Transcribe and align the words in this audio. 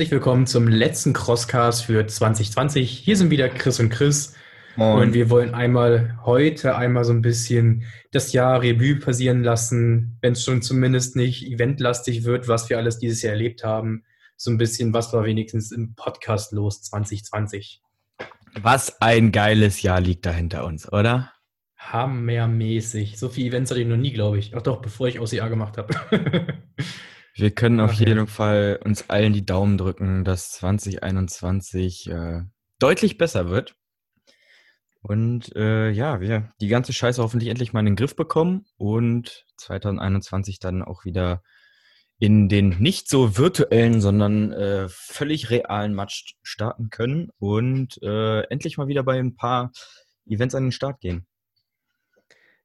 herzlich 0.00 0.12
willkommen 0.12 0.46
zum 0.46 0.66
letzten 0.66 1.12
Crosscast 1.12 1.84
für 1.84 2.06
2020. 2.06 2.90
Hier 2.90 3.18
sind 3.18 3.28
wieder 3.28 3.50
Chris 3.50 3.80
und 3.80 3.90
Chris. 3.90 4.34
Moin. 4.76 5.02
Und 5.02 5.12
wir 5.12 5.28
wollen 5.28 5.52
einmal 5.52 6.18
heute 6.24 6.74
einmal 6.74 7.04
so 7.04 7.12
ein 7.12 7.20
bisschen 7.20 7.84
das 8.10 8.32
Jahr 8.32 8.62
Revue 8.62 8.96
passieren 8.96 9.44
lassen, 9.44 10.16
wenn 10.22 10.32
es 10.32 10.42
schon 10.42 10.62
zumindest 10.62 11.16
nicht 11.16 11.46
eventlastig 11.46 12.24
wird, 12.24 12.48
was 12.48 12.70
wir 12.70 12.78
alles 12.78 12.98
dieses 12.98 13.20
Jahr 13.20 13.34
erlebt 13.34 13.62
haben. 13.62 14.04
So 14.38 14.50
ein 14.50 14.56
bisschen, 14.56 14.94
was 14.94 15.12
war 15.12 15.26
wenigstens 15.26 15.70
im 15.70 15.94
Podcast 15.94 16.52
los 16.52 16.80
2020. 16.80 17.82
Was 18.58 19.02
ein 19.02 19.32
geiles 19.32 19.82
Jahr 19.82 20.00
liegt 20.00 20.24
da 20.24 20.32
hinter 20.32 20.64
uns, 20.64 20.90
oder? 20.90 21.30
Hammermäßig. 21.76 23.18
So 23.18 23.28
viele 23.28 23.48
Events 23.48 23.70
hatte 23.70 23.82
ich 23.82 23.86
noch 23.86 23.98
nie, 23.98 24.14
glaube 24.14 24.38
ich. 24.38 24.56
Ach 24.56 24.62
doch, 24.62 24.80
bevor 24.80 25.08
ich 25.08 25.20
OCA 25.20 25.48
gemacht 25.48 25.76
habe. 25.76 25.94
Wir 27.34 27.50
können 27.50 27.80
auf 27.80 27.92
jeden. 27.92 28.26
Fall 28.26 28.80
uns 28.84 29.08
allen 29.08 29.32
die 29.32 29.46
Daumen 29.46 29.78
drücken, 29.78 30.24
dass 30.24 30.52
2021 30.52 32.10
äh, 32.10 32.42
deutlich 32.78 33.18
besser 33.18 33.48
wird. 33.48 33.76
Und 35.02 35.54
äh, 35.56 35.90
ja, 35.90 36.20
wir 36.20 36.52
die 36.60 36.68
ganze 36.68 36.92
Scheiße 36.92 37.22
hoffentlich 37.22 37.48
endlich 37.48 37.72
mal 37.72 37.80
in 37.80 37.86
den 37.86 37.96
Griff 37.96 38.14
bekommen 38.14 38.66
und 38.76 39.46
2021 39.56 40.58
dann 40.58 40.82
auch 40.82 41.04
wieder 41.04 41.42
in 42.18 42.50
den 42.50 42.78
nicht 42.80 43.08
so 43.08 43.38
virtuellen, 43.38 44.02
sondern 44.02 44.52
äh, 44.52 44.88
völlig 44.90 45.48
realen 45.48 45.94
Match 45.94 46.36
starten 46.42 46.90
können 46.90 47.30
und 47.38 48.00
äh, 48.02 48.42
endlich 48.50 48.76
mal 48.76 48.88
wieder 48.88 49.02
bei 49.02 49.18
ein 49.18 49.36
paar 49.36 49.72
Events 50.26 50.54
an 50.54 50.64
den 50.64 50.72
Start 50.72 51.00
gehen. 51.00 51.26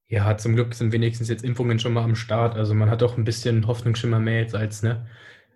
Ja, 0.08 0.38
zum 0.38 0.56
Glück 0.56 0.74
sind 0.76 0.92
wenigstens 0.92 1.30
jetzt 1.30 1.44
Impfungen 1.44 1.80
schon 1.80 1.94
mal 1.94 2.04
am 2.04 2.16
Start. 2.16 2.56
Also 2.56 2.74
man 2.74 2.90
hat 2.90 3.02
auch 3.02 3.18
ein 3.18 3.24
bisschen 3.24 3.66
Hoffnungsschimmer 3.66 4.20
mehr 4.20 4.42
jetzt 4.42 4.56
als, 4.56 4.84
ne, 4.84 5.08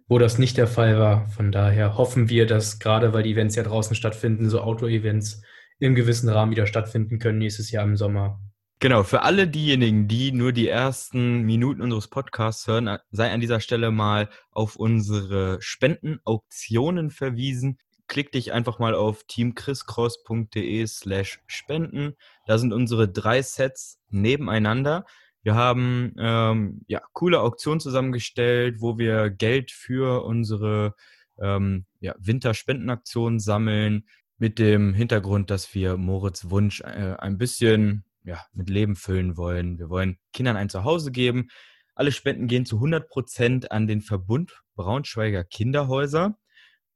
wo 0.08 0.18
das 0.18 0.40
nicht 0.40 0.58
der 0.58 0.68
Fall 0.68 0.98
war. 0.98 1.28
Von 1.30 1.52
daher 1.52 1.98
hoffen 1.98 2.30
wir, 2.30 2.48
dass 2.48 2.80
gerade 2.80 3.14
weil 3.14 3.24
die 3.24 3.32
Events 3.32 3.56
ja 3.56 3.64
draußen 3.64 3.96
stattfinden, 3.96 4.50
so 4.50 4.62
Outdoor-Events 4.62 5.44
im 5.80 5.96
gewissen 5.96 6.30
Rahmen 6.30 6.52
wieder 6.52 6.66
stattfinden 6.66 7.20
können 7.20 7.38
nächstes 7.38 7.72
Jahr 7.72 7.84
im 7.84 7.96
Sommer. 7.96 8.42
Genau, 8.82 9.04
für 9.04 9.24
alle 9.24 9.48
diejenigen, 9.48 10.08
die 10.08 10.32
nur 10.32 10.54
die 10.54 10.70
ersten 10.70 11.42
Minuten 11.42 11.82
unseres 11.82 12.08
Podcasts 12.08 12.66
hören, 12.66 12.98
sei 13.12 13.30
an 13.30 13.42
dieser 13.42 13.60
Stelle 13.60 13.92
mal 13.92 14.30
auf 14.52 14.78
unsere 14.78 15.58
Spendenauktionen 15.62 17.12
verwiesen 17.12 17.78
klick 18.10 18.34
dich 18.34 18.52
einfach 18.52 18.80
mal 18.80 18.94
auf 18.94 19.24
teamchriscross.de 19.24 20.86
slash 20.88 21.40
spenden. 21.48 22.16
Da 22.46 22.58
sind 22.58 22.74
unsere 22.74 23.08
drei 23.08 23.42
Sets 23.42 24.02
nebeneinander. 24.10 25.06
Wir 25.42 25.56
haben 25.56 26.14
ähm, 26.20 26.82
ja, 26.88 27.02
coole 27.14 27.40
Auktionen 27.40 27.80
zusammengestellt, 27.80 28.82
wo 28.82 28.98
wir 28.98 29.30
Geld 29.30 29.72
für 29.72 30.26
unsere 30.26 30.96
ähm, 31.40 31.86
ja, 32.02 32.14
Winterspendenaktion 32.20 33.40
sammeln, 33.40 34.04
mit 34.40 34.58
dem 34.58 34.94
Hintergrund, 34.94 35.52
dass 35.52 35.76
wir 35.76 35.98
Moritz 35.98 36.50
Wunsch 36.50 36.82
äh, 36.82 37.16
ein 37.20 37.38
bisschen 37.38 38.06
ja, 38.24 38.42
mit 38.54 38.70
Leben 38.70 38.96
füllen 38.96 39.38
wollen. 39.38 39.78
Wir 39.78 39.90
wollen 39.90 40.18
Kindern 40.34 40.56
ein 40.56 40.70
Zuhause 40.70 41.12
geben. 41.12 41.50
Alle 41.94 42.14
Spenden 42.14 42.48
gehen 42.48 42.66
zu 42.66 42.78
100 42.78 43.10
Prozent 43.10 43.72
an 43.72 43.86
den 43.86 44.02
Verbund 44.02 44.62
Braunschweiger 44.76 45.44
Kinderhäuser. 45.44 46.38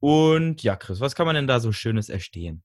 Und 0.04 0.64
ja, 0.64 0.76
Chris, 0.76 1.00
was 1.00 1.16
kann 1.16 1.26
man 1.26 1.36
denn 1.36 1.48
da 1.48 1.62
so 1.62 1.72
Schönes 1.72 2.10
erstehen? 2.10 2.62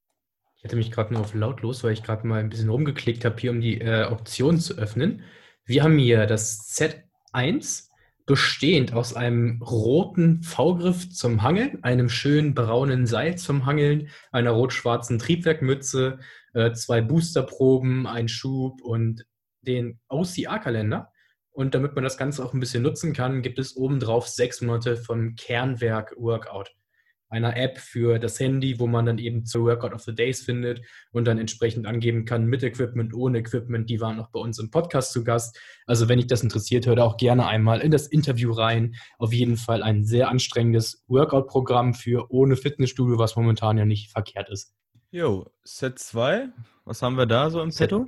Ich 0.57 0.65
hatte 0.65 0.75
mich 0.75 0.91
gerade 0.91 1.15
nur 1.15 1.23
auf 1.23 1.35
lautlos, 1.35 1.85
weil 1.85 1.93
ich 1.93 2.03
gerade 2.03 2.27
mal 2.27 2.41
ein 2.41 2.49
bisschen 2.49 2.69
rumgeklickt 2.69 3.25
habe, 3.25 3.41
hier 3.41 3.53
um 3.53 3.61
die 3.61 3.81
äh, 3.81 4.07
Option 4.11 4.59
zu 4.59 4.77
öffnen. 4.77 5.23
Wir 5.65 5.85
haben 5.85 5.99
hier 5.99 6.27
das 6.27 6.69
Z1, 6.69 7.91
bestehend 8.27 8.93
aus 8.93 9.15
einem 9.15 9.63
roten 9.63 10.43
V-Griff 10.43 11.11
zum 11.11 11.43
Hangeln, 11.43 11.85
einem 11.85 12.09
schönen 12.09 12.55
braunen 12.55 13.07
Seil 13.07 13.39
zum 13.39 13.67
Hangeln, 13.67 14.09
einer 14.33 14.51
rot-schwarzen 14.51 15.21
Triebwerkmütze, 15.21 16.19
äh, 16.55 16.73
zwei 16.73 17.03
Boosterproben, 17.03 18.09
ein 18.09 18.27
Schub 18.27 18.83
und 18.83 19.27
den 19.63 20.01
OCR-Kalender. 20.09 21.13
Und 21.53 21.77
damit 21.77 21.95
man 21.95 22.03
das 22.03 22.19
Ganze 22.19 22.45
auch 22.45 22.53
ein 22.53 22.59
bisschen 22.59 22.83
nutzen 22.83 23.13
kann, 23.13 23.43
gibt 23.43 23.61
es 23.61 23.77
obendrauf 23.77 24.27
sechs 24.27 24.61
Monate 24.61 24.97
vom 24.97 25.37
Kernwerk 25.37 26.17
Workout 26.19 26.75
einer 27.29 27.57
App 27.57 27.79
für 27.79 28.19
das 28.19 28.41
Handy, 28.41 28.79
wo 28.79 28.87
man 28.87 29.07
dann 29.07 29.19
eben 29.19 29.45
zu 29.45 29.65
Workout 29.65 29.93
of 29.93 30.03
the 30.03 30.15
Days 30.15 30.43
findet 30.43 30.81
und 31.13 31.27
dann 31.27 31.39
entsprechend 31.39 31.87
angeben 31.87 32.25
kann 32.25 32.47
mit 32.47 32.63
Equipment, 32.63 33.15
ohne 33.15 33.39
Equipment. 33.39 33.89
Die 33.91 34.01
waren 34.01 34.17
noch 34.17 34.31
bei 34.31 34.41
uns 34.41 34.59
im 34.59 34.71
Podcast 34.71 35.13
zu 35.13 35.25
Gast. 35.25 35.59
Also 35.87 36.09
wenn 36.09 36.19
dich 36.19 36.27
das 36.27 36.43
interessiert, 36.43 36.87
hör 36.87 36.97
da 36.97 37.05
auch 37.05 37.17
gerne 37.17 37.47
einmal 37.47 37.81
in 37.81 37.91
das 37.91 38.07
Interview 38.07 38.53
rein. 38.53 38.95
Auf 39.19 39.33
jeden 39.33 39.57
Fall 39.57 39.83
ein 39.83 40.05
sehr 40.05 40.29
anstrengendes 40.29 41.05
Workout-Programm 41.09 41.95
für 41.95 42.31
ohne 42.31 42.57
Fitnessstudio, 42.57 43.19
was 43.19 43.37
momentan 43.37 43.79
ja 43.79 43.85
nicht 43.85 44.11
verkehrt 44.11 44.49
ist. 44.49 44.75
Jo, 45.11 45.51
Set 45.65 45.99
2, 45.99 46.49
was 46.85 47.03
haben 47.03 47.17
wir 47.17 47.27
da 47.27 47.49
so 47.51 47.63
im 47.63 47.71
Petto? 47.71 48.07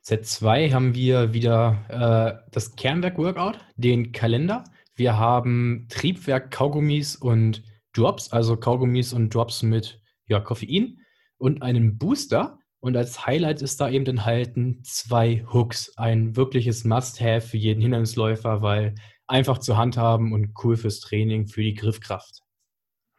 Set 0.00 0.26
2 0.26 0.70
haben 0.70 0.94
wir 0.94 1.32
wieder 1.32 1.78
äh, 1.88 2.50
das 2.50 2.76
Kernwerk-Workout, 2.76 3.58
den 3.76 4.12
Kalender. 4.12 4.64
Wir 4.96 5.16
haben 5.18 5.86
Triebwerk-Kaugummis 5.88 7.16
und 7.16 7.62
Drops, 7.94 8.30
also 8.32 8.56
Kaugummis 8.56 9.12
und 9.12 9.34
Drops 9.34 9.62
mit 9.62 10.00
ja, 10.26 10.40
Koffein 10.40 11.00
und 11.38 11.62
einen 11.62 11.98
Booster. 11.98 12.58
Und 12.80 12.96
als 12.96 13.26
Highlight 13.26 13.62
ist 13.62 13.80
da 13.80 13.88
eben 13.88 14.04
enthalten 14.04 14.82
zwei 14.84 15.44
Hooks. 15.52 15.96
Ein 15.96 16.36
wirkliches 16.36 16.84
Must-Have 16.84 17.40
für 17.40 17.56
jeden 17.56 17.80
Hindernisläufer, 17.80 18.60
weil 18.60 18.94
einfach 19.26 19.58
zu 19.58 19.78
handhaben 19.78 20.32
und 20.32 20.52
cool 20.62 20.76
fürs 20.76 21.00
Training, 21.00 21.46
für 21.46 21.62
die 21.62 21.74
Griffkraft. 21.74 22.40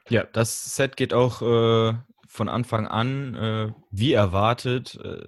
Ja, 0.09 0.23
das 0.23 0.75
Set 0.75 0.97
geht 0.97 1.15
auch 1.15 1.41
äh, 1.41 1.97
von 2.27 2.49
Anfang 2.49 2.85
an, 2.87 3.33
äh, 3.33 3.71
wie 3.89 4.13
erwartet, 4.13 4.99
äh, 5.03 5.25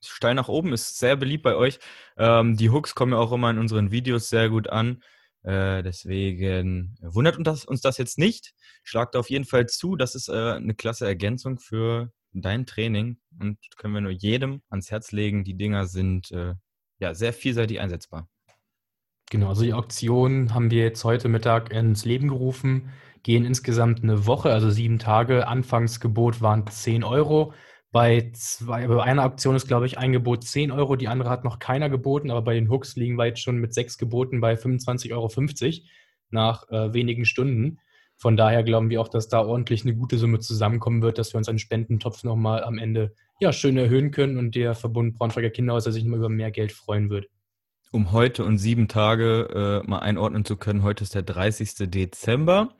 steil 0.00 0.34
nach 0.34 0.48
oben, 0.48 0.72
ist 0.72 0.98
sehr 0.98 1.16
beliebt 1.16 1.42
bei 1.42 1.56
euch. 1.56 1.78
Ähm, 2.16 2.56
die 2.56 2.70
Hooks 2.70 2.94
kommen 2.94 3.12
ja 3.12 3.18
auch 3.18 3.32
immer 3.32 3.50
in 3.50 3.58
unseren 3.58 3.90
Videos 3.90 4.28
sehr 4.28 4.48
gut 4.50 4.68
an. 4.68 5.02
Äh, 5.42 5.82
deswegen 5.82 6.96
wundert 7.00 7.36
uns 7.36 7.44
das, 7.44 7.64
uns 7.64 7.80
das 7.80 7.98
jetzt 7.98 8.18
nicht. 8.18 8.54
Schlagt 8.84 9.16
auf 9.16 9.30
jeden 9.30 9.44
Fall 9.44 9.66
zu. 9.66 9.96
Das 9.96 10.14
ist 10.14 10.28
äh, 10.28 10.52
eine 10.52 10.74
klasse 10.74 11.06
Ergänzung 11.06 11.58
für 11.58 12.12
dein 12.32 12.66
Training 12.66 13.18
und 13.40 13.58
können 13.76 13.94
wir 13.94 14.00
nur 14.00 14.12
jedem 14.12 14.62
ans 14.70 14.90
Herz 14.90 15.12
legen. 15.12 15.44
Die 15.44 15.54
Dinger 15.54 15.86
sind 15.86 16.30
äh, 16.30 16.54
ja 16.98 17.14
sehr 17.14 17.32
vielseitig 17.32 17.80
einsetzbar. 17.80 18.28
Genau, 19.30 19.48
also 19.48 19.62
die 19.62 19.72
Auktion 19.72 20.54
haben 20.54 20.70
wir 20.70 20.82
jetzt 20.82 21.04
heute 21.04 21.28
Mittag 21.28 21.72
ins 21.72 22.04
Leben 22.04 22.28
gerufen, 22.28 22.90
gehen 23.22 23.44
insgesamt 23.44 24.02
eine 24.02 24.26
Woche, 24.26 24.52
also 24.52 24.70
sieben 24.70 24.98
Tage. 24.98 25.48
Anfangsgebot 25.48 26.42
waren 26.42 26.66
10 26.66 27.02
Euro. 27.02 27.54
Bei, 27.92 28.30
zwei, 28.32 28.86
bei 28.86 29.02
einer 29.02 29.22
Aktion 29.22 29.54
ist, 29.54 29.68
glaube 29.68 29.84
ich, 29.84 29.98
ein 29.98 30.12
Gebot 30.12 30.44
10 30.44 30.72
Euro, 30.72 30.96
die 30.96 31.08
andere 31.08 31.28
hat 31.28 31.44
noch 31.44 31.58
keiner 31.58 31.90
geboten, 31.90 32.30
aber 32.30 32.40
bei 32.40 32.54
den 32.54 32.70
Hooks 32.70 32.96
liegen 32.96 33.18
wir 33.18 33.26
jetzt 33.26 33.42
schon 33.42 33.58
mit 33.58 33.74
sechs 33.74 33.98
Geboten 33.98 34.40
bei 34.40 34.54
25,50 34.54 35.12
Euro 35.12 35.30
nach 36.30 36.70
äh, 36.70 36.94
wenigen 36.94 37.26
Stunden. 37.26 37.78
Von 38.16 38.38
daher 38.38 38.62
glauben 38.62 38.88
wir 38.88 39.00
auch, 39.00 39.08
dass 39.08 39.28
da 39.28 39.44
ordentlich 39.44 39.82
eine 39.82 39.94
gute 39.94 40.16
Summe 40.16 40.38
zusammenkommen 40.38 41.02
wird, 41.02 41.18
dass 41.18 41.34
wir 41.34 41.38
uns 41.38 41.48
einen 41.48 41.58
Spendentopf 41.58 42.24
nochmal 42.24 42.64
am 42.64 42.78
Ende 42.78 43.14
ja, 43.40 43.52
schön 43.52 43.76
erhöhen 43.76 44.10
können 44.10 44.38
und 44.38 44.54
der 44.54 44.74
Verbund 44.74 45.18
Braunschweiger 45.18 45.50
Kinderhäuser 45.50 45.92
sich 45.92 46.04
nochmal 46.04 46.20
über 46.20 46.28
mehr 46.30 46.50
Geld 46.50 46.72
freuen 46.72 47.10
wird. 47.10 47.26
Um 47.90 48.12
heute 48.12 48.46
und 48.46 48.56
sieben 48.56 48.88
Tage 48.88 49.82
äh, 49.84 49.86
mal 49.86 49.98
einordnen 49.98 50.46
zu 50.46 50.56
können, 50.56 50.82
heute 50.82 51.04
ist 51.04 51.14
der 51.14 51.22
30. 51.22 51.90
Dezember 51.90 52.74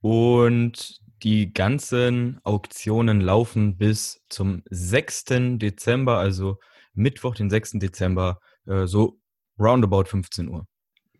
und 0.00 1.01
die 1.22 1.52
ganzen 1.52 2.40
Auktionen 2.42 3.20
laufen 3.20 3.76
bis 3.76 4.24
zum 4.28 4.62
6. 4.70 5.24
Dezember, 5.58 6.18
also 6.18 6.58
Mittwoch, 6.94 7.34
den 7.34 7.50
6. 7.50 7.72
Dezember, 7.78 8.38
äh, 8.66 8.86
so 8.86 9.18
roundabout 9.58 10.04
15 10.04 10.48
Uhr. 10.48 10.66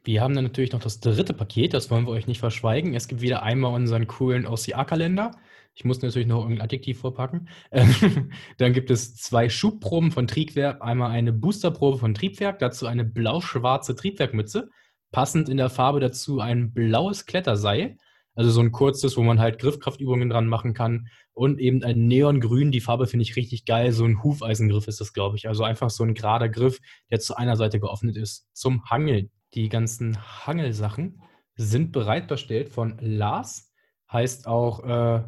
Wir 0.05 0.21
haben 0.21 0.35
dann 0.35 0.45
natürlich 0.45 0.73
noch 0.73 0.81
das 0.81 0.99
dritte 0.99 1.33
Paket, 1.33 1.75
das 1.75 1.91
wollen 1.91 2.07
wir 2.07 2.11
euch 2.11 2.27
nicht 2.27 2.41
verschweigen. 2.41 2.95
Es 2.95 3.07
gibt 3.07 3.21
wieder 3.21 3.45
einmal 3.45 3.73
unseren 3.73 4.09
coolen 4.09 4.47
OCR-Kalender. 4.47 5.31
Ich 5.75 5.85
muss 5.85 6.03
natürlich 6.03 6.27
noch 6.27 6.43
irgendein 6.43 6.65
Adjektiv 6.65 6.99
vorpacken. 6.99 7.49
dann 8.59 8.73
gibt 8.73 8.91
es 8.91 9.15
zwei 9.15 9.49
Schubproben 9.49 10.11
von 10.11 10.27
Triebwerk, 10.27 10.83
einmal 10.83 11.13
eine 11.13 11.33
Boosterprobe 11.33 11.99
von 11.99 12.15
Triebwerk, 12.15 12.59
dazu 12.59 12.87
eine 12.87 13.05
blau-schwarze 13.05 13.95
Triebwerkmütze, 13.95 14.69
passend 15.13 15.49
in 15.49 15.57
der 15.57 15.71
Farbe 15.71 16.01
dazu 16.01 16.41
ein 16.41 16.73
blaues 16.73 17.25
Kletterseil 17.25 17.97
also 18.35 18.51
so 18.51 18.61
ein 18.61 18.73
kurzes, 18.73 19.17
wo 19.17 19.23
man 19.23 19.41
halt 19.41 19.59
Griffkraftübungen 19.59 20.31
dran 20.31 20.47
machen 20.47 20.75
kann. 20.75 21.09
Und 21.35 21.59
eben 21.59 21.83
ein 21.83 22.07
Neongrün, 22.07 22.73
die 22.73 22.81
Farbe 22.81 23.07
finde 23.07 23.23
ich 23.23 23.37
richtig 23.37 23.65
geil. 23.65 23.93
So 23.93 24.05
ein 24.05 24.23
Hufeisengriff 24.23 24.89
ist 24.89 25.01
das, 25.01 25.13
glaube 25.13 25.37
ich. 25.37 25.49
Also 25.49 25.65
einfach 25.65 25.91
so 25.91 26.05
ein 26.05 26.15
gerader 26.15 26.49
Griff, 26.49 26.79
der 27.11 27.21
zu 27.21 27.37
einer 27.37 27.57
Seite 27.57 27.81
geöffnet 27.81 28.17
ist. 28.17 28.49
Zum 28.53 28.85
Hangeln. 28.87 29.31
Die 29.55 29.69
ganzen 29.69 30.19
Hangelsachen 30.47 31.23
sind 31.57 31.93
bereitgestellt 31.93 32.71
von 32.71 32.99
Lars. 33.01 33.71
Heißt 34.11 34.47
auch, 34.47 34.85
äh, 34.85 35.23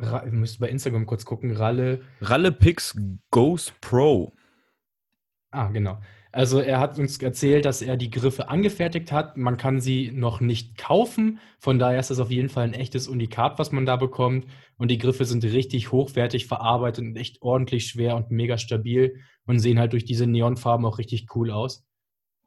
ihr 0.00 0.32
müsst 0.32 0.60
bei 0.60 0.68
Instagram 0.68 1.06
kurz 1.06 1.24
gucken, 1.24 1.52
Ralle. 1.52 2.02
Ralle 2.20 2.52
Pix 2.52 2.96
Goes 3.30 3.72
Pro. 3.80 4.32
Ah, 5.50 5.68
genau. 5.68 5.98
Also 6.34 6.58
er 6.58 6.80
hat 6.80 6.98
uns 6.98 7.18
erzählt, 7.18 7.64
dass 7.64 7.80
er 7.80 7.96
die 7.96 8.10
Griffe 8.10 8.48
angefertigt 8.48 9.12
hat. 9.12 9.36
Man 9.36 9.56
kann 9.56 9.80
sie 9.80 10.10
noch 10.12 10.40
nicht 10.40 10.76
kaufen. 10.76 11.38
Von 11.60 11.78
daher 11.78 12.00
ist 12.00 12.10
das 12.10 12.18
auf 12.18 12.32
jeden 12.32 12.48
Fall 12.48 12.64
ein 12.64 12.74
echtes 12.74 13.06
Unikat, 13.06 13.60
was 13.60 13.70
man 13.70 13.86
da 13.86 13.94
bekommt. 13.94 14.46
Und 14.76 14.90
die 14.90 14.98
Griffe 14.98 15.26
sind 15.26 15.44
richtig 15.44 15.92
hochwertig 15.92 16.48
verarbeitet 16.48 17.04
und 17.04 17.16
echt 17.16 17.40
ordentlich 17.40 17.86
schwer 17.86 18.16
und 18.16 18.32
mega 18.32 18.58
stabil 18.58 19.20
und 19.46 19.60
sehen 19.60 19.78
halt 19.78 19.92
durch 19.92 20.06
diese 20.06 20.26
Neonfarben 20.26 20.84
auch 20.84 20.98
richtig 20.98 21.28
cool 21.36 21.52
aus. 21.52 21.86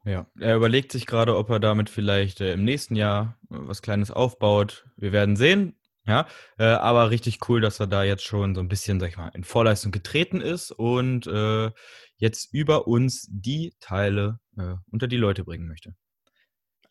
Ja, 0.04 0.26
er 0.38 0.56
überlegt 0.56 0.92
sich 0.92 1.06
gerade, 1.06 1.34
ob 1.38 1.48
er 1.48 1.58
damit 1.58 1.88
vielleicht 1.88 2.42
äh, 2.42 2.52
im 2.52 2.64
nächsten 2.64 2.94
Jahr 2.94 3.38
äh, 3.50 3.56
was 3.56 3.80
Kleines 3.80 4.10
aufbaut. 4.10 4.84
Wir 4.98 5.12
werden 5.12 5.34
sehen. 5.34 5.77
Ja, 6.08 6.26
äh, 6.58 6.64
aber 6.64 7.10
richtig 7.10 7.38
cool, 7.48 7.60
dass 7.60 7.80
er 7.80 7.86
da 7.86 8.02
jetzt 8.02 8.24
schon 8.24 8.54
so 8.54 8.62
ein 8.62 8.68
bisschen, 8.68 8.98
sag 8.98 9.10
ich 9.10 9.18
mal, 9.18 9.28
in 9.34 9.44
Vorleistung 9.44 9.92
getreten 9.92 10.40
ist 10.40 10.70
und 10.70 11.26
äh, 11.26 11.70
jetzt 12.16 12.54
über 12.54 12.88
uns 12.88 13.26
die 13.30 13.74
Teile 13.78 14.40
äh, 14.56 14.74
unter 14.90 15.06
die 15.06 15.18
Leute 15.18 15.44
bringen 15.44 15.68
möchte. 15.68 15.94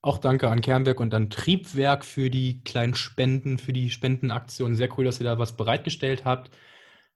Auch 0.04 0.20
danke 0.20 0.50
an 0.50 0.62
Kernwerk 0.62 1.00
und 1.00 1.16
an 1.16 1.32
Triebwerk 1.32 2.06
für 2.06 2.30
die 2.30 2.62
kleinen 2.62 2.94
Spenden, 2.94 3.58
für 3.58 3.74
die 3.74 3.90
Spendenaktion. 3.90 4.76
Sehr 4.76 4.96
cool, 4.98 5.06
dass 5.06 5.20
ihr 5.20 5.26
da 5.26 5.40
was 5.40 5.58
bereitgestellt 5.58 6.24
habt. 6.24 6.52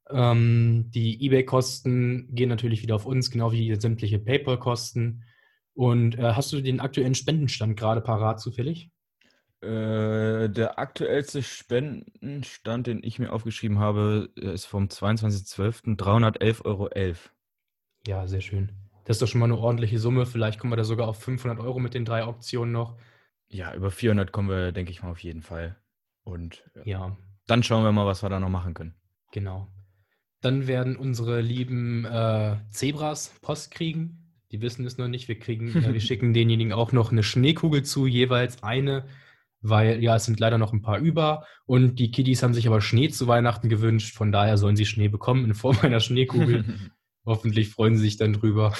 Ähm, 0.10 0.90
die 0.90 1.24
eBay-Kosten 1.24 2.34
gehen 2.34 2.50
natürlich 2.50 2.82
wieder 2.82 2.96
auf 2.96 3.06
uns, 3.06 3.30
genau 3.30 3.52
wie 3.52 3.76
sämtliche 3.80 4.18
PayPal-Kosten. 4.18 5.24
Und 5.76 6.18
äh, 6.18 6.34
hast 6.34 6.52
du 6.52 6.62
den 6.62 6.80
aktuellen 6.80 7.14
Spendenstand 7.14 7.78
gerade 7.78 8.02
parat 8.02 8.42
zufällig? 8.42 8.90
Äh, 9.62 10.50
der 10.50 10.80
aktuellste 10.80 11.44
Spendenstand, 11.44 12.88
den 12.88 13.04
ich 13.04 13.20
mir 13.20 13.32
aufgeschrieben 13.32 13.78
habe, 13.78 14.30
ist 14.36 14.66
vom 14.66 14.86
22.12. 14.86 15.98
311,11 15.98 16.66
Euro. 16.66 16.90
Ja, 18.08 18.28
sehr 18.28 18.42
schön. 18.42 18.72
Das 19.06 19.18
ist 19.18 19.22
doch 19.22 19.28
schon 19.28 19.40
mal 19.40 19.46
eine 19.46 19.58
ordentliche 19.58 20.00
Summe. 20.00 20.26
Vielleicht 20.26 20.60
kommen 20.60 20.72
wir 20.72 20.78
da 20.78 20.84
sogar 20.84 21.08
auf 21.08 21.22
500 21.22 21.60
Euro 21.60 21.80
mit 21.80 21.94
den 21.94 22.06
drei 22.06 22.24
Auktionen 22.24 22.72
noch. 22.72 22.98
Ja, 23.50 23.74
über 23.76 23.92
400 23.92 24.32
kommen 24.32 24.50
wir, 24.50 24.72
denke 24.72 24.92
ich 24.92 25.04
mal, 25.04 25.12
auf 25.12 25.20
jeden 25.20 25.44
Fall. 25.44 25.76
Und 26.24 26.64
äh, 26.76 26.90
ja. 26.90 27.16
dann 27.46 27.62
schauen 27.62 27.84
wir 27.84 27.92
mal, 27.92 28.06
was 28.06 28.24
wir 28.24 28.30
da 28.30 28.40
noch 28.40 28.50
machen 28.50 28.74
können. 28.74 28.96
Genau. 29.32 29.68
Dann 30.42 30.66
werden 30.66 30.96
unsere 30.96 31.42
lieben 31.42 32.06
äh, 32.06 32.58
Zebras 32.72 33.34
Post 33.42 33.72
kriegen. 33.72 34.34
Die 34.52 34.62
wissen 34.62 34.86
es 34.86 34.98
noch 34.98 35.08
nicht. 35.08 35.28
Wir 35.28 35.38
kriegen, 35.38 35.76
äh, 35.76 35.94
wir 35.94 36.00
schicken 36.02 36.34
denjenigen 36.34 36.74
auch 36.74 36.92
noch 36.92 37.12
eine 37.12 37.22
Schneekugel 37.22 37.84
zu, 37.84 38.08
jeweils 38.08 38.64
eine 38.64 39.06
weil 39.62 40.04
ja, 40.04 40.16
es 40.16 40.26
sind 40.26 40.40
leider 40.40 40.58
noch 40.58 40.74
ein 40.74 40.82
paar 40.82 41.00
über 41.00 41.46
und 41.66 42.00
die 42.00 42.12
Kiddies 42.12 42.44
haben 42.44 42.54
sich 42.54 42.68
aber 42.68 42.82
Schnee 42.82 43.10
zu 43.10 43.28
Weihnachten 43.28 43.70
gewünscht, 43.70 44.16
von 44.16 44.32
daher 44.32 44.58
sollen 44.58 44.76
sie 44.76 44.86
Schnee 44.86 45.08
bekommen 45.08 45.46
in 45.46 45.54
Form 45.54 45.78
einer 45.82 46.00
Schneekugel. 46.00 46.66
Hoffentlich 47.26 47.70
freuen 47.70 47.96
sie 47.96 48.04
sich 48.04 48.18
dann 48.18 48.34
drüber. 48.34 48.74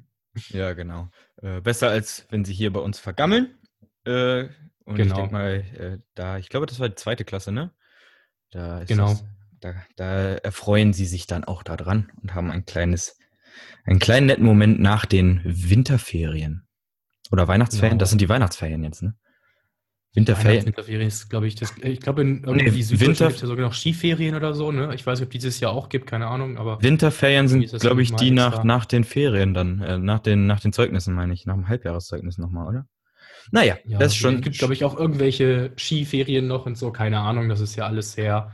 ja, 0.50 0.72
genau. 0.72 1.08
Äh, 1.42 1.60
besser 1.60 1.90
als 1.90 2.26
wenn 2.30 2.44
sie 2.44 2.54
hier 2.54 2.72
bei 2.72 2.80
uns 2.80 3.00
vergammeln. 3.00 3.58
Äh, 4.04 4.48
und 4.84 4.94
genau. 4.94 5.02
ich 5.02 5.12
denke 5.14 5.32
mal, 5.32 5.64
äh, 5.76 5.98
da, 6.14 6.38
ich 6.38 6.48
glaube, 6.48 6.66
das 6.66 6.78
war 6.78 6.88
die 6.88 6.94
zweite 6.94 7.24
Klasse, 7.24 7.50
ne? 7.50 7.72
Da 8.50 8.84
genau. 8.84 9.08
Das, 9.08 9.24
da, 9.60 9.74
da 9.96 10.34
erfreuen 10.36 10.92
sie 10.92 11.06
sich 11.06 11.26
dann 11.26 11.44
auch 11.44 11.64
daran 11.64 12.12
und 12.22 12.34
haben 12.34 12.52
ein 12.52 12.64
kleines, 12.64 13.18
einen 13.84 13.98
kleinen 13.98 14.26
netten 14.26 14.46
Moment 14.46 14.78
nach 14.80 15.04
den 15.04 15.40
Winterferien. 15.44 16.68
Oder 17.32 17.48
Weihnachtsferien, 17.48 17.94
genau. 17.94 18.00
das 18.00 18.10
sind 18.10 18.20
die 18.20 18.28
Weihnachtsferien 18.28 18.82
jetzt, 18.84 19.02
ne? 19.02 19.14
Winterferien. 20.14 20.66
Winterferien 20.66 21.06
ist, 21.06 21.28
glaube 21.28 21.46
ich, 21.46 21.54
das, 21.54 21.74
ich 21.82 22.00
glaube, 22.00 22.22
in 22.22 22.42
irgendwie 22.42 22.70
nee, 22.70 22.82
Süddeutschland 22.82 23.18
gibt 23.18 23.36
es 23.36 23.42
ja 23.42 23.46
sogar 23.46 23.66
noch 23.66 23.74
Skiferien 23.74 24.34
oder 24.34 24.54
so, 24.54 24.72
ne? 24.72 24.94
Ich 24.94 25.06
weiß 25.06 25.20
nicht, 25.20 25.26
ob 25.26 25.30
dieses 25.30 25.60
Jahr 25.60 25.72
auch 25.72 25.88
gibt, 25.88 26.06
keine 26.06 26.26
Ahnung, 26.26 26.56
aber. 26.56 26.82
Winterferien 26.82 27.46
sind, 27.46 27.70
glaube 27.80 28.02
ich, 28.02 28.14
die 28.14 28.30
nach, 28.30 28.64
nach 28.64 28.86
den 28.86 29.04
Ferien 29.04 29.54
dann, 29.54 29.80
äh, 29.82 29.98
nach, 29.98 30.20
den, 30.20 30.46
nach 30.46 30.60
den 30.60 30.72
Zeugnissen, 30.72 31.14
meine 31.14 31.34
ich, 31.34 31.46
nach 31.46 31.54
dem 31.54 31.68
Halbjahreszeugnis 31.68 32.38
nochmal, 32.38 32.66
oder? 32.68 32.86
Naja, 33.50 33.76
ja, 33.84 33.98
das 33.98 34.12
ist 34.12 34.18
schon. 34.18 34.36
Es 34.36 34.42
gibt, 34.42 34.58
glaube 34.58 34.74
ich, 34.74 34.84
auch 34.84 34.98
irgendwelche 34.98 35.72
Skiferien 35.76 36.46
noch 36.46 36.66
und 36.66 36.76
so, 36.76 36.90
keine 36.90 37.20
Ahnung, 37.20 37.48
das 37.48 37.60
ist 37.60 37.76
ja 37.76 37.86
alles 37.86 38.12
sehr, 38.12 38.52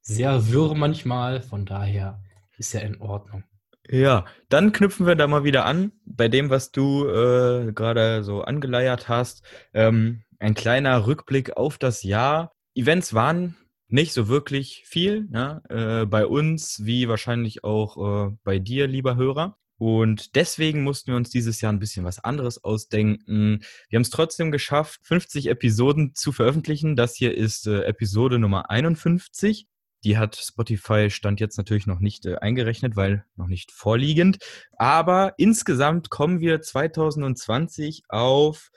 sehr 0.00 0.50
wirr 0.50 0.74
manchmal, 0.74 1.42
von 1.42 1.64
daher 1.64 2.20
ist 2.58 2.72
ja 2.72 2.80
in 2.80 3.00
Ordnung. 3.00 3.44
Ja, 3.88 4.24
dann 4.48 4.72
knüpfen 4.72 5.06
wir 5.06 5.16
da 5.16 5.26
mal 5.26 5.44
wieder 5.44 5.64
an 5.64 5.92
bei 6.04 6.28
dem, 6.28 6.50
was 6.50 6.70
du 6.70 7.06
äh, 7.06 7.72
gerade 7.72 8.22
so 8.22 8.42
angeleiert 8.42 9.08
hast. 9.08 9.42
Ähm, 9.74 10.22
ein 10.42 10.54
kleiner 10.54 11.06
Rückblick 11.06 11.56
auf 11.56 11.78
das 11.78 12.02
Jahr. 12.02 12.52
Events 12.74 13.14
waren 13.14 13.56
nicht 13.88 14.12
so 14.12 14.28
wirklich 14.28 14.82
viel, 14.86 15.28
ja, 15.32 15.62
äh, 15.68 16.06
bei 16.06 16.26
uns 16.26 16.84
wie 16.84 17.08
wahrscheinlich 17.08 17.62
auch 17.62 18.28
äh, 18.28 18.36
bei 18.42 18.58
dir, 18.58 18.86
lieber 18.86 19.16
Hörer. 19.16 19.56
Und 19.78 20.34
deswegen 20.36 20.82
mussten 20.82 21.12
wir 21.12 21.16
uns 21.16 21.30
dieses 21.30 21.60
Jahr 21.60 21.72
ein 21.72 21.78
bisschen 21.78 22.04
was 22.04 22.22
anderes 22.22 22.62
ausdenken. 22.62 23.62
Wir 23.88 23.96
haben 23.96 24.02
es 24.02 24.10
trotzdem 24.10 24.52
geschafft, 24.52 25.00
50 25.04 25.48
Episoden 25.48 26.14
zu 26.14 26.32
veröffentlichen. 26.32 26.96
Das 26.96 27.14
hier 27.14 27.36
ist 27.36 27.66
äh, 27.66 27.82
Episode 27.82 28.38
Nummer 28.38 28.70
51. 28.70 29.66
Die 30.04 30.18
hat 30.18 30.36
Spotify 30.36 31.10
Stand 31.10 31.40
jetzt 31.40 31.56
natürlich 31.56 31.86
noch 31.86 32.00
nicht 32.00 32.26
äh, 32.26 32.36
eingerechnet, 32.36 32.96
weil 32.96 33.24
noch 33.36 33.46
nicht 33.46 33.70
vorliegend. 33.70 34.38
Aber 34.76 35.34
insgesamt 35.36 36.10
kommen 36.10 36.40
wir 36.40 36.60
2020 36.60 38.04
auf 38.08 38.70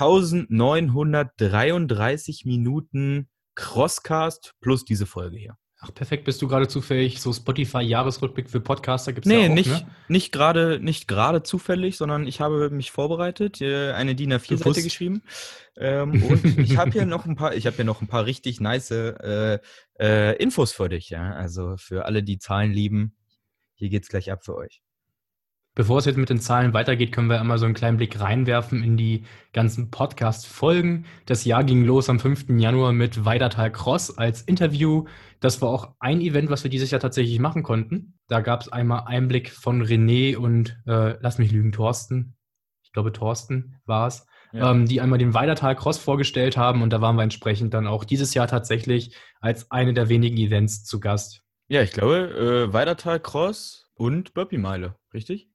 1933 0.00 2.44
Minuten 2.44 3.28
Crosscast 3.54 4.52
plus 4.60 4.84
diese 4.84 5.06
Folge 5.06 5.38
hier. 5.38 5.56
Ach, 5.80 5.92
perfekt. 5.92 6.24
Bist 6.24 6.40
du 6.40 6.48
gerade 6.48 6.68
zufällig 6.68 7.20
so 7.20 7.32
Spotify-Jahresrückblick 7.32 8.48
für 8.48 8.60
Podcaster? 8.60 9.12
Gibt's 9.12 9.28
nee, 9.28 9.44
ja 9.44 9.50
auch, 9.50 9.54
nicht, 9.54 9.68
ne? 9.68 9.86
nicht 10.08 10.32
gerade 10.32 10.80
nicht 10.80 11.06
gerade 11.06 11.42
zufällig, 11.42 11.98
sondern 11.98 12.26
ich 12.26 12.40
habe 12.40 12.70
mich 12.70 12.90
vorbereitet, 12.90 13.60
äh, 13.60 13.92
eine 13.92 14.14
DIN 14.14 14.32
A4-Seite 14.32 14.82
geschrieben. 14.82 15.22
Ähm, 15.76 16.22
und 16.22 16.58
ich 16.58 16.78
habe 16.78 16.92
hier 16.92 17.04
noch 17.04 17.26
ein 17.26 17.36
paar, 17.36 17.54
ich 17.54 17.66
habe 17.66 17.76
hier 17.76 17.84
noch 17.84 18.00
ein 18.00 18.08
paar 18.08 18.24
richtig 18.24 18.60
nice 18.60 18.90
äh, 18.90 19.58
äh, 20.00 20.42
Infos 20.42 20.72
für 20.72 20.88
dich, 20.88 21.10
ja. 21.10 21.32
Also 21.32 21.76
für 21.76 22.06
alle, 22.06 22.22
die 22.22 22.38
Zahlen 22.38 22.72
lieben, 22.72 23.14
hier 23.74 23.90
geht's 23.90 24.08
gleich 24.08 24.32
ab 24.32 24.44
für 24.44 24.56
euch. 24.56 24.80
Bevor 25.76 25.98
es 25.98 26.06
jetzt 26.06 26.16
mit 26.16 26.30
den 26.30 26.40
Zahlen 26.40 26.72
weitergeht, 26.72 27.12
können 27.12 27.28
wir 27.28 27.38
einmal 27.38 27.58
so 27.58 27.66
einen 27.66 27.74
kleinen 27.74 27.98
Blick 27.98 28.18
reinwerfen 28.18 28.82
in 28.82 28.96
die 28.96 29.24
ganzen 29.52 29.90
Podcast-Folgen. 29.90 31.04
Das 31.26 31.44
Jahr 31.44 31.64
ging 31.64 31.84
los 31.84 32.08
am 32.08 32.18
5. 32.18 32.46
Januar 32.58 32.94
mit 32.94 33.26
Weidertal 33.26 33.70
Cross 33.70 34.16
als 34.16 34.40
Interview. 34.40 35.04
Das 35.40 35.60
war 35.60 35.68
auch 35.68 35.94
ein 36.00 36.22
Event, 36.22 36.48
was 36.48 36.64
wir 36.64 36.70
dieses 36.70 36.90
Jahr 36.90 37.00
tatsächlich 37.02 37.38
machen 37.40 37.62
konnten. 37.62 38.14
Da 38.26 38.40
gab 38.40 38.62
es 38.62 38.72
einmal 38.72 39.02
Einblick 39.04 39.50
von 39.50 39.82
René 39.82 40.38
und, 40.38 40.78
äh, 40.86 41.16
lass 41.20 41.36
mich 41.36 41.52
lügen, 41.52 41.72
Thorsten. 41.72 42.36
Ich 42.82 42.92
glaube, 42.92 43.12
Thorsten 43.12 43.76
war 43.84 44.06
es. 44.06 44.26
Ja. 44.54 44.70
Ähm, 44.70 44.86
die 44.86 45.02
einmal 45.02 45.18
den 45.18 45.34
Weidertal 45.34 45.76
Cross 45.76 45.98
vorgestellt 45.98 46.56
haben 46.56 46.80
und 46.80 46.90
da 46.90 47.02
waren 47.02 47.16
wir 47.16 47.22
entsprechend 47.22 47.74
dann 47.74 47.86
auch 47.86 48.04
dieses 48.04 48.32
Jahr 48.32 48.46
tatsächlich 48.46 49.14
als 49.42 49.70
eine 49.70 49.92
der 49.92 50.08
wenigen 50.08 50.38
Events 50.38 50.84
zu 50.84 51.00
Gast. 51.00 51.42
Ja, 51.68 51.82
ich 51.82 51.92
glaube, 51.92 52.66
äh, 52.70 52.72
Weidertal 52.72 53.20
Cross 53.20 53.90
und 53.92 54.32
Burpee 54.32 54.56
Meile, 54.56 54.96
richtig? 55.12 55.50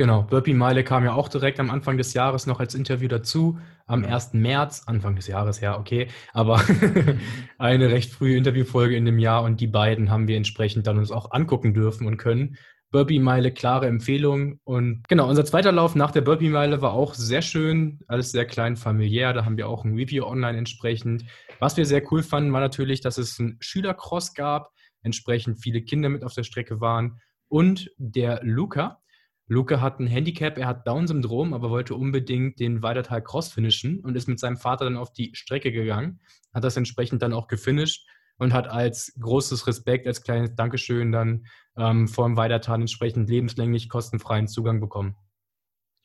Genau, 0.00 0.22
Burpee 0.22 0.54
Meile 0.54 0.82
kam 0.82 1.04
ja 1.04 1.12
auch 1.12 1.28
direkt 1.28 1.60
am 1.60 1.68
Anfang 1.68 1.98
des 1.98 2.14
Jahres 2.14 2.46
noch 2.46 2.58
als 2.58 2.74
Interview 2.74 3.06
dazu, 3.06 3.58
am 3.84 4.02
1. 4.02 4.32
März, 4.32 4.84
Anfang 4.86 5.14
des 5.14 5.26
Jahres, 5.26 5.60
ja, 5.60 5.78
okay, 5.78 6.08
aber 6.32 6.64
eine 7.58 7.90
recht 7.90 8.10
frühe 8.10 8.34
Interviewfolge 8.34 8.96
in 8.96 9.04
dem 9.04 9.18
Jahr 9.18 9.42
und 9.42 9.60
die 9.60 9.66
beiden 9.66 10.10
haben 10.10 10.26
wir 10.26 10.38
entsprechend 10.38 10.86
dann 10.86 10.96
uns 10.96 11.10
auch 11.10 11.32
angucken 11.32 11.74
dürfen 11.74 12.06
und 12.06 12.16
können. 12.16 12.56
Burpee 12.90 13.18
Meile, 13.18 13.52
klare 13.52 13.88
Empfehlung 13.88 14.58
und 14.64 15.06
genau, 15.06 15.28
unser 15.28 15.44
zweiter 15.44 15.70
Lauf 15.70 15.94
nach 15.94 16.12
der 16.12 16.22
Burpee 16.22 16.48
Meile 16.48 16.80
war 16.80 16.94
auch 16.94 17.12
sehr 17.12 17.42
schön, 17.42 18.00
alles 18.08 18.32
sehr 18.32 18.46
klein 18.46 18.76
familiär, 18.76 19.34
da 19.34 19.44
haben 19.44 19.58
wir 19.58 19.68
auch 19.68 19.84
ein 19.84 19.96
Review 19.96 20.24
online 20.24 20.56
entsprechend. 20.56 21.26
Was 21.58 21.76
wir 21.76 21.84
sehr 21.84 22.10
cool 22.10 22.22
fanden, 22.22 22.54
war 22.54 22.60
natürlich, 22.60 23.02
dass 23.02 23.18
es 23.18 23.38
einen 23.38 23.58
Schülercross 23.60 24.32
gab, 24.32 24.70
entsprechend 25.02 25.60
viele 25.60 25.82
Kinder 25.82 26.08
mit 26.08 26.24
auf 26.24 26.32
der 26.32 26.44
Strecke 26.44 26.80
waren 26.80 27.20
und 27.48 27.90
der 27.98 28.40
Luca, 28.42 28.99
Luca 29.50 29.80
hat 29.80 29.98
ein 29.98 30.06
Handicap, 30.06 30.58
er 30.58 30.68
hat 30.68 30.86
Down-Syndrom, 30.86 31.54
aber 31.54 31.70
wollte 31.70 31.96
unbedingt 31.96 32.60
den 32.60 32.84
Weidertal 32.84 33.20
Cross 33.20 33.52
finishen 33.52 33.98
und 33.98 34.14
ist 34.14 34.28
mit 34.28 34.38
seinem 34.38 34.56
Vater 34.56 34.84
dann 34.84 34.96
auf 34.96 35.12
die 35.12 35.34
Strecke 35.34 35.72
gegangen, 35.72 36.20
hat 36.54 36.62
das 36.62 36.76
entsprechend 36.76 37.20
dann 37.20 37.32
auch 37.32 37.48
gefinisht 37.48 38.06
und 38.38 38.52
hat 38.52 38.68
als 38.68 39.12
großes 39.18 39.66
Respekt, 39.66 40.06
als 40.06 40.22
kleines 40.22 40.54
Dankeschön 40.54 41.10
dann 41.10 41.46
ähm, 41.76 42.06
vor 42.06 42.26
dem 42.26 42.36
Weidertal 42.36 42.80
entsprechend 42.80 43.28
lebenslänglich 43.28 43.88
kostenfreien 43.88 44.46
Zugang 44.46 44.80
bekommen. 44.80 45.16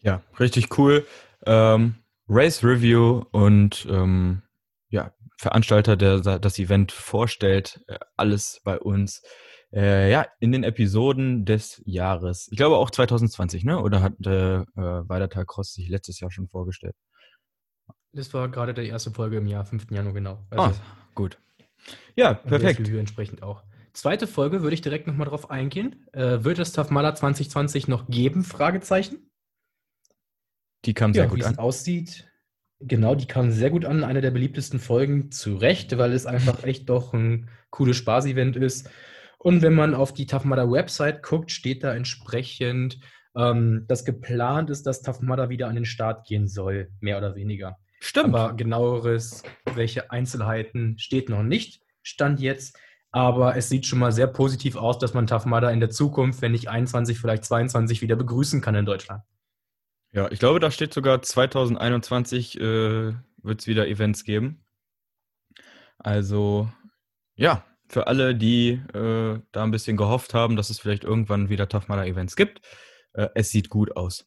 Ja, 0.01 0.23
richtig 0.39 0.75
cool. 0.79 1.05
Ähm, 1.45 1.97
Race 2.27 2.63
Review 2.63 3.25
und 3.31 3.85
ähm, 3.87 4.41
ja, 4.89 5.13
Veranstalter, 5.37 5.95
der 5.95 6.39
das 6.39 6.57
Event 6.57 6.91
vorstellt, 6.91 7.85
äh, 7.85 7.99
alles 8.17 8.59
bei 8.63 8.79
uns 8.79 9.21
äh, 9.75 10.09
ja, 10.09 10.25
in 10.39 10.51
den 10.53 10.63
Episoden 10.63 11.45
des 11.45 11.81
Jahres. 11.85 12.47
Ich 12.49 12.57
glaube 12.57 12.77
auch 12.77 12.89
2020, 12.89 13.65
ne? 13.65 13.81
Oder 13.81 14.01
hat 14.01 14.13
äh, 14.25 14.59
äh 14.61 14.65
Weidertal 14.75 15.45
Cross 15.45 15.73
sich 15.73 15.89
letztes 15.89 16.19
Jahr 16.19 16.31
schon 16.31 16.47
vorgestellt? 16.47 16.95
Das 18.13 18.33
war 18.33 18.47
gerade 18.47 18.73
die 18.73 18.87
erste 18.87 19.11
Folge 19.11 19.37
im 19.37 19.45
Jahr, 19.45 19.65
5. 19.65 19.91
Januar, 19.91 20.13
genau. 20.13 20.45
Also, 20.49 20.63
ah, 20.63 20.73
gut. 21.13 21.37
Ja, 22.15 22.33
perfekt. 22.33 22.79
Review 22.79 22.97
entsprechend 22.97 23.43
auch. 23.43 23.63
zweite 23.91 24.27
Folge 24.27 24.61
würde 24.61 24.73
ich 24.73 24.81
direkt 24.81 25.07
nochmal 25.07 25.27
drauf 25.27 25.51
eingehen. 25.51 26.07
Äh, 26.13 26.43
wird 26.45 26.59
es 26.59 26.71
Tough 26.71 26.89
Mudder 26.91 27.13
2020 27.13 27.89
noch 27.89 28.07
geben? 28.07 28.45
Fragezeichen. 28.45 29.29
Die 30.85 30.93
kam 30.93 31.13
sehr 31.13 31.23
Ja, 31.23 31.29
gut 31.29 31.39
wie 31.39 31.43
an. 31.43 31.53
es 31.53 31.59
aussieht. 31.59 32.31
Genau, 32.79 33.15
die 33.15 33.25
kam 33.25 33.51
sehr 33.51 33.69
gut 33.69 33.83
an. 33.83 34.05
Eine 34.05 34.21
der 34.21 34.31
beliebtesten 34.31 34.79
Folgen 34.79 35.31
zu 35.31 35.55
Recht, 35.57 35.97
weil 35.97 36.13
es 36.13 36.25
einfach 36.25 36.63
echt 36.63 36.89
doch 36.89 37.13
ein 37.13 37.49
cooles 37.69 37.97
Spaß-Event 37.97 38.55
ist. 38.55 38.89
Und 39.45 39.61
wenn 39.61 39.75
man 39.75 39.93
auf 39.93 40.11
die 40.11 40.25
Mudder 40.43 40.71
Website 40.71 41.21
guckt, 41.21 41.51
steht 41.51 41.83
da 41.83 41.93
entsprechend, 41.93 42.97
ähm, 43.35 43.85
dass 43.87 44.03
geplant 44.03 44.71
ist, 44.71 44.87
dass 44.87 45.03
Mudder 45.21 45.49
wieder 45.49 45.67
an 45.67 45.75
den 45.75 45.85
Start 45.85 46.25
gehen 46.25 46.47
soll, 46.47 46.89
mehr 46.99 47.19
oder 47.19 47.35
weniger. 47.35 47.77
Stimmt. 47.99 48.33
Aber 48.33 48.55
genaueres, 48.55 49.43
welche 49.75 50.09
Einzelheiten 50.09 50.97
steht 50.97 51.29
noch 51.29 51.43
nicht, 51.43 51.83
stand 52.01 52.39
jetzt. 52.39 52.75
Aber 53.11 53.55
es 53.55 53.69
sieht 53.69 53.85
schon 53.85 53.99
mal 53.99 54.11
sehr 54.11 54.25
positiv 54.25 54.77
aus, 54.77 54.97
dass 54.97 55.13
man 55.13 55.27
Mudder 55.45 55.71
in 55.71 55.79
der 55.79 55.91
Zukunft, 55.91 56.41
wenn 56.41 56.53
nicht 56.53 56.69
21, 56.69 57.19
vielleicht 57.19 57.45
22, 57.45 58.01
wieder 58.01 58.15
begrüßen 58.15 58.61
kann 58.61 58.73
in 58.73 58.87
Deutschland. 58.87 59.21
Ja, 60.11 60.27
ich 60.31 60.39
glaube, 60.39 60.59
da 60.59 60.71
steht 60.71 60.91
sogar 60.91 61.21
2021 61.21 62.59
äh, 62.59 63.13
wird 63.43 63.61
es 63.61 63.67
wieder 63.67 63.87
Events 63.87 64.23
geben. 64.23 64.65
Also, 65.99 66.67
ja, 67.35 67.63
für 67.87 68.07
alle, 68.07 68.35
die 68.35 68.81
äh, 68.93 69.39
da 69.51 69.63
ein 69.63 69.71
bisschen 69.71 69.97
gehofft 69.97 70.33
haben, 70.33 70.55
dass 70.55 70.69
es 70.69 70.79
vielleicht 70.79 71.03
irgendwann 71.03 71.49
wieder 71.49 71.69
Tough 71.69 71.87
Mudder 71.87 72.05
Events 72.05 72.35
gibt, 72.35 72.61
äh, 73.13 73.29
es 73.35 73.49
sieht 73.49 73.69
gut 73.69 73.95
aus. 73.95 74.25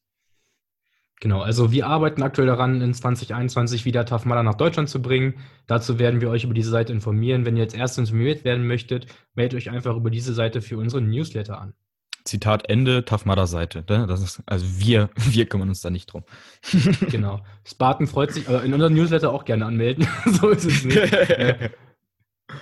Genau, 1.20 1.40
also 1.40 1.72
wir 1.72 1.86
arbeiten 1.86 2.22
aktuell 2.22 2.46
daran, 2.46 2.80
in 2.80 2.94
2021 2.94 3.84
wieder 3.84 4.04
Mudder 4.24 4.44
nach 4.44 4.54
Deutschland 4.54 4.88
zu 4.88 5.02
bringen. 5.02 5.34
Dazu 5.66 5.98
werden 5.98 6.20
wir 6.20 6.30
euch 6.30 6.44
über 6.44 6.54
diese 6.54 6.70
Seite 6.70 6.92
informieren. 6.92 7.44
Wenn 7.44 7.56
ihr 7.56 7.64
jetzt 7.64 7.76
erst 7.76 7.98
informiert 7.98 8.44
werden 8.44 8.66
möchtet, 8.66 9.06
meldet 9.34 9.58
euch 9.58 9.70
einfach 9.70 9.96
über 9.96 10.10
diese 10.10 10.32
Seite 10.32 10.62
für 10.62 10.78
unseren 10.78 11.10
Newsletter 11.10 11.60
an. 11.60 11.74
Zitat 12.24 12.68
Ende, 12.68 13.04
Tough 13.04 13.24
Mudder 13.24 13.48
Seite. 13.48 13.84
Ne? 13.88 14.06
Das 14.06 14.22
ist, 14.22 14.42
also 14.46 14.64
wir, 14.78 15.10
wir 15.16 15.46
kümmern 15.46 15.68
uns 15.68 15.80
da 15.80 15.90
nicht 15.90 16.12
drum. 16.12 16.24
Genau. 17.10 17.40
Spartan 17.64 18.06
freut 18.06 18.32
sich, 18.32 18.48
äh, 18.48 18.64
in 18.64 18.72
unserem 18.72 18.94
Newsletter 18.94 19.32
auch 19.32 19.44
gerne 19.44 19.66
anmelden. 19.66 20.06
so 20.26 20.50
ist 20.50 20.64
es 20.64 20.84
nicht. 20.84 21.12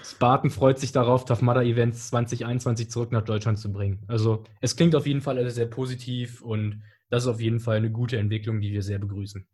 Spartan 0.03 0.51
freut 0.51 0.79
sich 0.79 0.93
darauf, 0.93 1.25
Tough 1.25 1.43
Mudder 1.43 1.63
Events 1.63 2.09
2021 2.09 2.91
zurück 2.91 3.13
nach 3.13 3.23
Deutschland 3.23 3.59
zu 3.59 3.73
bringen. 3.73 4.03
Also 4.09 4.45
es 4.61 4.77
klingt 4.77 4.95
auf 4.95 5.07
jeden 5.07 5.21
Fall 5.21 5.39
alles 5.39 5.55
sehr 5.55 5.67
positiv 5.67 6.43
und 6.43 6.83
das 7.09 7.25
ist 7.25 7.29
auf 7.29 7.41
jeden 7.41 7.61
Fall 7.61 7.77
eine 7.77 7.91
gute 7.91 8.19
Entwicklung, 8.19 8.61
die 8.61 8.73
wir 8.73 8.83
sehr 8.83 8.99
begrüßen. 8.99 9.47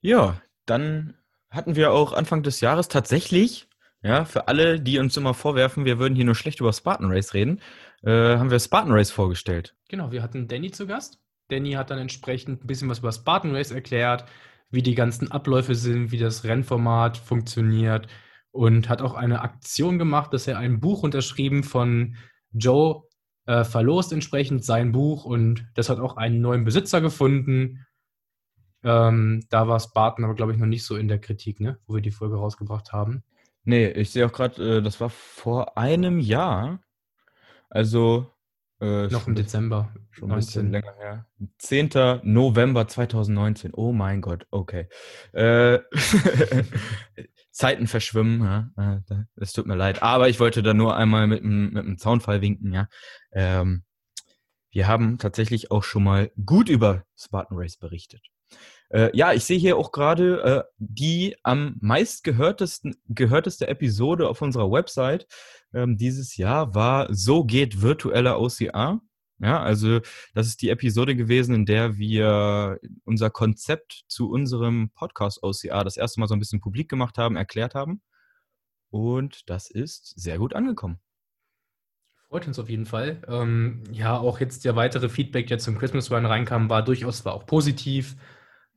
Ja, 0.00 0.40
dann 0.64 1.14
hatten 1.50 1.76
wir 1.76 1.92
auch 1.92 2.14
Anfang 2.14 2.42
des 2.42 2.60
Jahres 2.60 2.88
tatsächlich, 2.88 3.68
ja, 4.02 4.24
für 4.24 4.48
alle, 4.48 4.80
die 4.80 4.98
uns 4.98 5.16
immer 5.16 5.34
vorwerfen, 5.34 5.84
wir 5.84 5.98
würden 5.98 6.14
hier 6.14 6.24
nur 6.24 6.34
schlecht 6.34 6.60
über 6.60 6.72
Spartan 6.72 7.12
Race 7.12 7.34
reden, 7.34 7.60
äh, 8.02 8.36
haben 8.36 8.50
wir 8.50 8.58
Spartan 8.58 8.92
Race 8.92 9.10
vorgestellt. 9.10 9.76
Genau, 9.88 10.10
wir 10.10 10.22
hatten 10.22 10.48
Danny 10.48 10.70
zu 10.70 10.86
Gast. 10.86 11.20
Danny 11.48 11.72
hat 11.72 11.90
dann 11.90 11.98
entsprechend 11.98 12.64
ein 12.64 12.66
bisschen 12.66 12.88
was 12.88 13.00
über 13.00 13.12
Spartan 13.12 13.54
Race 13.54 13.70
erklärt, 13.70 14.24
wie 14.70 14.82
die 14.82 14.94
ganzen 14.94 15.30
Abläufe 15.30 15.74
sind, 15.74 16.10
wie 16.10 16.18
das 16.18 16.44
Rennformat 16.44 17.18
funktioniert 17.18 18.08
und 18.52 18.88
hat 18.88 19.02
auch 19.02 19.14
eine 19.14 19.40
Aktion 19.40 19.98
gemacht, 19.98 20.32
dass 20.32 20.46
er 20.46 20.58
ein 20.58 20.80
Buch 20.80 21.02
unterschrieben 21.02 21.64
von 21.64 22.16
Joe 22.52 23.02
äh, 23.46 23.64
verlost 23.64 24.12
entsprechend 24.12 24.64
sein 24.64 24.92
Buch 24.92 25.24
und 25.24 25.66
das 25.74 25.88
hat 25.88 25.98
auch 25.98 26.16
einen 26.16 26.40
neuen 26.40 26.64
Besitzer 26.64 27.00
gefunden. 27.00 27.86
Ähm, 28.84 29.44
da 29.48 29.68
war 29.68 29.80
Spartan 29.80 30.24
aber, 30.24 30.34
glaube 30.34 30.52
ich, 30.52 30.58
noch 30.58 30.66
nicht 30.66 30.84
so 30.84 30.96
in 30.96 31.08
der 31.08 31.18
Kritik, 31.18 31.60
ne? 31.60 31.78
wo 31.86 31.94
wir 31.94 32.02
die 32.02 32.10
Folge 32.10 32.36
rausgebracht 32.36 32.92
haben. 32.92 33.24
Nee, 33.64 33.88
ich 33.88 34.10
sehe 34.10 34.26
auch 34.26 34.32
gerade, 34.32 34.78
äh, 34.78 34.82
das 34.82 35.00
war 35.00 35.08
vor 35.08 35.78
einem 35.78 36.18
Jahr. 36.18 36.80
Also 37.70 38.26
äh, 38.80 39.06
Noch 39.06 39.28
im 39.28 39.34
Dezember. 39.34 39.94
schon 40.10 40.30
ein 40.30 40.36
bisschen 40.36 40.72
länger 40.72 40.94
her. 40.98 41.26
10. 41.58 42.20
November 42.24 42.86
2019. 42.86 43.72
Oh 43.72 43.92
mein 43.92 44.20
Gott, 44.20 44.46
okay. 44.50 44.88
Äh, 45.32 45.78
Zeiten 47.52 47.86
verschwimmen, 47.86 48.42
ja. 48.42 48.70
äh, 48.96 49.00
da- 49.06 49.24
Es 49.36 49.52
tut 49.52 49.66
mir 49.66 49.76
leid. 49.76 50.02
Aber 50.02 50.28
ich 50.28 50.40
wollte 50.40 50.62
da 50.62 50.74
nur 50.74 50.96
einmal 50.96 51.26
mit 51.26 51.42
einem 51.44 51.70
mit 51.72 51.84
einem 51.84 51.98
Zaunfall 51.98 52.40
winken, 52.40 52.72
ja. 52.72 52.88
Ähm, 53.32 53.84
wir 54.70 54.88
haben 54.88 55.18
tatsächlich 55.18 55.70
auch 55.70 55.84
schon 55.84 56.02
mal 56.02 56.32
gut 56.46 56.68
über 56.70 57.04
Spartan 57.16 57.58
Race 57.58 57.76
berichtet. 57.76 58.22
Äh, 58.88 59.10
ja, 59.16 59.32
ich 59.32 59.44
sehe 59.44 59.58
hier 59.58 59.76
auch 59.76 59.92
gerade 59.92 60.42
äh, 60.42 60.62
die 60.78 61.36
am 61.42 61.76
meistgehörtesten 61.80 62.96
gehörteste 63.08 63.68
Episode 63.68 64.28
auf 64.28 64.40
unserer 64.42 64.70
Website 64.70 65.26
ähm, 65.74 65.96
dieses 65.96 66.36
Jahr 66.36 66.74
war 66.74 67.08
So 67.14 67.44
geht 67.44 67.80
virtuelle 67.82 68.38
OCR. 68.38 69.00
Ja, 69.42 69.60
also 69.60 70.00
das 70.34 70.46
ist 70.46 70.62
die 70.62 70.70
Episode 70.70 71.16
gewesen, 71.16 71.52
in 71.52 71.66
der 71.66 71.98
wir 71.98 72.78
unser 73.04 73.28
Konzept 73.28 74.04
zu 74.06 74.30
unserem 74.30 74.90
Podcast 74.90 75.42
OCR 75.42 75.82
das 75.82 75.96
erste 75.96 76.20
Mal 76.20 76.28
so 76.28 76.34
ein 76.34 76.38
bisschen 76.38 76.60
publik 76.60 76.88
gemacht 76.88 77.18
haben, 77.18 77.34
erklärt 77.34 77.74
haben. 77.74 78.00
Und 78.90 79.50
das 79.50 79.68
ist 79.68 80.14
sehr 80.20 80.38
gut 80.38 80.54
angekommen. 80.54 81.00
Freut 82.28 82.46
uns 82.46 82.60
auf 82.60 82.70
jeden 82.70 82.86
Fall. 82.86 83.20
Ähm, 83.26 83.82
ja, 83.90 84.16
auch 84.16 84.38
jetzt 84.38 84.64
der 84.64 84.76
weitere 84.76 85.08
Feedback, 85.08 85.48
der 85.48 85.58
zum 85.58 85.76
Christmas 85.76 86.12
Run 86.12 86.24
reinkam, 86.24 86.70
war 86.70 86.84
durchaus 86.84 87.24
war 87.24 87.34
auch 87.34 87.44
positiv. 87.44 88.14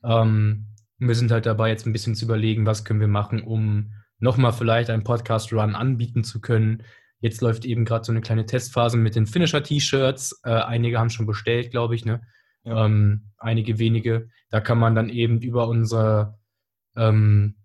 Ähm, 0.04 0.66
wir 0.98 1.14
sind 1.14 1.30
halt 1.30 1.46
dabei, 1.46 1.70
jetzt 1.70 1.86
ein 1.86 1.94
bisschen 1.94 2.16
zu 2.16 2.26
überlegen, 2.26 2.66
was 2.66 2.84
können 2.86 3.02
wir 3.02 3.08
machen, 3.08 3.44
um 3.44 3.94
nochmal 4.18 4.52
vielleicht 4.52 4.90
einen 4.90 5.04
Podcast-Run 5.04 5.76
anbieten 5.76 6.24
zu 6.24 6.42
können. 6.42 6.84
Jetzt 7.20 7.42
läuft 7.42 7.66
eben 7.66 7.86
gerade 7.86 8.06
so 8.06 8.12
eine 8.12 8.22
kleine 8.22 8.46
Testphase 8.46 8.98
mit 8.98 9.16
den 9.16 9.26
Finisher-T-Shirts. 9.26 10.42
Äh, 10.44 10.52
einige 10.52 11.00
haben 11.00 11.10
schon 11.10 11.26
bestellt, 11.26 11.72
glaube 11.72 11.96
ich, 11.96 12.06
ne? 12.06 12.22
Ja. 12.64 12.86
Ähm, 12.86 13.32
einige 13.38 13.80
wenige. 13.80 14.30
Da 14.50 14.60
kann 14.60 14.78
man 14.78 14.96
dann 14.96 15.10
eben 15.10 15.40
über 15.42 15.68
unser 15.68 16.40
ähm, 16.96 17.56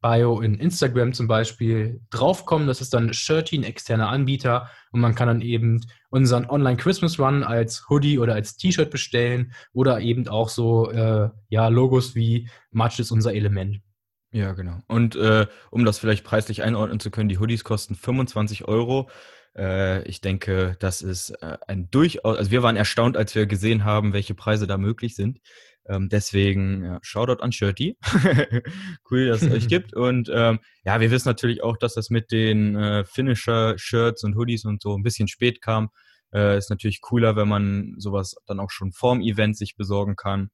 Bio 0.00 0.40
in 0.40 0.54
Instagram 0.54 1.12
zum 1.12 1.26
Beispiel 1.26 2.00
draufkommen. 2.10 2.68
Das 2.68 2.80
ist 2.80 2.94
dann 2.94 3.12
Shirty, 3.12 3.58
ein 3.58 3.64
externer 3.64 4.08
Anbieter. 4.08 4.70
Und 4.92 5.00
man 5.00 5.14
kann 5.14 5.28
dann 5.28 5.40
eben 5.40 5.80
unseren 6.10 6.46
Online-Christmas 6.46 7.18
Run 7.18 7.42
als 7.42 7.88
Hoodie 7.88 8.18
oder 8.18 8.34
als 8.34 8.56
T-Shirt 8.56 8.90
bestellen 8.90 9.52
oder 9.72 10.00
eben 10.00 10.28
auch 10.28 10.48
so 10.48 10.90
äh, 10.90 11.30
ja, 11.48 11.68
Logos 11.68 12.14
wie 12.14 12.48
Match 12.70 13.00
ist 13.00 13.10
unser 13.10 13.34
Element. 13.34 13.80
Ja, 14.30 14.52
genau. 14.52 14.82
Und 14.88 15.16
äh, 15.16 15.46
um 15.70 15.84
das 15.84 15.98
vielleicht 15.98 16.24
preislich 16.24 16.62
einordnen 16.62 17.00
zu 17.00 17.10
können, 17.10 17.28
die 17.28 17.38
Hoodies 17.38 17.64
kosten 17.64 17.94
25 17.94 18.68
Euro. 18.68 19.08
Äh, 19.56 20.06
ich 20.06 20.20
denke, 20.20 20.76
das 20.80 21.00
ist 21.00 21.30
äh, 21.42 21.56
ein 21.66 21.90
durchaus, 21.90 22.36
also 22.36 22.50
wir 22.50 22.62
waren 22.62 22.76
erstaunt, 22.76 23.16
als 23.16 23.34
wir 23.34 23.46
gesehen 23.46 23.84
haben, 23.84 24.12
welche 24.12 24.34
Preise 24.34 24.66
da 24.66 24.76
möglich 24.76 25.16
sind. 25.16 25.40
Ähm, 25.88 26.10
deswegen, 26.10 26.84
ja, 26.84 26.98
Shoutout 27.00 27.42
an 27.42 27.52
Shirty. 27.52 27.96
cool, 29.10 29.28
dass 29.28 29.42
es 29.42 29.50
euch 29.50 29.68
gibt. 29.68 29.94
Und 29.94 30.30
ähm, 30.32 30.58
ja, 30.84 31.00
wir 31.00 31.10
wissen 31.10 31.28
natürlich 31.28 31.62
auch, 31.62 31.78
dass 31.78 31.94
das 31.94 32.10
mit 32.10 32.30
den 32.30 32.76
äh, 32.76 33.04
Finisher-Shirts 33.06 34.22
und 34.24 34.36
Hoodies 34.36 34.66
und 34.66 34.82
so 34.82 34.94
ein 34.94 35.02
bisschen 35.02 35.28
spät 35.28 35.62
kam. 35.62 35.88
Äh, 36.32 36.58
ist 36.58 36.68
natürlich 36.68 37.00
cooler, 37.00 37.36
wenn 37.36 37.48
man 37.48 37.94
sowas 37.96 38.36
dann 38.46 38.60
auch 38.60 38.70
schon 38.70 38.92
vorm 38.92 39.22
Event 39.22 39.56
sich 39.56 39.76
besorgen 39.76 40.14
kann. 40.14 40.50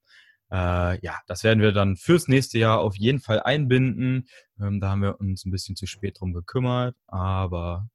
Äh, 0.55 1.01
ja, 1.05 1.19
das 1.27 1.43
werden 1.43 1.61
wir 1.61 1.73
dann 1.73 1.97
fürs 1.97 2.29
nächste 2.29 2.61
Jahr 2.61 2.79
auf 2.79 2.95
jeden 2.95 3.19
Fall 3.19 3.41
einbinden. 3.41 4.29
Ähm, 4.61 4.79
da 4.79 4.91
haben 4.91 5.03
wir 5.03 5.19
uns 5.19 5.45
ein 5.45 5.51
bisschen 5.51 5.75
zu 5.75 5.87
spät 5.87 6.21
drum 6.21 6.33
gekümmert, 6.33 6.95
aber 7.09 7.89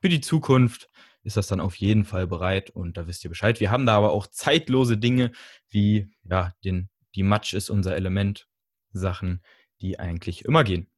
für 0.00 0.08
die 0.08 0.20
Zukunft 0.20 0.90
ist 1.22 1.36
das 1.36 1.46
dann 1.46 1.60
auf 1.60 1.76
jeden 1.76 2.04
Fall 2.04 2.26
bereit 2.26 2.70
und 2.70 2.96
da 2.96 3.06
wisst 3.06 3.22
ihr 3.22 3.30
Bescheid. 3.30 3.60
Wir 3.60 3.70
haben 3.70 3.86
da 3.86 3.96
aber 3.96 4.10
auch 4.10 4.26
zeitlose 4.26 4.98
Dinge 4.98 5.30
wie, 5.68 6.10
ja, 6.24 6.52
den, 6.64 6.88
die 7.14 7.22
Matsch 7.22 7.54
ist 7.54 7.70
unser 7.70 7.94
Element, 7.94 8.48
Sachen, 8.90 9.40
die 9.80 10.00
eigentlich 10.00 10.44
immer 10.44 10.64
gehen. 10.64 10.88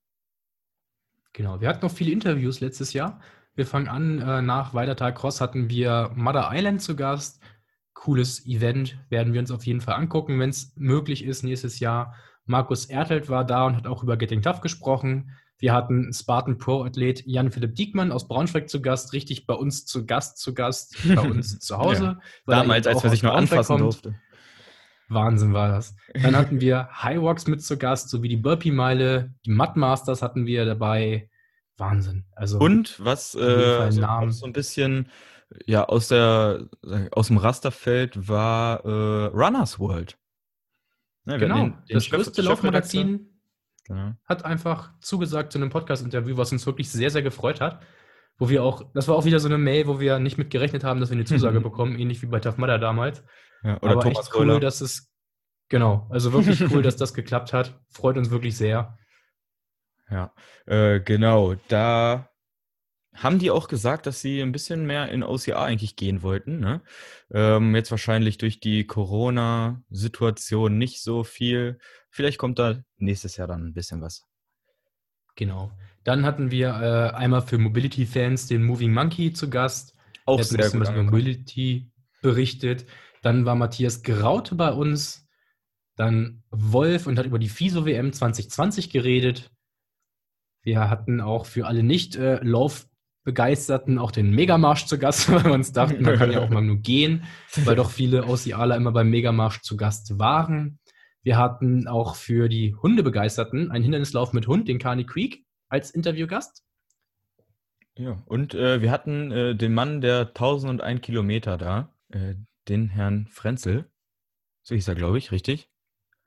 Genau, 1.34 1.60
wir 1.60 1.68
hatten 1.68 1.84
noch 1.84 1.92
viele 1.92 2.12
Interviews 2.12 2.60
letztes 2.60 2.94
Jahr. 2.94 3.20
Wir 3.54 3.66
fangen 3.66 3.88
an, 3.88 4.20
äh, 4.20 4.40
nach 4.40 4.72
Weidertal 4.72 5.12
Cross 5.12 5.42
hatten 5.42 5.68
wir 5.68 6.12
Mother 6.14 6.48
Island 6.50 6.80
zu 6.80 6.96
Gast. 6.96 7.42
Cooles 7.96 8.46
Event, 8.46 8.98
werden 9.08 9.32
wir 9.32 9.40
uns 9.40 9.50
auf 9.50 9.66
jeden 9.66 9.80
Fall 9.80 9.94
angucken, 9.94 10.38
wenn 10.38 10.50
es 10.50 10.72
möglich 10.76 11.24
ist 11.24 11.42
nächstes 11.42 11.80
Jahr. 11.80 12.14
Markus 12.44 12.86
Ertelt 12.86 13.28
war 13.28 13.44
da 13.44 13.66
und 13.66 13.74
hat 13.74 13.86
auch 13.86 14.02
über 14.02 14.16
Getting 14.16 14.42
Tough 14.42 14.60
gesprochen. 14.60 15.32
Wir 15.58 15.72
hatten 15.72 16.12
Spartan 16.12 16.58
Pro-Athlet 16.58 17.26
Jan-Philipp 17.26 17.74
Diekmann 17.74 18.12
aus 18.12 18.28
Braunschweig 18.28 18.68
zu 18.68 18.82
Gast, 18.82 19.14
richtig 19.14 19.46
bei 19.46 19.54
uns 19.54 19.86
zu 19.86 20.04
Gast, 20.04 20.38
zu 20.38 20.54
Gast, 20.54 20.96
bei 21.08 21.20
uns 21.30 21.58
zu 21.58 21.78
Hause. 21.78 22.18
er 22.46 22.54
Damals, 22.54 22.86
als 22.86 23.02
wir 23.02 23.10
sich 23.10 23.22
noch 23.22 23.34
anfassen 23.34 23.78
kommt. 23.78 23.80
durfte. 23.80 24.14
Wahnsinn 25.08 25.54
war 25.54 25.68
das. 25.68 25.96
Dann 26.12 26.36
hatten 26.36 26.60
wir 26.60 26.88
Highwalks 27.02 27.46
mit 27.46 27.62
zu 27.62 27.78
Gast, 27.78 28.10
sowie 28.10 28.28
die 28.28 28.36
Burpee-Meile, 28.36 29.34
die 29.46 29.50
Mudmasters 29.50 30.20
hatten 30.20 30.44
wir 30.44 30.66
dabei. 30.66 31.30
Wahnsinn. 31.78 32.24
Also 32.34 32.58
Und 32.58 32.98
was 33.04 33.34
äh, 33.34 33.90
so, 33.92 34.02
auch 34.04 34.30
so 34.30 34.46
ein 34.46 34.52
bisschen 34.52 35.10
ja, 35.64 35.84
aus, 35.84 36.08
der, 36.08 36.66
aus 37.12 37.28
dem 37.28 37.36
Raster 37.38 37.70
fällt, 37.70 38.28
war 38.28 38.84
äh, 38.84 39.26
Runners 39.26 39.78
World. 39.78 40.18
Ja, 41.24 41.34
hatten 41.34 41.40
genau, 41.40 41.56
den- 41.56 41.72
den 41.88 41.94
das 41.94 42.10
größte. 42.10 42.42
Laufmagazin 42.42 43.32
Genau. 43.88 44.14
hat 44.24 44.44
einfach 44.44 44.90
zugesagt 45.00 45.52
zu 45.52 45.58
einem 45.58 45.70
Podcast-Interview, 45.70 46.36
was 46.36 46.50
uns 46.50 46.66
wirklich 46.66 46.90
sehr, 46.90 47.10
sehr 47.10 47.22
gefreut 47.22 47.60
hat. 47.60 47.82
wo 48.38 48.48
wir 48.50 48.62
auch, 48.64 48.82
das 48.94 49.06
war 49.08 49.14
auch 49.14 49.24
wieder 49.24 49.38
so 49.38 49.48
eine 49.48 49.56
Mail, 49.58 49.86
wo 49.86 49.98
wir 50.00 50.18
nicht 50.18 50.36
mit 50.38 50.50
gerechnet 50.50 50.82
haben, 50.84 50.98
dass 51.00 51.08
wir 51.10 51.14
eine 51.14 51.24
Zusage 51.54 51.60
bekommen, 51.60 51.96
ähnlich 51.98 52.20
wie 52.20 52.26
bei 52.26 52.40
Tough 52.40 52.58
Mudder 52.58 52.78
damals. 52.78 53.22
Ja, 53.62 53.76
oder 53.80 53.92
Aber 53.92 54.02
Thomas 54.02 54.26
echt 54.26 54.34
cool, 54.34 54.42
Röhler. 54.50 54.60
dass 54.60 54.80
es, 54.80 55.10
genau, 55.68 56.06
also 56.10 56.32
wirklich 56.32 56.60
cool, 56.72 56.82
dass 56.82 56.96
das 56.96 57.14
geklappt 57.14 57.52
hat. 57.52 57.80
Freut 57.90 58.18
uns 58.18 58.30
wirklich 58.30 58.56
sehr. 58.56 58.98
Ja, 60.10 60.32
äh, 60.66 61.00
genau. 61.00 61.54
Da 61.68 62.30
haben 63.16 63.38
die 63.38 63.50
auch 63.50 63.68
gesagt, 63.68 64.06
dass 64.06 64.20
sie 64.20 64.40
ein 64.42 64.52
bisschen 64.52 64.86
mehr 64.86 65.08
in 65.10 65.22
OCA 65.22 65.64
eigentlich 65.64 65.96
gehen 65.96 66.22
wollten. 66.22 66.60
Ne? 66.60 66.82
Ähm, 67.32 67.74
jetzt 67.74 67.90
wahrscheinlich 67.90 68.38
durch 68.38 68.60
die 68.60 68.86
Corona-Situation 68.86 70.76
nicht 70.76 71.02
so 71.02 71.24
viel. 71.24 71.78
Vielleicht 72.10 72.38
kommt 72.38 72.58
da 72.58 72.80
nächstes 72.98 73.36
Jahr 73.36 73.48
dann 73.48 73.66
ein 73.66 73.74
bisschen 73.74 74.02
was. 74.02 74.24
Genau. 75.34 75.72
Dann 76.04 76.24
hatten 76.24 76.50
wir 76.50 76.68
äh, 76.68 77.16
einmal 77.16 77.42
für 77.42 77.58
Mobility-Fans 77.58 78.46
den 78.46 78.64
Moving 78.64 78.92
Monkey 78.92 79.32
zu 79.32 79.50
Gast. 79.50 79.94
Auch 80.24 80.42
sehr 80.42 80.70
gut 80.70 80.80
was. 80.80 80.94
Mobility 80.94 81.90
berichtet. 82.22 82.86
Dann 83.22 83.44
war 83.44 83.54
Matthias 83.54 84.02
Graute 84.02 84.54
bei 84.54 84.72
uns. 84.72 85.26
Dann 85.96 86.42
Wolf 86.50 87.06
und 87.06 87.18
hat 87.18 87.26
über 87.26 87.38
die 87.38 87.48
FISO-WM 87.48 88.12
2020 88.12 88.90
geredet. 88.90 89.50
Wir 90.66 90.90
hatten 90.90 91.20
auch 91.20 91.46
für 91.46 91.68
alle 91.68 91.84
Nicht-Lauf-Begeisterten 91.84 94.00
auch 94.00 94.10
den 94.10 94.32
Megamarsch 94.32 94.86
zu 94.86 94.98
Gast, 94.98 95.28
weil 95.32 95.44
wir 95.44 95.52
uns 95.52 95.70
dachten, 95.70 96.02
man 96.02 96.18
kann 96.18 96.32
ja 96.32 96.40
auch 96.40 96.50
mal 96.50 96.60
nur 96.60 96.78
gehen, 96.78 97.22
weil 97.64 97.76
doch 97.76 97.88
viele 97.88 98.24
Aussialer 98.24 98.74
immer 98.74 98.90
beim 98.90 99.08
Megamarsch 99.08 99.62
zu 99.62 99.76
Gast 99.76 100.18
waren. 100.18 100.80
Wir 101.22 101.38
hatten 101.38 101.86
auch 101.86 102.16
für 102.16 102.48
die 102.48 102.74
Hundebegeisterten 102.74 103.70
einen 103.70 103.84
Hindernislauf 103.84 104.32
mit 104.32 104.48
Hund, 104.48 104.66
den 104.66 104.80
Carney 104.80 105.06
Creek, 105.06 105.44
als 105.68 105.92
Interviewgast. 105.92 106.64
Ja, 107.96 108.20
und 108.26 108.54
äh, 108.54 108.82
wir 108.82 108.90
hatten 108.90 109.30
äh, 109.30 109.54
den 109.54 109.72
Mann 109.72 110.00
der 110.00 110.26
1001 110.26 111.00
Kilometer 111.00 111.58
da, 111.58 111.94
äh, 112.08 112.34
den 112.66 112.88
Herrn 112.88 113.28
Frenzel. 113.28 113.88
So 114.64 114.74
hieß 114.74 114.88
er, 114.88 114.96
glaube 114.96 115.18
ich, 115.18 115.30
richtig? 115.30 115.70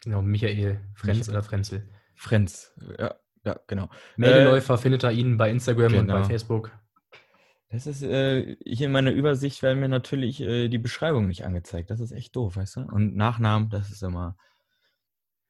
Genau, 0.01 0.21
Michael 0.21 0.79
Frenz 0.95 1.17
Michael. 1.17 1.33
oder 1.33 1.43
Frenzel. 1.43 1.89
Frenz, 2.15 2.73
ja, 2.97 3.15
ja, 3.45 3.59
genau. 3.67 3.89
Meldeläufer 4.17 4.77
findet 4.77 5.03
er 5.03 5.11
ihn 5.11 5.37
bei 5.37 5.49
Instagram 5.49 5.93
und 5.93 6.07
bei 6.07 6.13
genau. 6.15 6.27
Facebook. 6.27 6.71
Das 7.69 7.85
ist 7.85 8.01
äh, 8.01 8.57
hier 8.65 8.87
in 8.87 8.91
meiner 8.91 9.11
Übersicht 9.11 9.61
werden 9.61 9.79
mir 9.79 9.89
natürlich 9.89 10.41
äh, 10.41 10.69
die 10.69 10.79
Beschreibung 10.79 11.27
nicht 11.27 11.45
angezeigt. 11.45 11.91
Das 11.91 11.99
ist 11.99 12.11
echt 12.11 12.35
doof, 12.35 12.55
weißt 12.55 12.77
du? 12.77 12.81
Und 12.81 13.15
Nachnamen, 13.15 13.69
das 13.69 13.91
ist 13.91 14.01
immer 14.01 14.37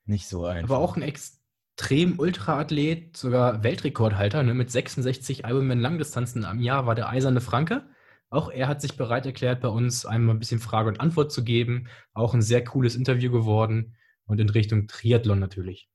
nicht 0.05 0.27
so 0.27 0.45
einfach. 0.45 0.75
Aber 0.75 0.83
auch 0.83 0.97
ein 0.97 1.01
extrem 1.01 2.19
Ultraathlet, 2.19 3.15
sogar 3.15 3.63
Weltrekordhalter, 3.63 4.43
ne, 4.43 4.53
mit 4.53 4.69
66 4.69 5.45
Ironman 5.45 5.79
Langdistanzen 5.79 6.43
am 6.43 6.59
Jahr 6.59 6.85
war 6.85 6.95
der 6.95 7.07
eiserne 7.07 7.39
Franke. 7.39 7.87
Auch 8.29 8.51
er 8.51 8.67
hat 8.67 8.81
sich 8.81 8.97
bereit 8.97 9.25
erklärt, 9.25 9.61
bei 9.61 9.69
uns 9.69 10.05
einmal 10.05 10.35
ein 10.35 10.39
bisschen 10.39 10.59
Frage 10.59 10.89
und 10.89 10.99
Antwort 10.99 11.31
zu 11.31 11.43
geben. 11.43 11.87
Auch 12.13 12.33
ein 12.33 12.41
sehr 12.41 12.63
cooles 12.63 12.95
Interview 12.95 13.31
geworden 13.31 13.95
und 14.25 14.41
in 14.41 14.49
Richtung 14.49 14.87
Triathlon 14.87 15.39
natürlich. 15.39 15.89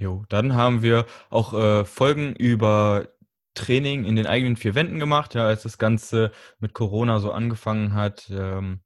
Jo, 0.00 0.24
dann 0.30 0.54
haben 0.54 0.80
wir 0.80 1.04
auch 1.28 1.52
äh, 1.52 1.84
Folgen 1.84 2.34
über 2.34 3.08
Training 3.52 4.06
in 4.06 4.16
den 4.16 4.26
eigenen 4.26 4.56
vier 4.56 4.74
Wänden 4.74 4.98
gemacht, 4.98 5.34
ja, 5.34 5.46
als 5.46 5.62
das 5.62 5.76
Ganze 5.76 6.32
mit 6.58 6.72
Corona 6.72 7.20
so 7.20 7.32
angefangen 7.32 7.92
hat, 7.92 8.30
ähm, 8.30 8.80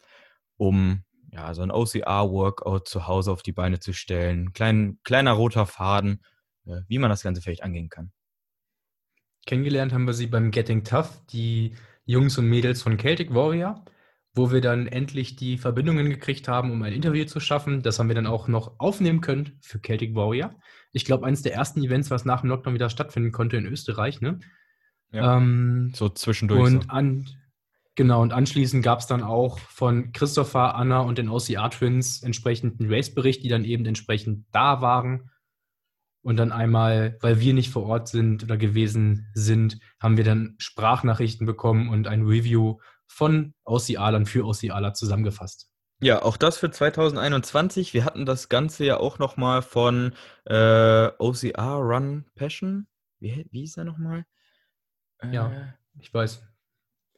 um 0.57 1.05
ja 1.31 1.55
so 1.55 1.63
ein 1.63 1.71
OCR-Workout 1.71 2.89
zu 2.89 3.07
Hause 3.07 3.31
auf 3.31 3.45
die 3.45 3.53
Beine 3.53 3.79
zu 3.79 3.93
stellen. 3.93 4.53
Klein, 4.55 4.99
kleiner 5.05 5.31
roter 5.33 5.67
Faden, 5.67 6.21
äh, 6.67 6.81
wie 6.89 6.99
man 6.99 7.11
das 7.11 7.23
Ganze 7.23 7.43
vielleicht 7.43 7.63
angehen 7.63 7.91
kann. 7.91 8.11
Kennengelernt 9.47 9.93
haben 9.93 10.09
wir 10.09 10.15
sie 10.15 10.27
beim 10.27 10.51
Getting 10.51 10.83
Tough, 10.83 11.25
die 11.31 11.77
Jungs 12.07 12.39
und 12.39 12.49
Mädels 12.49 12.83
von 12.83 12.99
Celtic 12.99 13.33
Warrior, 13.33 13.85
wo 14.35 14.51
wir 14.51 14.61
dann 14.61 14.87
endlich 14.89 15.37
die 15.37 15.59
Verbindungen 15.59 16.11
gekriegt 16.11 16.49
haben, 16.49 16.73
um 16.73 16.83
ein 16.83 16.93
Interview 16.93 17.25
zu 17.25 17.39
schaffen. 17.39 17.83
Das 17.83 17.99
haben 17.99 18.09
wir 18.09 18.17
dann 18.17 18.27
auch 18.27 18.49
noch 18.49 18.79
aufnehmen 18.79 19.21
können 19.21 19.59
für 19.63 19.81
Celtic 19.81 20.15
Warrior. 20.15 20.55
Ich 20.93 21.05
glaube, 21.05 21.27
eines 21.27 21.43
der 21.43 21.55
ersten 21.55 21.83
Events, 21.83 22.11
was 22.11 22.25
nach 22.25 22.41
dem 22.41 22.51
Lockdown 22.51 22.75
wieder 22.75 22.91
stattfinden 22.91 23.31
konnte 23.31 23.57
in 23.57 23.67
Österreich. 23.67 24.21
Ne? 24.21 24.41
Ja. 25.13 25.37
Ähm, 25.37 25.93
So 25.95 26.09
zwischendurch. 26.09 26.61
und 26.61 26.83
so. 26.85 26.89
an, 26.89 27.29
genau, 27.95 28.23
und 28.23 28.33
anschließend 28.33 28.85
gab 28.85 28.99
es 28.99 29.07
dann 29.07 29.23
auch 29.23 29.61
von 29.61 30.13
Christopher, 30.13 30.75
Anna 30.75 31.01
und 31.01 31.19
den 31.19 31.29
OCR 31.29 31.71
Twins 31.71 32.23
entsprechend 32.23 32.81
einen 32.81 32.93
Race-Bericht, 32.93 33.45
die 33.45 33.49
dann 33.49 33.65
eben 33.65 33.87
entsprechend 33.87 34.47
da 34.51 34.81
waren. 34.81 35.31
Und 36.23 36.39
dann 36.39 36.53
einmal, 36.53 37.19
weil 37.21 37.39
wir 37.39 37.53
nicht 37.55 37.71
vor 37.71 37.85
Ort 37.85 38.09
sind 38.09 38.43
oder 38.43 38.57
gewesen 38.57 39.31
sind, 39.35 39.79
haben 40.01 40.17
wir 40.17 40.25
dann 40.25 40.55
Sprachnachrichten 40.59 41.47
bekommen 41.47 41.91
und 41.91 42.09
ein 42.09 42.23
Review 42.23 42.79
von 43.07 43.55
OCR-Lern 43.65 44.27
für 44.27 44.45
OCR 44.45 44.95
zusammengefasst. 44.95 45.71
Ja, 46.01 46.23
auch 46.23 46.37
das 46.37 46.59
für 46.59 46.71
2021. 46.71 47.95
Wir 47.95 48.05
hatten 48.05 48.27
das 48.27 48.49
Ganze 48.49 48.85
ja 48.85 48.99
auch 48.99 49.19
nochmal 49.19 49.63
von 49.63 50.15
äh, 50.45 51.09
OCR 51.19 51.77
Run 51.81 52.25
Passion. 52.35 52.87
Wie, 53.21 53.47
wie 53.51 53.61
hieß 53.61 53.79
er 53.79 53.85
nochmal? 53.85 54.27
Äh, 55.21 55.33
Ja. 55.33 55.75
Ich 56.01 56.13
weiß. 56.13 56.43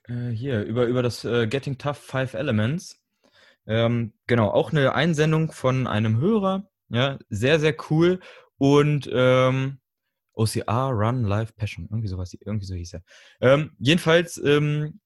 Äh, 0.05 0.29
hier, 0.29 0.63
über, 0.65 0.85
über 0.85 1.03
das 1.03 1.25
äh, 1.25 1.47
Getting 1.47 1.79
Tough 1.79 1.99
Five 1.99 2.35
Elements. 2.35 3.03
Ähm, 3.67 4.13
genau, 4.27 4.51
auch 4.51 4.71
eine 4.71 4.95
Einsendung 4.95 5.51
von 5.51 5.87
einem 5.87 6.21
Hörer. 6.21 6.69
Ja, 6.89 7.19
sehr, 7.29 7.59
sehr 7.59 7.75
cool. 7.91 8.21
Und 8.59 9.11
ähm, 9.13 9.81
OCR 10.35 10.91
Run 10.93 11.25
Live 11.25 11.57
Passion. 11.57 11.87
Irgendwie 11.91 12.09
sowas, 12.09 12.37
irgendwie 12.39 12.67
so 12.67 12.75
hieß 12.75 12.95
er. 12.95 13.03
Ähm, 13.41 13.73
jedenfalls, 13.79 14.39
ähm, 14.39 15.01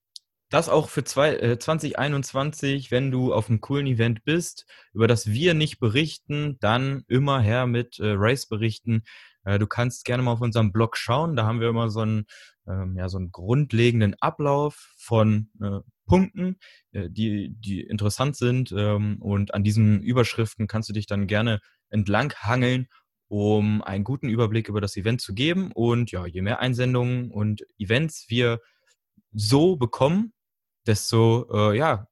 das 0.51 0.69
auch 0.69 0.89
für 0.89 1.05
zwei, 1.05 1.37
äh, 1.37 1.59
2021, 1.59 2.91
wenn 2.91 3.11
du 3.11 3.33
auf 3.33 3.49
einem 3.49 3.61
coolen 3.61 3.87
Event 3.87 4.25
bist, 4.25 4.67
über 4.93 5.07
das 5.07 5.29
wir 5.29 5.55
nicht 5.55 5.79
berichten, 5.79 6.59
dann 6.61 7.05
immer 7.07 7.41
her 7.41 7.67
mit 7.67 7.99
äh, 8.01 8.13
Race-Berichten. 8.17 9.05
Äh, 9.45 9.61
du 9.61 9.67
kannst 9.69 10.05
gerne 10.05 10.25
mal 10.25 10.33
auf 10.33 10.41
unserem 10.41 10.73
Blog 10.73 10.97
schauen. 10.97 11.37
Da 11.37 11.47
haben 11.47 11.61
wir 11.61 11.69
immer 11.69 11.89
so 11.89 12.01
einen, 12.01 12.27
ähm, 12.69 12.97
ja, 12.97 13.09
so 13.09 13.19
einen 13.19 13.31
grundlegenden 13.31 14.17
Ablauf 14.21 14.93
von 14.99 15.51
äh, 15.63 15.79
Punkten, 16.07 16.59
äh, 16.91 17.09
die, 17.09 17.55
die 17.57 17.83
interessant 17.83 18.35
sind. 18.35 18.75
Ähm, 18.77 19.19
und 19.23 19.55
an 19.55 19.63
diesen 19.63 20.03
Überschriften 20.03 20.67
kannst 20.67 20.89
du 20.89 20.93
dich 20.93 21.07
dann 21.07 21.29
gerne 21.29 21.61
entlang 21.91 22.33
hangeln, 22.35 22.89
um 23.29 23.83
einen 23.83 24.03
guten 24.03 24.29
Überblick 24.29 24.69
über 24.69 24.81
das 24.81 24.97
Event 24.97 25.21
zu 25.21 25.33
geben. 25.33 25.71
Und 25.73 26.11
ja, 26.11 26.27
je 26.27 26.43
mehr 26.43 26.59
Einsendungen 26.59 27.31
und 27.31 27.65
Events 27.79 28.27
wir 28.29 28.59
so 29.33 29.77
bekommen, 29.77 30.33
desto 30.87 31.47
äh, 31.53 31.77
ja, 31.77 32.07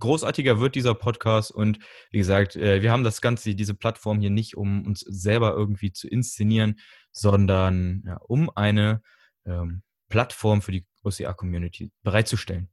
großartiger 0.00 0.60
wird 0.60 0.74
dieser 0.74 0.94
Podcast. 0.94 1.50
Und 1.50 1.78
wie 2.10 2.18
gesagt, 2.18 2.56
äh, 2.56 2.82
wir 2.82 2.92
haben 2.92 3.04
das 3.04 3.20
Ganze, 3.20 3.54
diese 3.54 3.74
Plattform 3.74 4.20
hier 4.20 4.30
nicht, 4.30 4.56
um 4.56 4.86
uns 4.86 5.00
selber 5.00 5.52
irgendwie 5.52 5.92
zu 5.92 6.08
inszenieren, 6.08 6.78
sondern 7.12 8.02
ja, 8.06 8.16
um 8.16 8.50
eine 8.54 9.02
ähm, 9.46 9.82
Plattform 10.08 10.62
für 10.62 10.72
die 10.72 10.86
OCR-Community 11.02 11.90
bereitzustellen. 12.02 12.68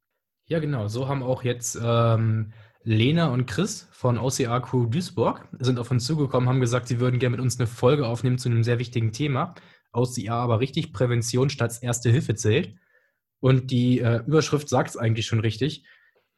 Ja, 0.45 0.59
genau. 0.59 0.87
So 0.87 1.07
haben 1.07 1.23
auch 1.23 1.43
jetzt 1.43 1.79
ähm, 1.81 2.51
Lena 2.83 3.27
und 3.27 3.45
Chris 3.45 3.87
von 3.91 4.17
OCR 4.17 4.61
Crew 4.61 4.87
Duisburg 4.87 5.47
sind 5.59 5.79
auf 5.79 5.91
uns 5.91 6.05
zugekommen, 6.05 6.49
haben 6.49 6.59
gesagt, 6.59 6.87
sie 6.87 6.99
würden 6.99 7.19
gerne 7.19 7.37
mit 7.37 7.41
uns 7.41 7.59
eine 7.59 7.67
Folge 7.67 8.07
aufnehmen 8.07 8.37
zu 8.37 8.49
einem 8.49 8.63
sehr 8.63 8.79
wichtigen 8.79 9.11
Thema. 9.11 9.53
OCR 9.93 10.33
aber 10.33 10.59
richtig, 10.59 10.93
Prävention 10.93 11.49
statt 11.49 11.77
Erste 11.81 12.09
Hilfe 12.09 12.35
zählt. 12.35 12.75
Und 13.41 13.71
die 13.71 13.99
äh, 13.99 14.23
Überschrift 14.25 14.69
sagt 14.69 14.91
es 14.91 14.97
eigentlich 14.97 15.25
schon 15.25 15.41
richtig. 15.41 15.83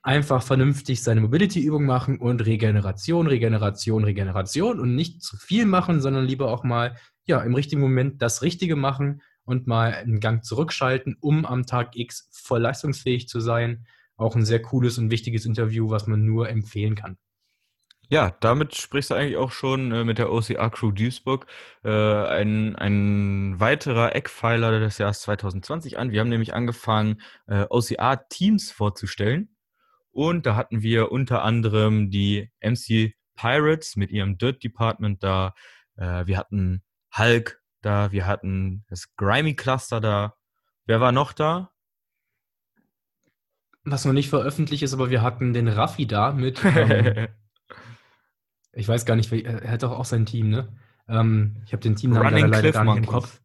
Einfach 0.01 0.41
vernünftig 0.41 1.03
seine 1.03 1.21
Mobility-Übung 1.21 1.85
machen 1.85 2.17
und 2.17 2.45
Regeneration, 2.45 3.27
Regeneration, 3.27 4.03
Regeneration 4.03 4.79
und 4.79 4.95
nicht 4.95 5.21
zu 5.21 5.37
viel 5.37 5.65
machen, 5.65 6.01
sondern 6.01 6.25
lieber 6.25 6.51
auch 6.51 6.63
mal 6.63 6.97
ja, 7.25 7.41
im 7.41 7.53
richtigen 7.53 7.81
Moment 7.81 8.21
das 8.21 8.41
Richtige 8.41 8.75
machen 8.75 9.21
und 9.45 9.67
mal 9.67 9.93
einen 9.93 10.19
Gang 10.19 10.43
zurückschalten, 10.43 11.17
um 11.19 11.45
am 11.45 11.65
Tag 11.65 11.95
X 11.95 12.29
voll 12.31 12.61
leistungsfähig 12.61 13.27
zu 13.27 13.39
sein. 13.39 13.85
Auch 14.15 14.35
ein 14.35 14.45
sehr 14.45 14.61
cooles 14.61 14.97
und 14.97 15.11
wichtiges 15.11 15.45
Interview, 15.45 15.89
was 15.89 16.07
man 16.07 16.25
nur 16.25 16.49
empfehlen 16.49 16.95
kann. 16.95 17.17
Ja, 18.13 18.30
damit 18.41 18.76
sprichst 18.76 19.10
du 19.10 19.15
eigentlich 19.15 19.38
auch 19.38 19.52
schon 19.52 19.91
äh, 19.91 20.04
mit 20.04 20.19
der 20.19 20.32
OCR 20.32 20.69
Crew 20.69 20.91
Duisburg 20.91 21.47
äh, 21.84 21.89
ein, 21.89 22.76
ein 22.76 23.60
weiterer 23.60 24.15
Eckpfeiler 24.15 24.80
des 24.80 24.99
Jahres 24.99 25.21
2020 25.21 25.97
an. 25.97 26.12
Wir 26.12 26.19
haben 26.19 26.30
nämlich 26.30 26.54
angefangen, 26.54 27.19
äh, 27.47 27.65
OCR 27.71 28.28
Teams 28.30 28.69
vorzustellen. 28.69 29.56
Und 30.12 30.45
da 30.45 30.56
hatten 30.56 30.84
wir 30.84 31.12
unter 31.12 31.41
anderem 31.41 32.12
die 32.12 32.52
MC 32.62 33.15
Pirates 33.36 33.95
mit 33.95 34.12
ihrem 34.12 34.38
Dirt 34.38 34.63
Department 34.63 35.23
da. 35.23 35.56
Äh, 35.95 36.28
wir 36.28 36.38
hatten 36.38 36.84
Hulk 37.17 37.63
da, 37.82 38.12
wir 38.12 38.28
hatten 38.28 38.86
das 38.89 39.15
Grimy 39.15 39.56
Cluster 39.56 39.99
da. 39.99 40.36
Wer 40.86 41.02
war 41.02 41.12
noch 41.12 41.34
da? 41.34 41.71
Was 43.86 44.06
noch 44.06 44.13
nicht 44.13 44.30
veröffentlicht 44.30 44.84
ist, 44.84 44.93
aber 44.93 45.10
wir 45.10 45.23
hatten 45.23 45.52
den 45.54 45.67
Raffi 45.67 46.06
da 46.06 46.32
mit, 46.32 46.63
ähm, 46.76 47.28
ich 48.73 48.88
weiß 48.88 49.05
gar 49.05 49.15
nicht, 49.15 49.31
er 49.31 49.71
hat 49.71 49.83
doch 49.83 49.91
auch 49.91 50.05
sein 50.05 50.25
Team, 50.25 50.49
ne? 50.49 50.67
Ähm, 51.07 51.57
ich 51.65 51.73
habe 51.73 51.81
den 51.81 51.95
Teamnamen 51.95 52.33
leider, 52.33 52.47
leider 52.47 52.62
Cliff 52.62 52.73
gar 52.73 52.83
nicht 52.86 52.97
im. 52.97 53.05
Kopf. 53.05 53.41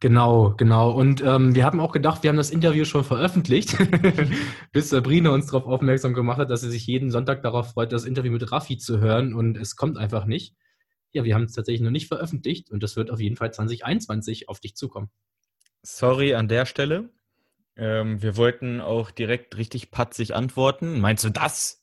Genau, 0.00 0.54
genau. 0.56 0.92
Und 0.92 1.22
ähm, 1.24 1.56
wir 1.56 1.64
haben 1.64 1.80
auch 1.80 1.90
gedacht, 1.90 2.22
wir 2.22 2.30
haben 2.30 2.36
das 2.36 2.50
Interview 2.50 2.84
schon 2.84 3.02
veröffentlicht, 3.02 3.76
bis 4.72 4.90
Sabrina 4.90 5.30
uns 5.30 5.46
darauf 5.46 5.66
aufmerksam 5.66 6.14
gemacht 6.14 6.38
hat, 6.38 6.50
dass 6.50 6.60
sie 6.60 6.70
sich 6.70 6.86
jeden 6.86 7.10
Sonntag 7.10 7.42
darauf 7.42 7.72
freut, 7.72 7.92
das 7.92 8.04
Interview 8.04 8.30
mit 8.30 8.52
Raffi 8.52 8.78
zu 8.78 9.00
hören 9.00 9.34
und 9.34 9.56
es 9.56 9.74
kommt 9.74 9.98
einfach 9.98 10.24
nicht. 10.24 10.54
Ja, 11.10 11.24
wir 11.24 11.34
haben 11.34 11.44
es 11.44 11.52
tatsächlich 11.52 11.80
noch 11.80 11.90
nicht 11.90 12.06
veröffentlicht 12.06 12.70
und 12.70 12.82
das 12.84 12.94
wird 12.94 13.10
auf 13.10 13.18
jeden 13.18 13.36
Fall 13.36 13.52
2021 13.52 14.48
auf 14.48 14.60
dich 14.60 14.76
zukommen. 14.76 15.10
Sorry 15.82 16.34
an 16.34 16.46
der 16.46 16.64
Stelle. 16.64 17.10
Ähm, 17.76 18.22
wir 18.22 18.36
wollten 18.36 18.80
auch 18.80 19.10
direkt 19.10 19.56
richtig 19.56 19.90
patzig 19.90 20.34
antworten. 20.34 21.00
Meinst 21.00 21.24
du 21.24 21.30
das 21.30 21.77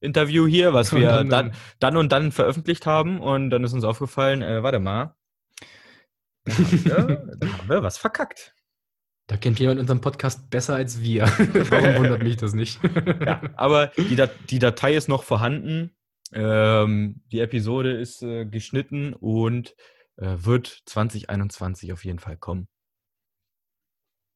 Interview 0.00 0.46
hier, 0.46 0.72
was 0.74 0.94
wir 0.94 1.08
dann, 1.08 1.28
dann, 1.28 1.54
dann, 1.78 1.96
und 1.96 2.12
dann 2.12 2.32
veröffentlicht 2.32 2.86
haben? 2.86 3.20
Und 3.20 3.50
dann 3.50 3.64
ist 3.64 3.72
uns 3.72 3.84
aufgefallen, 3.84 4.42
äh, 4.42 4.62
warte 4.62 4.78
mal, 4.78 5.16
da 6.44 6.52
haben, 6.52 7.08
wir, 7.08 7.36
da 7.40 7.48
haben 7.58 7.68
wir 7.68 7.82
was 7.82 7.98
verkackt. 7.98 8.54
Da 9.28 9.36
kennt 9.36 9.58
jemand 9.58 9.80
unseren 9.80 10.00
Podcast 10.00 10.50
besser 10.50 10.76
als 10.76 11.00
wir. 11.00 11.24
Warum 11.70 11.96
wundert 11.96 12.22
mich 12.22 12.36
das 12.36 12.54
nicht? 12.54 12.80
ja, 13.20 13.42
aber 13.56 13.88
die, 13.96 14.14
Dat 14.14 14.30
die, 14.50 14.60
Datei 14.60 14.94
ist 14.94 15.08
noch 15.08 15.24
vorhanden. 15.24 15.96
Ähm, 16.32 17.22
die 17.32 17.40
Episode 17.40 17.92
ist 17.92 18.22
äh, 18.22 18.44
geschnitten 18.46 19.14
und 19.14 19.74
äh, 20.16 20.36
wird 20.38 20.82
2021 20.86 21.92
auf 21.92 22.04
jeden 22.04 22.18
Fall 22.18 22.36
kommen. 22.36 22.68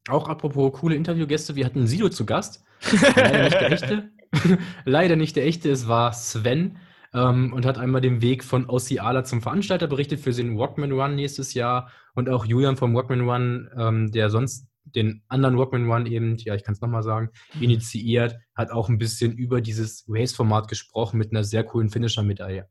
Auch 0.08 0.28
apropos 0.28 0.72
coole 0.80 0.96
Interviewgäste, 0.96 1.54
wir 1.54 1.66
hatten 1.66 1.86
Sido 1.86 2.08
zu 2.08 2.26
Gast. 2.26 2.64
Leider 3.16 3.44
nicht 3.44 3.60
der 3.60 3.72
echte. 3.72 4.10
Leider 4.84 5.16
nicht 5.16 5.36
der 5.36 5.46
echte, 5.46 5.70
es 5.70 5.88
war 5.88 6.12
Sven 6.12 6.78
ähm, 7.12 7.52
und 7.52 7.66
hat 7.66 7.78
einmal 7.78 8.00
den 8.00 8.22
Weg 8.22 8.44
von 8.44 8.68
Oceala 8.68 9.24
zum 9.24 9.42
Veranstalter 9.42 9.86
berichtet 9.86 10.20
für 10.20 10.32
den 10.32 10.56
Walkman 10.56 10.92
Run 10.92 11.14
nächstes 11.16 11.54
Jahr 11.54 11.90
und 12.14 12.28
auch 12.28 12.44
Julian 12.44 12.76
vom 12.76 12.94
Walkman 12.94 13.28
Run, 13.28 13.70
ähm, 13.76 14.12
der 14.12 14.30
sonst 14.30 14.68
den 14.84 15.22
anderen 15.28 15.58
Walkman 15.58 15.90
Run 15.90 16.06
eben, 16.06 16.36
ja, 16.38 16.54
ich 16.54 16.64
kann 16.64 16.74
es 16.74 16.80
nochmal 16.80 17.02
sagen, 17.02 17.30
mhm. 17.54 17.62
initiiert, 17.62 18.36
hat 18.54 18.70
auch 18.70 18.88
ein 18.88 18.98
bisschen 18.98 19.32
über 19.32 19.60
dieses 19.60 20.04
Race-Format 20.08 20.68
gesprochen 20.68 21.18
mit 21.18 21.30
einer 21.32 21.44
sehr 21.44 21.64
coolen 21.64 21.90
Finisher-Medaille. 21.90 22.68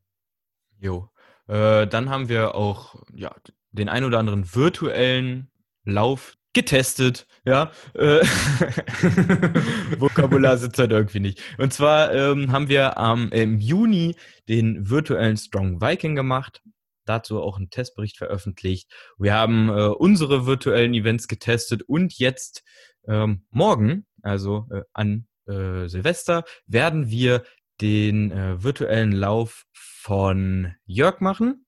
Jo. 0.79 1.09
Äh, 1.47 1.87
dann 1.87 2.09
haben 2.09 2.29
wir 2.29 2.55
auch 2.55 3.03
ja, 3.13 3.35
den 3.71 3.89
ein 3.89 4.03
oder 4.03 4.19
anderen 4.19 4.53
virtuellen 4.53 5.51
Lauf 5.83 6.35
getestet, 6.53 7.27
ja. 7.45 7.71
Äh, 7.93 8.21
Vokabular 9.99 10.57
sitzt 10.57 10.79
halt 10.79 10.91
irgendwie 10.91 11.19
nicht. 11.19 11.41
Und 11.57 11.73
zwar 11.73 12.13
ähm, 12.13 12.51
haben 12.51 12.69
wir 12.69 12.95
ähm, 12.97 13.29
im 13.31 13.59
Juni 13.59 14.15
den 14.47 14.89
virtuellen 14.89 15.37
Strong 15.37 15.81
Viking 15.81 16.15
gemacht. 16.15 16.61
Dazu 17.05 17.41
auch 17.41 17.57
einen 17.57 17.69
Testbericht 17.69 18.17
veröffentlicht. 18.17 18.91
Wir 19.17 19.33
haben 19.33 19.69
äh, 19.69 19.87
unsere 19.87 20.45
virtuellen 20.45 20.93
Events 20.93 21.27
getestet 21.27 21.83
und 21.83 22.17
jetzt 22.19 22.63
ähm, 23.07 23.45
morgen, 23.49 24.05
also 24.21 24.67
äh, 24.71 24.83
an 24.93 25.27
äh, 25.47 25.87
Silvester, 25.87 26.43
werden 26.67 27.09
wir 27.09 27.43
den 27.81 28.31
äh, 28.31 28.61
virtuellen 28.61 29.11
Lauf 29.11 29.65
von 29.73 30.75
Jörg 30.85 31.21
machen. 31.21 31.65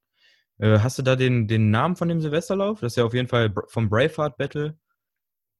Äh, 0.62 0.80
hast 0.80 1.00
du 1.00 1.02
da 1.02 1.16
den, 1.16 1.48
den 1.48 1.72
Namen 1.72 1.96
von 1.96 2.08
dem 2.08 2.22
Silvesterlauf? 2.22 2.80
Das 2.80 2.94
ist 2.94 2.96
ja 2.96 3.04
auf 3.04 3.16
jeden 3.16 3.28
Fall 3.28 3.52
vom 3.68 3.90
Braveheart 3.90 4.38
Battle. 4.38 4.78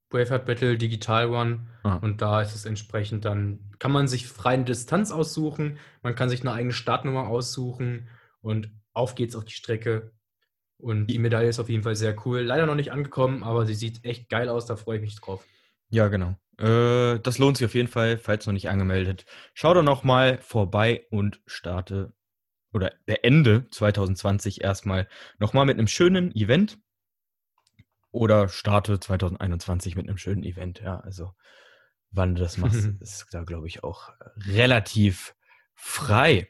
Braveheart 0.10 0.46
Battle 0.46 0.78
Digital 0.78 1.30
One. 1.30 1.68
Ah. 1.84 1.96
Und 1.96 2.22
da 2.22 2.42
ist 2.42 2.56
es 2.56 2.66
entsprechend 2.66 3.26
dann, 3.26 3.72
kann 3.80 3.92
man 3.92 4.08
sich 4.08 4.28
freie 4.28 4.64
Distanz 4.64 5.12
aussuchen, 5.12 5.80
man 6.04 6.14
kann 6.14 6.30
sich 6.30 6.42
eine 6.42 6.52
eigene 6.52 6.74
Startnummer 6.74 7.28
aussuchen 7.28 8.10
und 8.42 8.70
auf 8.94 9.16
geht's 9.16 9.36
auf 9.36 9.46
die 9.46 9.54
Strecke. 9.54 10.12
Und 10.78 11.08
die 11.08 11.20
Medaille 11.20 11.50
ist 11.50 11.60
auf 11.60 11.70
jeden 11.70 11.84
Fall 11.84 11.96
sehr 11.96 12.16
cool. 12.26 12.42
Leider 12.42 12.66
noch 12.66 12.76
nicht 12.76 12.92
angekommen, 12.92 13.44
aber 13.44 13.66
sie 13.66 13.76
sieht 13.76 14.04
echt 14.04 14.30
geil 14.30 14.50
aus, 14.50 14.66
da 14.66 14.76
freue 14.76 14.98
ich 14.98 15.02
mich 15.02 15.20
drauf. 15.20 15.44
Ja, 15.90 16.08
genau. 16.10 16.36
Äh, 16.58 17.20
das 17.20 17.40
lohnt 17.40 17.58
sich 17.58 17.66
auf 17.66 17.74
jeden 17.74 17.88
Fall, 17.88 18.18
falls 18.18 18.46
noch 18.46 18.54
nicht 18.54 18.70
angemeldet. 18.70 19.26
Schau 19.54 19.74
doch 19.74 19.84
noch 19.84 20.04
mal 20.04 20.38
vorbei 20.42 21.06
und 21.10 21.42
starte 21.46 22.14
oder 22.74 22.94
beende 23.06 23.68
2020 23.70 24.62
erstmal 24.62 25.08
nochmal 25.40 25.66
mit 25.66 25.78
einem 25.78 25.88
schönen 25.88 26.36
Event 26.36 26.80
oder 28.12 28.50
starte 28.50 29.00
2021 29.00 29.96
mit 29.96 30.08
einem 30.08 30.18
schönen 30.18 30.44
Event. 30.44 30.82
Ja, 30.82 31.00
also 31.00 31.34
wann 32.12 32.36
du 32.36 32.42
das 32.42 32.58
machst, 32.58 32.86
ist 33.00 33.28
da, 33.32 33.44
glaube 33.44 33.68
ich, 33.68 33.84
auch 33.84 34.12
relativ 34.48 35.36
frei. 35.74 36.50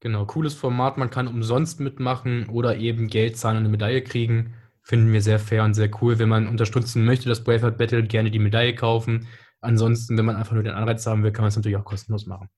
Genau, 0.00 0.26
cooles 0.26 0.54
Format. 0.54 0.98
Man 0.98 1.10
kann 1.10 1.28
umsonst 1.28 1.80
mitmachen 1.80 2.48
oder 2.48 2.76
eben 2.76 3.08
Geld 3.08 3.38
zahlen 3.38 3.56
und 3.56 3.62
eine 3.62 3.70
Medaille 3.70 4.02
kriegen. 4.02 4.54
Finden 4.82 5.12
wir 5.12 5.22
sehr 5.22 5.38
fair 5.38 5.64
und 5.64 5.72
sehr 5.72 5.90
cool. 6.02 6.18
Wenn 6.18 6.28
man 6.28 6.46
unterstützen 6.46 7.06
möchte, 7.06 7.28
das 7.28 7.42
Braveheart 7.42 7.78
Battle, 7.78 8.02
gerne 8.02 8.30
die 8.30 8.38
Medaille 8.38 8.74
kaufen. 8.74 9.28
Ansonsten, 9.60 10.18
wenn 10.18 10.26
man 10.26 10.36
einfach 10.36 10.52
nur 10.52 10.62
den 10.62 10.74
Anreiz 10.74 11.06
haben 11.06 11.22
will, 11.22 11.32
kann 11.32 11.42
man 11.42 11.48
es 11.48 11.56
natürlich 11.56 11.78
auch 11.78 11.86
kostenlos 11.86 12.26
machen. 12.26 12.50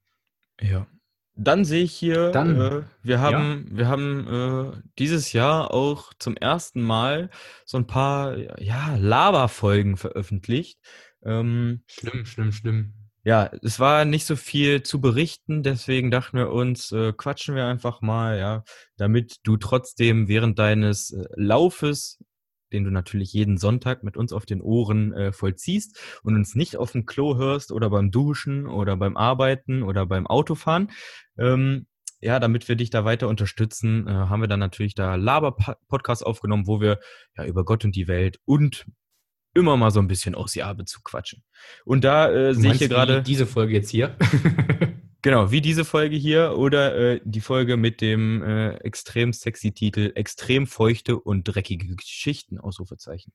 Ja, 0.61 0.89
dann 1.37 1.65
sehe 1.65 1.85
ich 1.85 1.93
hier, 1.93 2.31
Dann, 2.31 2.61
äh, 2.61 2.83
wir 3.03 3.21
haben, 3.21 3.67
ja. 3.71 3.77
wir 3.77 3.89
haben 3.89 4.73
äh, 4.75 4.83
dieses 4.99 5.33
Jahr 5.33 5.73
auch 5.73 6.13
zum 6.19 6.37
ersten 6.37 6.83
Mal 6.83 7.31
so 7.65 7.77
ein 7.79 7.87
paar 7.87 8.37
ja, 8.61 8.97
Lava-Folgen 8.97 9.97
veröffentlicht. 9.97 10.79
Ähm, 11.25 11.83
schlimm, 11.87 12.25
schlimm, 12.25 12.53
schlimm. 12.53 12.93
Ja, 13.25 13.51
es 13.63 13.81
war 13.81 14.05
nicht 14.05 14.25
so 14.25 14.37
viel 14.37 14.85
zu 14.85 15.01
berichten, 15.01 15.65
deswegen 15.65 16.13
dachten 16.13 16.39
wir 16.39 16.51
uns, 16.53 16.93
äh, 16.93 17.13
quatschen 17.13 17.57
wir 17.57 17.67
einfach 17.67 18.01
mal, 18.01 18.39
ja, 18.39 18.63
damit 18.97 19.39
du 19.43 19.57
trotzdem 19.57 20.29
während 20.29 20.61
deines 20.61 21.11
äh, 21.11 21.25
Laufes 21.35 22.23
den 22.73 22.85
du 22.85 22.91
natürlich 22.91 23.33
jeden 23.33 23.59
Sonntag 23.59 24.03
mit 24.03 24.17
uns 24.17 24.33
auf 24.33 24.47
den 24.47 24.61
Ohren 24.61 25.13
äh, 25.13 25.33
vollziehst 25.33 25.99
und 26.23 26.35
uns 26.35 26.55
nicht 26.55 26.77
auf 26.77 26.93
dem 26.93 27.07
Klo 27.07 27.37
hörst 27.37 27.73
oder 27.73 27.91
beim 27.91 28.11
Duschen 28.11 28.67
oder 28.67 28.97
beim 28.97 29.17
Arbeiten 29.17 29.83
oder 29.83 30.07
beim 30.07 30.27
Autofahren. 30.27 30.91
Ähm, 31.39 31.87
ja, 32.21 32.41
damit 32.41 32.69
wir 32.69 32.77
dich 32.77 32.91
da 32.91 33.05
weiter 33.05 33.29
unterstützen, 33.29 34.07
äh, 34.09 34.11
haben 34.11 34.41
wir 34.41 34.49
dann 34.49 34.61
natürlich 34.61 34.95
da 34.95 35.15
Laber-Podcast 35.17 36.25
aufgenommen, 36.25 36.67
wo 36.67 36.81
wir 36.81 36.99
ja 37.37 37.45
über 37.45 37.65
Gott 37.65 37.85
und 37.85 37.95
die 37.95 38.09
Welt 38.09 38.41
und 38.45 38.87
immer 39.55 39.77
mal 39.77 39.91
so 39.91 40.01
ein 40.01 40.09
bisschen 40.09 40.35
aus 40.35 40.55
Jahr-Bezug 40.55 41.05
quatschen. 41.05 41.43
Und 41.85 42.05
da 42.05 42.31
äh, 42.31 42.55
sehe 42.55 42.73
ich 42.73 42.79
hier 42.79 42.89
gerade. 42.89 43.23
Diese 43.23 43.47
Folge 43.47 43.75
jetzt 43.75 43.91
hier. 43.91 44.17
Genau, 45.27 45.51
wie 45.51 45.61
diese 45.61 45.85
Folge 45.85 46.15
hier 46.15 46.57
oder 46.57 46.95
äh, 46.95 47.21
die 47.25 47.41
Folge 47.41 47.77
mit 47.77 48.01
dem 48.01 48.45
äh, 48.45 48.77
extrem 48.77 49.33
sexy 49.33 49.73
Titel 49.73 50.13
Extrem 50.15 50.69
feuchte 50.69 51.19
und 51.19 51.43
dreckige 51.43 51.97
Geschichten, 51.97 52.61
Ausrufezeichen. 52.61 53.33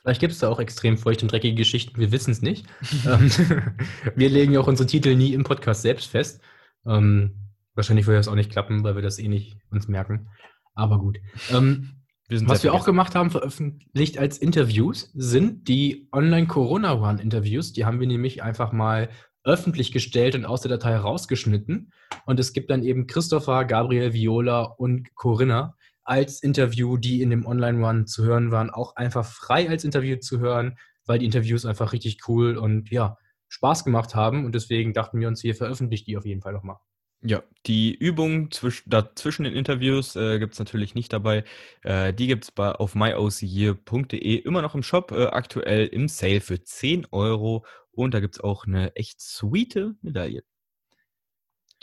Vielleicht 0.00 0.20
gibt 0.20 0.32
es 0.32 0.40
da 0.40 0.48
auch 0.48 0.58
extrem 0.58 0.98
feuchte 0.98 1.24
und 1.24 1.30
dreckige 1.30 1.54
Geschichten, 1.54 2.00
wir 2.00 2.10
wissen 2.10 2.32
es 2.32 2.42
nicht. 2.42 2.66
Ähm, 3.06 3.30
wir 4.16 4.28
legen 4.28 4.54
ja 4.54 4.58
auch 4.58 4.66
unsere 4.66 4.88
Titel 4.88 5.14
nie 5.14 5.34
im 5.34 5.44
Podcast 5.44 5.82
selbst 5.82 6.10
fest. 6.10 6.40
Ähm, 6.84 7.52
wahrscheinlich 7.74 8.08
würde 8.08 8.18
das 8.18 8.26
auch 8.26 8.34
nicht 8.34 8.50
klappen, 8.50 8.82
weil 8.82 8.96
wir 8.96 9.02
das 9.02 9.20
eh 9.20 9.28
nicht 9.28 9.58
uns 9.70 9.86
merken. 9.86 10.30
Aber 10.74 10.98
gut. 10.98 11.18
Ähm, 11.52 12.02
wir 12.26 12.48
was 12.48 12.64
wir 12.64 12.74
auch 12.74 12.84
gemacht 12.84 13.14
haben, 13.14 13.30
veröffentlicht 13.30 14.18
als 14.18 14.36
Interviews, 14.36 15.12
sind 15.14 15.68
die 15.68 16.08
Online-Corona-One-Interviews. 16.10 17.72
Die 17.72 17.84
haben 17.84 18.00
wir 18.00 18.08
nämlich 18.08 18.42
einfach 18.42 18.72
mal 18.72 19.10
öffentlich 19.44 19.92
gestellt 19.92 20.34
und 20.34 20.44
aus 20.44 20.62
der 20.62 20.70
Datei 20.70 20.96
rausgeschnitten. 20.96 21.92
Und 22.26 22.40
es 22.40 22.52
gibt 22.52 22.70
dann 22.70 22.82
eben 22.82 23.06
Christopher, 23.06 23.64
Gabriel, 23.64 24.12
Viola 24.12 24.62
und 24.62 25.14
Corinna 25.14 25.76
als 26.04 26.42
Interview, 26.42 26.96
die 26.96 27.22
in 27.22 27.30
dem 27.30 27.46
Online-One 27.46 28.04
zu 28.06 28.24
hören 28.24 28.50
waren, 28.50 28.70
auch 28.70 28.96
einfach 28.96 29.24
frei 29.24 29.68
als 29.68 29.84
Interview 29.84 30.16
zu 30.16 30.40
hören, 30.40 30.76
weil 31.06 31.18
die 31.18 31.26
Interviews 31.26 31.64
einfach 31.64 31.92
richtig 31.92 32.28
cool 32.28 32.56
und 32.56 32.90
ja, 32.90 33.16
Spaß 33.48 33.84
gemacht 33.84 34.14
haben. 34.14 34.44
Und 34.44 34.54
deswegen 34.54 34.92
dachten 34.92 35.20
wir 35.20 35.28
uns, 35.28 35.42
wir 35.42 35.54
veröffentlichen 35.54 36.06
die 36.06 36.16
auf 36.16 36.26
jeden 36.26 36.42
Fall 36.42 36.52
nochmal. 36.52 36.78
Ja, 37.24 37.42
die 37.66 37.94
Übung 37.94 38.50
zwisch, 38.50 38.82
dazwischen 38.86 39.44
den 39.44 39.54
Interviews 39.54 40.16
äh, 40.16 40.40
gibt 40.40 40.54
es 40.54 40.58
natürlich 40.58 40.96
nicht 40.96 41.12
dabei. 41.12 41.44
Äh, 41.82 42.12
die 42.12 42.26
gibt 42.26 42.44
es 42.44 42.56
auf 42.56 42.96
myocyear.de 42.96 44.36
immer 44.36 44.60
noch 44.60 44.74
im 44.74 44.82
Shop, 44.82 45.12
äh, 45.12 45.26
aktuell 45.26 45.86
im 45.86 46.08
Sale 46.08 46.40
für 46.40 46.62
10 46.62 47.06
Euro 47.12 47.64
und 47.92 48.14
da 48.14 48.20
gibt 48.20 48.34
es 48.34 48.40
auch 48.40 48.66
eine 48.66 48.96
echt 48.96 49.20
sweete 49.20 49.94
Medaille. 50.02 50.42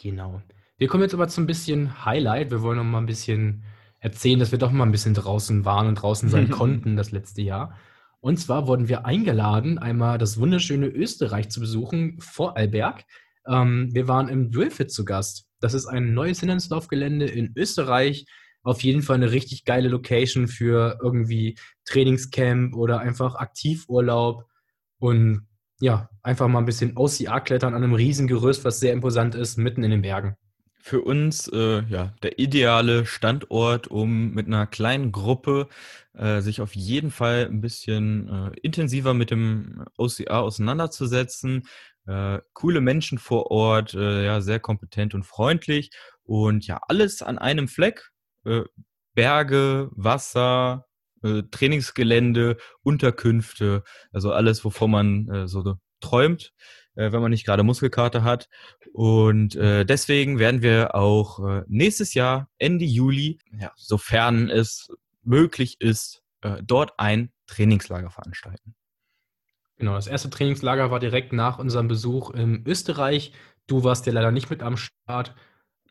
Genau. 0.02 0.42
Wir 0.78 0.88
kommen 0.88 1.04
jetzt 1.04 1.14
aber 1.14 1.28
zu 1.28 1.42
ein 1.42 1.48
bisschen 1.48 2.06
Highlight. 2.06 2.52
Wir 2.52 2.62
wollen 2.62 2.78
noch 2.78 2.84
mal 2.84 3.00
ein 3.00 3.06
bisschen 3.06 3.64
erzählen, 4.00 4.40
dass 4.40 4.52
wir 4.52 4.60
doch 4.60 4.72
mal 4.72 4.86
ein 4.86 4.92
bisschen 4.92 5.14
draußen 5.14 5.66
waren 5.66 5.88
und 5.88 5.96
draußen 5.96 6.30
sein 6.30 6.50
konnten 6.50 6.96
das 6.96 7.12
letzte 7.12 7.42
Jahr. 7.42 7.78
Und 8.22 8.38
zwar 8.38 8.68
wurden 8.68 8.90
wir 8.90 9.06
eingeladen, 9.06 9.78
einmal 9.78 10.18
das 10.18 10.40
wunderschöne 10.40 10.88
Österreich 10.88 11.50
zu 11.50 11.62
besuchen, 11.62 12.20
Vorarlberg. 12.20 13.06
Ähm, 13.50 13.90
wir 13.92 14.08
waren 14.08 14.30
im 14.30 14.52
Drillfit 14.52 14.92
zu 14.92 15.04
Gast. 15.04 15.46
Das 15.60 15.74
ist 15.74 15.88
ein 15.88 16.14
neues 16.14 16.40
Hindernislaufgelände 16.40 17.26
in 17.26 17.52
Österreich. 17.56 18.26
Auf 18.64 18.84
jeden 18.84 19.02
Fall 19.02 19.16
eine 19.16 19.32
richtig 19.32 19.66
geile 19.66 19.90
Location 19.90 20.48
für 20.48 21.00
irgendwie 21.02 21.58
Trainingscamp 21.86 22.76
oder 22.76 23.00
einfach 23.00 23.36
Aktivurlaub. 23.36 24.46
Und 25.00 25.48
ja, 25.82 26.10
einfach 26.22 26.48
mal 26.48 26.60
ein 26.60 26.66
bisschen 26.66 26.98
OCR 26.98 27.42
klettern 27.42 27.74
an 27.74 27.84
einem 27.84 27.94
riesen 27.94 28.28
Gerüst, 28.28 28.66
was 28.66 28.80
sehr 28.80 28.94
imposant 28.94 29.34
ist, 29.36 29.58
mitten 29.58 29.84
in 29.84 29.92
den 29.92 30.02
Bergen. 30.02 30.36
für 30.82 31.02
uns 31.02 31.48
äh, 31.50 31.84
ja 31.90 32.14
der 32.24 32.40
ideale 32.40 33.06
Standort, 33.06 33.88
um 33.88 34.32
mit 34.32 34.48
einer 34.48 34.66
kleinen 34.68 35.12
Gruppe 35.12 35.68
äh, 36.14 36.42
sich 36.42 36.62
auf 36.62 36.76
jeden 36.76 37.12
Fall 37.12 37.48
ein 37.50 37.62
bisschen 37.62 38.28
äh, 38.28 38.52
intensiver 38.62 39.14
mit 39.14 39.32
dem 39.32 39.86
OCR 39.98 40.40
auseinanderzusetzen. 40.42 41.68
Äh, 42.10 42.40
coole 42.54 42.82
Menschen 42.82 43.20
vor 43.20 43.52
Ort, 43.52 43.94
äh, 43.94 44.26
ja 44.26 44.42
sehr 44.42 44.60
kompetent 44.60 45.14
und 45.14 45.24
freundlich 45.24 45.92
und 46.24 46.66
ja 46.66 46.80
alles 46.88 47.22
an 47.22 47.38
einem 47.38 47.68
Fleck. 47.68 48.10
Äh, 48.46 48.64
Berge, 49.14 49.90
Wasser, 49.92 50.86
Trainingsgelände, 51.22 52.56
Unterkünfte, 52.82 53.84
also 54.14 54.32
alles, 54.32 54.64
wovon 54.64 54.92
man 54.92 55.48
so 55.48 55.76
träumt 56.00 56.54
äh, 57.00 57.12
wenn 57.12 57.22
man 57.22 57.32
nicht 57.32 57.46
gerade 57.46 57.64
Muskelkater 57.64 58.24
hat. 58.24 58.50
Und 58.94 59.56
äh, 59.56 59.86
deswegen 59.86 60.38
werden 60.38 60.62
wir 60.62 60.96
auch 60.96 61.40
äh, 61.48 61.64
nächstes 61.68 62.14
Jahr, 62.14 62.50
Ende 62.58 62.86
Juli, 62.86 63.40
ja, 63.58 63.72
sofern 63.76 64.50
es 64.50 64.90
möglich 65.24 65.80
ist, 65.80 66.22
äh, 66.42 66.62
dort 66.64 67.00
ein 67.00 67.32
Trainingslager 67.48 68.12
veranstalten. 68.12 68.76
Genau, 69.80 69.96
das 69.96 70.08
erste 70.08 70.30
Trainingslager 70.30 70.92
war 70.92 71.00
direkt 71.00 71.32
nach 71.32 71.58
unserem 71.58 71.88
Besuch 71.88 72.32
in 72.32 72.66
Österreich. 72.68 73.32
Du 73.66 73.86
warst 73.86 74.06
ja 74.06 74.12
leider 74.12 74.32
nicht 74.32 74.50
mit 74.50 74.62
am 74.62 74.76
Start, 74.76 75.34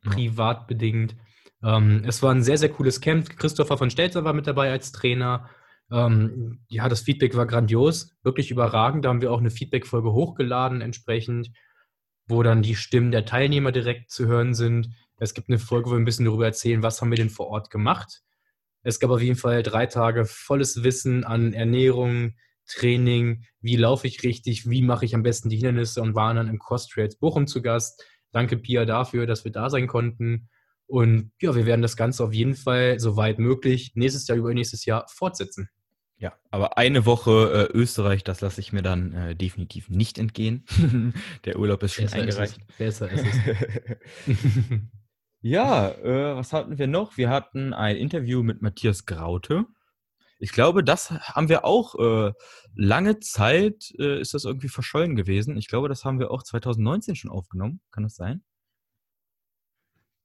privat 0.05 0.66
bedingt. 0.66 1.16
Ähm, 1.64 2.03
es 2.07 2.22
war 2.22 2.33
ein 2.33 2.42
sehr, 2.42 2.59
sehr 2.59 2.68
cooles 2.68 3.01
Camp. 3.01 3.38
Christopher 3.38 3.79
von 3.79 3.90
Stelzer 3.90 4.24
war 4.24 4.35
mit 4.35 4.46
dabei 4.46 4.70
als 4.70 4.92
Trainer. 4.92 5.48
Ähm, 5.90 6.61
ja, 6.68 6.90
das 6.90 7.01
Feedback 7.01 7.35
war 7.35 7.46
grandios, 7.46 8.14
wirklich 8.22 8.51
überragend. 8.51 9.07
Da 9.07 9.09
haben 9.09 9.22
wir 9.22 9.33
auch 9.33 9.40
eine 9.40 9.51
Feedback-Folge 9.51 10.12
hochgeladen 10.12 10.83
entsprechend, 10.83 11.51
wo 12.27 12.42
dann 12.42 12.61
die 12.61 12.77
Stimmen 12.77 13.11
der 13.11 13.24
Teilnehmer 13.24 13.72
direkt 13.72 14.11
zu 14.11 14.27
hören 14.27 14.53
sind. 14.53 14.90
Es 15.16 15.33
gibt 15.33 15.48
eine 15.48 15.59
Folge, 15.59 15.88
wo 15.88 15.92
wir 15.92 15.98
ein 15.98 16.05
bisschen 16.05 16.27
darüber 16.27 16.44
erzählen, 16.44 16.83
was 16.83 17.01
haben 17.01 17.11
wir 17.11 17.16
denn 17.16 17.31
vor 17.31 17.46
Ort 17.46 17.70
gemacht. 17.70 18.20
Es 18.83 19.01
gab 19.01 19.11
auf 19.11 19.22
jeden 19.22 19.37
Fall 19.37 19.62
drei 19.62 19.87
Tage 19.87 20.27
volles 20.27 20.83
Wissen 20.85 21.24
an 21.24 21.55
Ernährung, 21.55 22.35
Training, 22.68 23.44
wie 23.61 23.76
laufe 23.76 24.07
ich 24.07 24.22
richtig, 24.22 24.68
wie 24.68 24.83
mache 24.83 25.04
ich 25.04 25.14
am 25.14 25.22
besten 25.22 25.48
die 25.48 25.57
Hindernisse 25.57 26.00
und 26.02 26.14
waren 26.14 26.37
dann 26.37 26.48
im 26.48 26.59
Cross 26.59 26.88
Trails 26.88 27.16
Bochum 27.16 27.46
zu 27.46 27.62
Gast. 27.62 28.04
Danke 28.31 28.57
Pia 28.57 28.85
dafür, 28.85 29.26
dass 29.26 29.44
wir 29.44 29.52
da 29.52 29.70
sein 29.70 29.87
konnten. 29.87 30.48
Und 30.87 31.33
ja, 31.40 31.54
wir 31.54 31.66
werden 31.66 31.83
das 31.83 31.96
Ganze 31.96 32.24
auf 32.24 32.33
jeden 32.33 32.54
Fall, 32.54 32.98
soweit 32.98 33.38
möglich, 33.38 33.92
nächstes 33.94 34.26
Jahr, 34.26 34.38
über 34.38 34.54
nächstes 34.54 34.85
Jahr 34.85 35.07
fortsetzen. 35.09 35.68
Ja, 36.20 36.33
aber 36.50 36.76
eine 36.78 37.07
Woche 37.07 37.68
äh, 37.70 37.76
Österreich, 37.76 38.24
das 38.24 38.40
lasse 38.40 38.61
ich 38.61 38.72
mir 38.72 38.83
dann 38.83 39.12
äh, 39.12 39.37
definitiv 39.37 39.88
nicht 39.88 40.18
entgehen. 40.18 40.64
Der 41.44 41.59
Urlaub 41.59 41.83
ist 41.85 41.94
schon 41.94 42.07
Besser 42.07 42.16
eingereicht. 42.16 42.59
Ist 42.59 42.78
Besser 42.78 43.11
ist 43.11 43.24
es. 44.26 44.37
ja, 45.40 45.90
äh, 45.90 46.35
was 46.35 46.52
hatten 46.52 46.78
wir 46.78 46.88
noch? 46.88 47.16
Wir 47.16 47.31
hatten 47.31 47.72
ein 47.72 47.96
Interview 47.96 48.42
mit 48.42 48.62
Matthias 48.62 49.07
Graute. 49.07 49.66
Ich 50.38 50.53
glaube, 50.53 50.85
das 50.85 51.11
haben 51.11 51.48
wir 51.48 51.64
auch 51.64 51.94
äh, 51.96 52.33
lange 52.74 53.18
Zeit, 53.18 53.92
äh, 53.98 54.20
ist 54.20 54.35
das 54.35 54.44
irgendwie 54.44 54.68
verschollen 54.68 55.16
gewesen. 55.16 55.57
Ich 55.57 55.68
glaube, 55.68 55.88
das 55.88 56.05
haben 56.05 56.18
wir 56.18 56.31
auch 56.31 56.42
2019 56.42 57.16
schon 57.16 57.31
aufgenommen. 57.31 57.81
Kann 57.90 58.05
das 58.05 58.14
sein? 58.14 58.42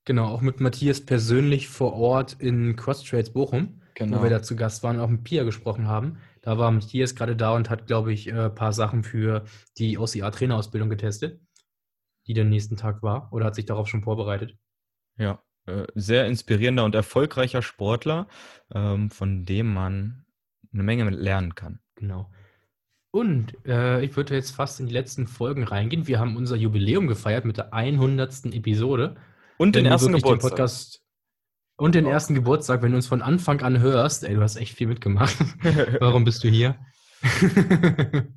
Genau, 0.06 0.28
auch 0.28 0.42
mit 0.42 0.60
Matthias 0.60 1.06
persönlich 1.06 1.70
vor 1.70 1.94
Ort 1.94 2.34
in 2.40 2.76
Cross 2.76 3.04
Trades 3.04 3.32
Bochum 3.32 3.82
genau. 3.96 4.20
wo 4.20 4.24
wir 4.24 4.30
da 4.30 4.42
zu 4.42 4.56
Gast 4.56 4.84
waren 4.84 4.98
und 4.98 5.02
auch 5.02 5.10
mit 5.10 5.24
Pia 5.24 5.44
gesprochen 5.44 5.88
haben. 5.88 6.18
Da 6.42 6.58
war 6.58 6.72
Matthias 6.72 7.16
gerade 7.16 7.36
da 7.36 7.56
und 7.56 7.70
hat, 7.70 7.88
glaube 7.88 8.14
ich, 8.14 8.32
ein 8.32 8.38
äh, 8.38 8.50
paar 8.50 8.74
Sachen 8.74 9.04
für 9.04 9.46
die 9.78 9.98
OCR-Trainerausbildung 9.98 10.90
getestet, 10.90 11.42
die 12.28 12.34
der 12.34 12.46
nächsten 12.46 12.78
Tag 12.78 13.02
war 13.04 13.32
oder 13.32 13.46
hat 13.46 13.56
sich 13.56 13.66
darauf 13.66 13.88
schon 13.88 14.04
vorbereitet. 14.04 14.58
Ja, 15.18 15.44
äh, 15.66 15.86
sehr 15.96 16.26
inspirierender 16.28 16.84
und 16.84 16.96
erfolgreicher 16.96 17.62
Sportler, 17.62 18.28
ähm, 18.74 19.10
von 19.10 19.46
dem 19.46 19.74
man 19.74 20.26
eine 20.74 20.84
Menge 20.84 21.10
lernen 21.10 21.56
kann. 21.56 21.80
Genau. 21.96 22.30
Und 23.12 23.56
äh, 23.68 24.04
ich 24.04 24.16
würde 24.16 24.34
jetzt 24.34 24.52
fast 24.52 24.80
in 24.80 24.88
die 24.88 24.94
letzten 24.94 25.28
Folgen 25.28 25.64
reingehen. 25.64 26.08
Wir 26.08 26.20
haben 26.20 26.36
unser 26.36 26.56
Jubiläum 26.56 27.08
gefeiert 27.08 27.46
mit 27.46 27.58
der 27.58 27.74
100. 27.74 28.46
Episode. 28.54 29.16
Und 29.58 29.76
den 29.76 29.86
ersten 29.86 30.14
Geburtstag. 30.14 30.50
Den 30.50 30.58
Podcast 30.58 31.04
und 31.76 31.96
den 31.96 32.06
ersten 32.06 32.36
Geburtstag, 32.36 32.82
wenn 32.82 32.92
du 32.92 32.98
uns 32.98 33.08
von 33.08 33.22
Anfang 33.22 33.62
an 33.62 33.80
hörst, 33.80 34.24
ey, 34.24 34.36
du 34.36 34.42
hast 34.42 34.56
echt 34.56 34.76
viel 34.76 34.88
mitgemacht. 34.88 35.38
Warum 36.00 36.24
bist 36.24 36.44
du 36.44 36.50
hier? 36.50 36.76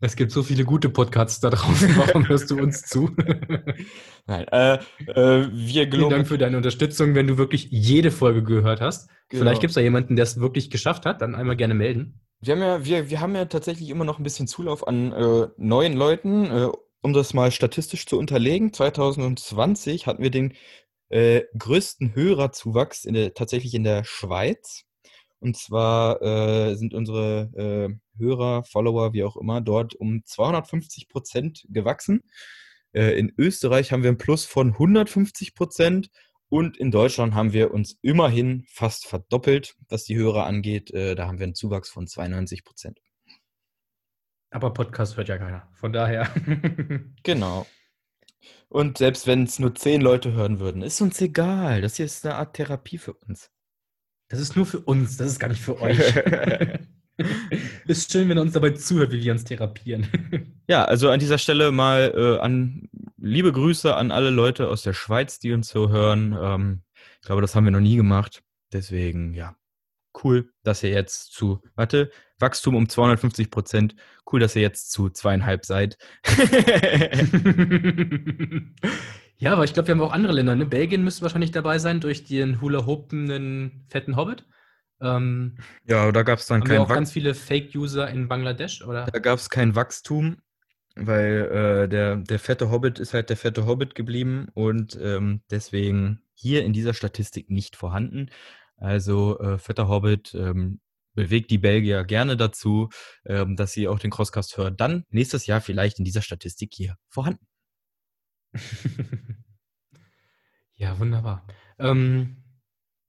es 0.00 0.16
gibt 0.16 0.32
so 0.32 0.42
viele 0.42 0.64
gute 0.64 0.88
Podcasts 0.90 1.40
da 1.40 1.50
draußen. 1.50 1.96
Warum 1.96 2.28
hörst 2.28 2.50
du 2.50 2.58
uns 2.58 2.82
zu? 2.82 3.10
Nein, 4.26 4.46
äh, 4.48 4.74
äh, 4.74 5.48
wir 5.52 5.90
Vielen 5.90 6.10
Dank 6.10 6.28
für 6.28 6.38
deine 6.38 6.56
Unterstützung, 6.56 7.14
wenn 7.14 7.26
du 7.26 7.38
wirklich 7.38 7.68
jede 7.70 8.10
Folge 8.10 8.42
gehört 8.42 8.80
hast. 8.80 9.08
Genau. 9.28 9.42
Vielleicht 9.42 9.60
gibt 9.60 9.70
es 9.70 9.74
da 9.74 9.80
jemanden, 9.80 10.16
der 10.16 10.24
es 10.24 10.40
wirklich 10.40 10.70
geschafft 10.70 11.06
hat, 11.06 11.22
dann 11.22 11.34
einmal 11.34 11.56
gerne 11.56 11.74
melden. 11.74 12.20
Wir 12.40 12.54
haben 12.54 12.62
ja, 12.62 12.84
wir, 12.84 13.10
wir 13.10 13.20
haben 13.20 13.34
ja 13.34 13.46
tatsächlich 13.46 13.88
immer 13.88 14.04
noch 14.04 14.18
ein 14.18 14.24
bisschen 14.24 14.46
Zulauf 14.46 14.86
an 14.86 15.12
äh, 15.12 15.48
neuen 15.56 15.94
Leuten. 15.94 16.44
Äh, 16.46 16.68
um 17.04 17.12
das 17.12 17.34
mal 17.34 17.50
statistisch 17.50 18.06
zu 18.06 18.18
unterlegen, 18.18 18.72
2020 18.72 20.06
hatten 20.06 20.22
wir 20.22 20.30
den 20.30 20.54
äh, 21.10 21.42
größten 21.56 22.14
Hörerzuwachs 22.14 23.04
in 23.04 23.12
der, 23.12 23.34
tatsächlich 23.34 23.74
in 23.74 23.84
der 23.84 24.04
Schweiz. 24.04 24.84
Und 25.40 25.56
zwar 25.56 26.22
äh, 26.22 26.74
sind 26.76 26.94
unsere 26.94 27.50
äh, 27.54 28.18
Hörer, 28.18 28.64
Follower, 28.64 29.12
wie 29.12 29.24
auch 29.24 29.36
immer, 29.36 29.60
dort 29.60 29.94
um 29.94 30.24
250 30.24 31.08
Prozent 31.08 31.66
gewachsen. 31.68 32.22
Äh, 32.92 33.18
in 33.18 33.32
Österreich 33.36 33.92
haben 33.92 34.02
wir 34.02 34.08
einen 34.08 34.18
Plus 34.18 34.44
von 34.44 34.72
150 34.72 35.54
Prozent 35.54 36.10
und 36.48 36.76
in 36.76 36.90
Deutschland 36.90 37.34
haben 37.34 37.52
wir 37.52 37.74
uns 37.74 37.98
immerhin 38.02 38.64
fast 38.68 39.06
verdoppelt, 39.06 39.74
was 39.88 40.04
die 40.04 40.16
Hörer 40.16 40.46
angeht. 40.46 40.92
Äh, 40.92 41.14
da 41.14 41.26
haben 41.26 41.38
wir 41.38 41.44
einen 41.44 41.54
Zuwachs 41.54 41.90
von 41.90 42.06
92 42.06 42.64
Prozent. 42.64 43.00
Aber 44.50 44.72
Podcast 44.72 45.16
hört 45.16 45.28
ja 45.28 45.36
keiner. 45.36 45.68
Von 45.74 45.92
daher. 45.92 46.32
genau. 47.24 47.66
Und 48.68 48.98
selbst 48.98 49.26
wenn 49.26 49.42
es 49.42 49.58
nur 49.58 49.74
zehn 49.74 50.00
Leute 50.00 50.32
hören 50.32 50.60
würden, 50.60 50.82
ist 50.82 51.00
uns 51.00 51.20
egal. 51.20 51.80
Das 51.80 51.96
hier 51.96 52.06
ist 52.06 52.24
eine 52.24 52.36
Art 52.36 52.54
Therapie 52.54 52.98
für 52.98 53.14
uns. 53.14 53.50
Das 54.28 54.40
ist 54.40 54.56
nur 54.56 54.66
für 54.66 54.80
uns, 54.80 55.16
das 55.16 55.32
ist 55.32 55.38
gar 55.38 55.48
nicht 55.48 55.62
für 55.62 55.80
euch. 55.82 55.98
ist 57.86 58.10
schön, 58.10 58.28
wenn 58.28 58.38
ihr 58.38 58.42
uns 58.42 58.54
dabei 58.54 58.70
zuhört, 58.70 59.12
wie 59.12 59.22
wir 59.22 59.32
uns 59.32 59.44
therapieren. 59.44 60.08
ja, 60.68 60.84
also 60.84 61.10
an 61.10 61.20
dieser 61.20 61.38
Stelle 61.38 61.70
mal 61.70 62.12
äh, 62.16 62.38
an 62.40 62.88
liebe 63.18 63.52
Grüße 63.52 63.94
an 63.94 64.10
alle 64.10 64.30
Leute 64.30 64.68
aus 64.68 64.82
der 64.82 64.92
Schweiz, 64.92 65.38
die 65.38 65.52
uns 65.52 65.68
so 65.68 65.90
hören. 65.90 66.36
Ähm, 66.40 66.82
ich 67.20 67.26
glaube, 67.26 67.42
das 67.42 67.54
haben 67.54 67.64
wir 67.64 67.70
noch 67.70 67.80
nie 67.80 67.96
gemacht. 67.96 68.42
Deswegen, 68.72 69.34
ja, 69.34 69.56
cool, 70.22 70.50
dass 70.62 70.82
ihr 70.82 70.90
jetzt 70.90 71.32
zu, 71.32 71.62
warte, 71.76 72.10
Wachstum 72.38 72.74
um 72.74 72.88
250 72.88 73.50
Prozent. 73.50 73.94
Cool, 74.30 74.40
dass 74.40 74.56
ihr 74.56 74.62
jetzt 74.62 74.90
zu 74.90 75.10
zweieinhalb 75.10 75.64
seid. 75.64 75.96
Ja, 79.38 79.52
aber 79.52 79.64
ich 79.64 79.74
glaube, 79.74 79.88
wir 79.88 79.94
haben 79.94 80.02
auch 80.02 80.12
andere 80.12 80.32
Länder. 80.32 80.54
Ne? 80.54 80.66
Belgien 80.66 81.04
müsste 81.04 81.22
wahrscheinlich 81.22 81.50
dabei 81.50 81.78
sein 81.78 82.00
durch 82.00 82.24
den 82.24 82.60
hula-hopenden 82.60 83.84
fetten 83.88 84.16
Hobbit. 84.16 84.44
Ähm, 85.00 85.56
ja, 85.86 86.10
da 86.12 86.22
gab 86.22 86.38
es 86.38 86.46
dann 86.46 86.62
kein 86.62 86.78
Wachstum. 86.78 86.90
auch 86.90 86.94
ganz 86.94 87.12
viele 87.12 87.34
Fake-User 87.34 88.08
in 88.08 88.28
Bangladesch, 88.28 88.82
oder? 88.82 89.06
Da 89.06 89.18
gab 89.18 89.38
es 89.38 89.50
kein 89.50 89.74
Wachstum, 89.74 90.36
weil 90.94 91.84
äh, 91.84 91.88
der, 91.88 92.16
der 92.16 92.38
fette 92.38 92.70
Hobbit 92.70 92.98
ist 92.98 93.12
halt 93.12 93.28
der 93.28 93.36
fette 93.36 93.66
Hobbit 93.66 93.94
geblieben 93.94 94.48
und 94.54 94.98
ähm, 95.02 95.42
deswegen 95.50 96.22
hier 96.34 96.64
in 96.64 96.72
dieser 96.72 96.94
Statistik 96.94 97.50
nicht 97.50 97.76
vorhanden. 97.76 98.30
Also 98.76 99.38
äh, 99.40 99.58
fetter 99.58 99.88
Hobbit 99.88 100.34
ähm, 100.34 100.80
bewegt 101.14 101.50
die 101.50 101.58
Belgier 101.58 102.04
gerne 102.04 102.36
dazu, 102.36 102.88
ähm, 103.24 103.56
dass 103.56 103.72
sie 103.72 103.88
auch 103.88 103.98
den 103.98 104.10
Crosscast 104.10 104.56
hören. 104.56 104.76
Dann 104.76 105.04
nächstes 105.10 105.46
Jahr 105.46 105.60
vielleicht 105.60 105.98
in 105.98 106.04
dieser 106.04 106.22
Statistik 106.22 106.72
hier 106.74 106.96
vorhanden. 107.08 107.46
ja, 110.76 110.98
wunderbar. 110.98 111.46
Ähm, 111.78 112.44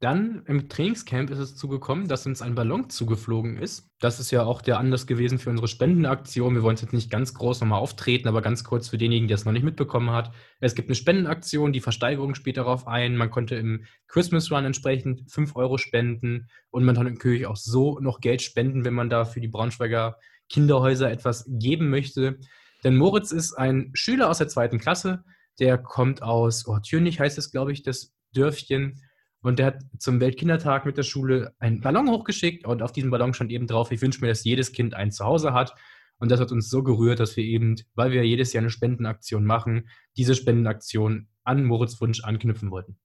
dann 0.05 0.43
im 0.45 0.67
Trainingscamp 0.67 1.29
ist 1.29 1.39
es 1.39 1.55
zugekommen, 1.55 2.07
dass 2.07 2.25
uns 2.25 2.41
ein 2.41 2.53
Ballon 2.53 2.89
zugeflogen 2.89 3.57
ist. 3.57 3.89
Das 3.99 4.19
ist 4.19 4.29
ja 4.29 4.43
auch 4.43 4.61
der 4.61 4.77
Anlass 4.77 5.07
gewesen 5.07 5.39
für 5.39 5.49
unsere 5.49 5.69
Spendenaktion. 5.69 6.53
Wir 6.53 6.63
wollen 6.63 6.75
es 6.75 6.81
jetzt 6.81 6.93
nicht 6.93 7.09
ganz 7.09 7.33
groß 7.33 7.61
nochmal 7.61 7.79
auftreten, 7.79 8.27
aber 8.27 8.41
ganz 8.41 8.65
kurz 8.65 8.89
für 8.89 8.97
denjenigen, 8.97 9.29
der 9.29 9.35
es 9.35 9.45
noch 9.45 9.53
nicht 9.53 9.63
mitbekommen 9.63 10.11
hat. 10.11 10.33
Es 10.59 10.75
gibt 10.75 10.89
eine 10.89 10.95
Spendenaktion, 10.95 11.71
die 11.71 11.79
Versteigerung 11.79 12.35
spielt 12.35 12.57
darauf 12.57 12.87
ein. 12.87 13.15
Man 13.15 13.31
konnte 13.31 13.55
im 13.55 13.85
Christmas 14.07 14.51
Run 14.51 14.65
entsprechend 14.65 15.31
5 15.31 15.55
Euro 15.55 15.77
spenden 15.77 16.49
und 16.71 16.83
man 16.83 16.95
kann 16.95 17.05
natürlich 17.05 17.47
auch 17.47 17.55
so 17.55 17.97
noch 17.99 18.19
Geld 18.19 18.41
spenden, 18.41 18.83
wenn 18.83 18.93
man 18.93 19.09
da 19.09 19.23
für 19.23 19.39
die 19.39 19.47
Braunschweiger 19.47 20.17
Kinderhäuser 20.49 21.09
etwas 21.09 21.45
geben 21.47 21.89
möchte. 21.89 22.37
Denn 22.83 22.97
Moritz 22.97 23.31
ist 23.31 23.53
ein 23.53 23.91
Schüler 23.93 24.29
aus 24.29 24.37
der 24.37 24.49
zweiten 24.49 24.77
Klasse, 24.77 25.23
der 25.59 25.77
kommt 25.77 26.21
aus 26.21 26.67
oh, 26.67 26.79
Türnich 26.79 27.19
heißt 27.19 27.37
es, 27.37 27.51
glaube 27.51 27.71
ich, 27.71 27.83
das 27.83 28.13
Dörfchen 28.33 29.01
und 29.45 29.59
der 29.59 29.67
hat 29.67 29.83
zum 29.99 30.19
Weltkindertag 30.19 30.87
mit 30.87 30.97
der 30.97 31.03
Schule 31.03 31.53
einen 31.59 31.79
Ballon 31.79 32.09
hochgeschickt 32.09 32.65
und 32.65 32.81
auf 32.81 32.91
diesem 32.91 33.11
Ballon 33.11 33.33
stand 33.35 33.51
eben 33.51 33.67
drauf, 33.67 33.91
ich 33.91 34.01
wünsche 34.01 34.19
mir, 34.21 34.27
dass 34.27 34.43
jedes 34.43 34.71
Kind 34.71 34.95
ein 34.95 35.11
Zuhause 35.11 35.53
hat. 35.53 35.75
Und 36.17 36.31
das 36.31 36.39
hat 36.39 36.51
uns 36.51 36.69
so 36.69 36.81
gerührt, 36.81 37.19
dass 37.19 37.37
wir 37.37 37.43
eben, 37.43 37.75
weil 37.93 38.11
wir 38.11 38.25
jedes 38.25 38.53
Jahr 38.53 38.63
eine 38.63 38.71
Spendenaktion 38.71 39.45
machen, 39.45 39.89
diese 40.17 40.33
Spendenaktion 40.33 41.27
an 41.43 41.63
Moritz 41.63 42.01
Wunsch 42.01 42.23
anknüpfen 42.23 42.71
wollten. 42.71 42.97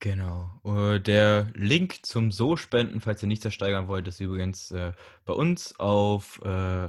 Genau. 0.00 0.60
Äh, 0.64 0.98
der 0.98 1.52
Link 1.54 2.04
zum 2.04 2.32
So-Spenden, 2.32 3.00
falls 3.00 3.22
ihr 3.22 3.28
nichts 3.28 3.44
ersteigern 3.44 3.86
wollt, 3.86 4.08
ist 4.08 4.18
übrigens 4.18 4.72
äh, 4.72 4.94
bei 5.26 5.34
uns 5.34 5.78
auf 5.78 6.40
äh, 6.42 6.88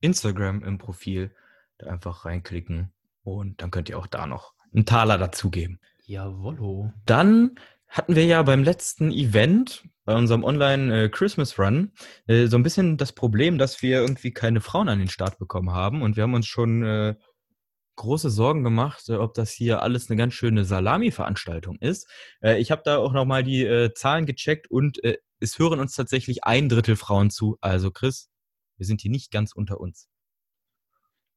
Instagram 0.00 0.64
im 0.64 0.78
Profil. 0.78 1.32
Da 1.78 1.86
einfach 1.88 2.24
reinklicken 2.24 2.90
und 3.26 3.60
dann 3.60 3.70
könnt 3.70 3.88
ihr 3.88 3.98
auch 3.98 4.06
da 4.06 4.26
noch 4.26 4.54
einen 4.72 4.86
Taler 4.86 5.18
dazugeben. 5.18 5.80
Jawollo. 6.04 6.92
Dann 7.04 7.58
hatten 7.88 8.14
wir 8.14 8.24
ja 8.24 8.42
beim 8.42 8.62
letzten 8.62 9.10
Event, 9.10 9.84
bei 10.04 10.14
unserem 10.14 10.44
Online 10.44 11.04
äh, 11.04 11.08
Christmas 11.08 11.58
Run, 11.58 11.92
äh, 12.26 12.46
so 12.46 12.56
ein 12.56 12.62
bisschen 12.62 12.96
das 12.96 13.12
Problem, 13.12 13.58
dass 13.58 13.82
wir 13.82 14.00
irgendwie 14.00 14.32
keine 14.32 14.60
Frauen 14.60 14.88
an 14.88 15.00
den 15.00 15.08
Start 15.08 15.38
bekommen 15.38 15.72
haben 15.72 16.02
und 16.02 16.16
wir 16.16 16.22
haben 16.22 16.34
uns 16.34 16.46
schon 16.46 16.84
äh, 16.84 17.16
große 17.96 18.30
Sorgen 18.30 18.62
gemacht, 18.62 19.08
ob 19.10 19.34
das 19.34 19.50
hier 19.50 19.82
alles 19.82 20.08
eine 20.08 20.18
ganz 20.18 20.34
schöne 20.34 20.64
Salami-Veranstaltung 20.64 21.78
ist. 21.80 22.06
Ich 22.42 22.70
habe 22.70 22.82
da 22.84 22.98
auch 22.98 23.14
nochmal 23.14 23.42
die 23.42 23.88
Zahlen 23.94 24.26
gecheckt 24.26 24.70
und 24.70 25.00
es 25.40 25.58
hören 25.58 25.80
uns 25.80 25.94
tatsächlich 25.94 26.44
ein 26.44 26.68
Drittel 26.68 26.96
Frauen 26.96 27.30
zu. 27.30 27.56
Also 27.62 27.90
Chris, 27.90 28.28
wir 28.76 28.84
sind 28.84 29.00
hier 29.00 29.10
nicht 29.10 29.30
ganz 29.30 29.54
unter 29.54 29.80
uns. 29.80 30.10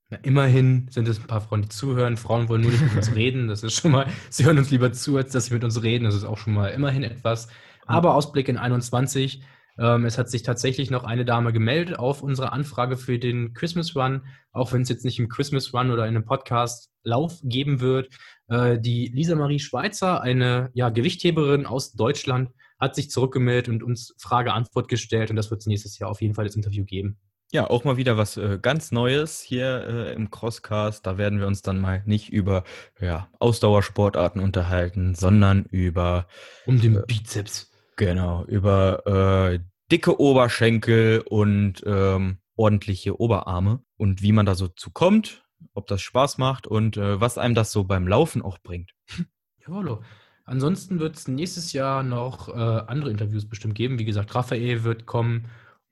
Na, 0.09 0.17
immerhin 0.23 0.87
sind 0.89 1.07
es 1.07 1.19
ein 1.19 1.27
paar 1.27 1.41
Frauen, 1.41 1.61
die 1.61 1.69
zuhören. 1.69 2.17
Frauen 2.17 2.49
wollen 2.49 2.61
nur 2.61 2.71
nicht 2.71 2.81
mit 2.81 2.95
uns 2.95 3.13
reden. 3.15 3.47
Das 3.47 3.61
ist 3.61 3.73
schon 3.73 3.91
mal, 3.91 4.07
sie 4.29 4.45
hören 4.45 4.57
uns 4.57 4.71
lieber 4.71 4.91
zu, 4.91 5.17
als 5.17 5.31
dass 5.31 5.45
sie 5.45 5.53
mit 5.53 5.63
uns 5.63 5.81
reden. 5.83 6.05
Das 6.05 6.15
ist 6.15 6.23
auch 6.23 6.37
schon 6.37 6.53
mal 6.53 6.69
immerhin 6.69 7.03
etwas. 7.03 7.47
Aber 7.85 8.15
Ausblick 8.15 8.49
in 8.49 8.57
21. 8.57 9.43
Ähm, 9.77 10.05
es 10.05 10.17
hat 10.17 10.29
sich 10.29 10.43
tatsächlich 10.43 10.89
noch 10.89 11.03
eine 11.03 11.25
Dame 11.25 11.53
gemeldet 11.53 11.99
auf 11.99 12.23
unsere 12.23 12.51
Anfrage 12.51 12.97
für 12.97 13.19
den 13.19 13.53
Christmas 13.53 13.95
Run, 13.95 14.23
auch 14.51 14.73
wenn 14.73 14.81
es 14.81 14.89
jetzt 14.89 15.05
nicht 15.05 15.19
im 15.19 15.29
Christmas 15.29 15.73
Run 15.73 15.91
oder 15.91 16.03
in 16.03 16.15
einem 16.15 16.25
Podcast 16.25 16.91
Lauf 17.03 17.39
geben 17.43 17.79
wird. 17.79 18.09
Äh, 18.49 18.79
die 18.79 19.11
Lisa 19.13 19.35
Marie 19.35 19.59
Schweizer, 19.59 20.21
eine 20.21 20.69
ja, 20.73 20.89
Gewichtheberin 20.89 21.65
aus 21.65 21.93
Deutschland, 21.93 22.49
hat 22.79 22.95
sich 22.95 23.09
zurückgemeldet 23.09 23.69
und 23.69 23.83
uns 23.83 24.15
Frage-Antwort 24.17 24.87
gestellt 24.87 25.29
und 25.29 25.35
das 25.35 25.51
wird 25.51 25.61
es 25.61 25.67
nächstes 25.67 25.99
Jahr 25.99 26.09
auf 26.09 26.21
jeden 26.21 26.33
Fall 26.33 26.45
das 26.45 26.55
Interview 26.55 26.83
geben. 26.83 27.17
Ja, 27.51 27.67
auch 27.67 27.83
mal 27.83 27.97
wieder 27.97 28.15
was 28.15 28.37
äh, 28.37 28.59
ganz 28.61 28.91
Neues 28.91 29.41
hier 29.41 29.87
äh, 29.87 30.13
im 30.13 30.29
Crosscast. 30.29 31.05
Da 31.05 31.17
werden 31.17 31.39
wir 31.39 31.47
uns 31.47 31.63
dann 31.63 31.81
mal 31.81 32.03
nicht 32.05 32.31
über 32.31 32.63
ja, 33.01 33.27
Ausdauersportarten 33.39 34.39
unterhalten, 34.39 35.15
sondern 35.15 35.65
über 35.65 36.27
um 36.67 36.79
den 36.79 37.01
Bizeps. 37.07 37.71
Genau, 37.95 38.45
über 38.45 39.51
äh, 39.51 39.59
dicke 39.91 40.19
Oberschenkel 40.19 41.23
und 41.27 41.83
ähm, 41.87 42.37
ordentliche 42.55 43.19
Oberarme 43.19 43.81
und 43.97 44.21
wie 44.21 44.31
man 44.31 44.45
da 44.45 44.53
so 44.53 44.67
zu 44.67 44.91
kommt, 44.91 45.43
ob 45.73 45.87
das 45.87 46.01
Spaß 46.01 46.37
macht 46.37 46.67
und 46.67 46.97
äh, 46.97 47.19
was 47.19 47.39
einem 47.39 47.55
das 47.55 47.71
so 47.71 47.83
beim 47.83 48.07
Laufen 48.07 48.43
auch 48.43 48.59
bringt. 48.59 48.91
Jawollo. 49.65 50.03
Ansonsten 50.45 50.99
wird 50.99 51.15
es 51.15 51.27
nächstes 51.27 51.73
Jahr 51.73 52.03
noch 52.03 52.49
äh, 52.49 52.51
andere 52.51 53.11
Interviews 53.11 53.47
bestimmt 53.47 53.75
geben. 53.75 53.99
Wie 53.99 54.05
gesagt, 54.05 54.33
Raphael 54.35 54.83
wird 54.83 55.05
kommen 55.05 55.47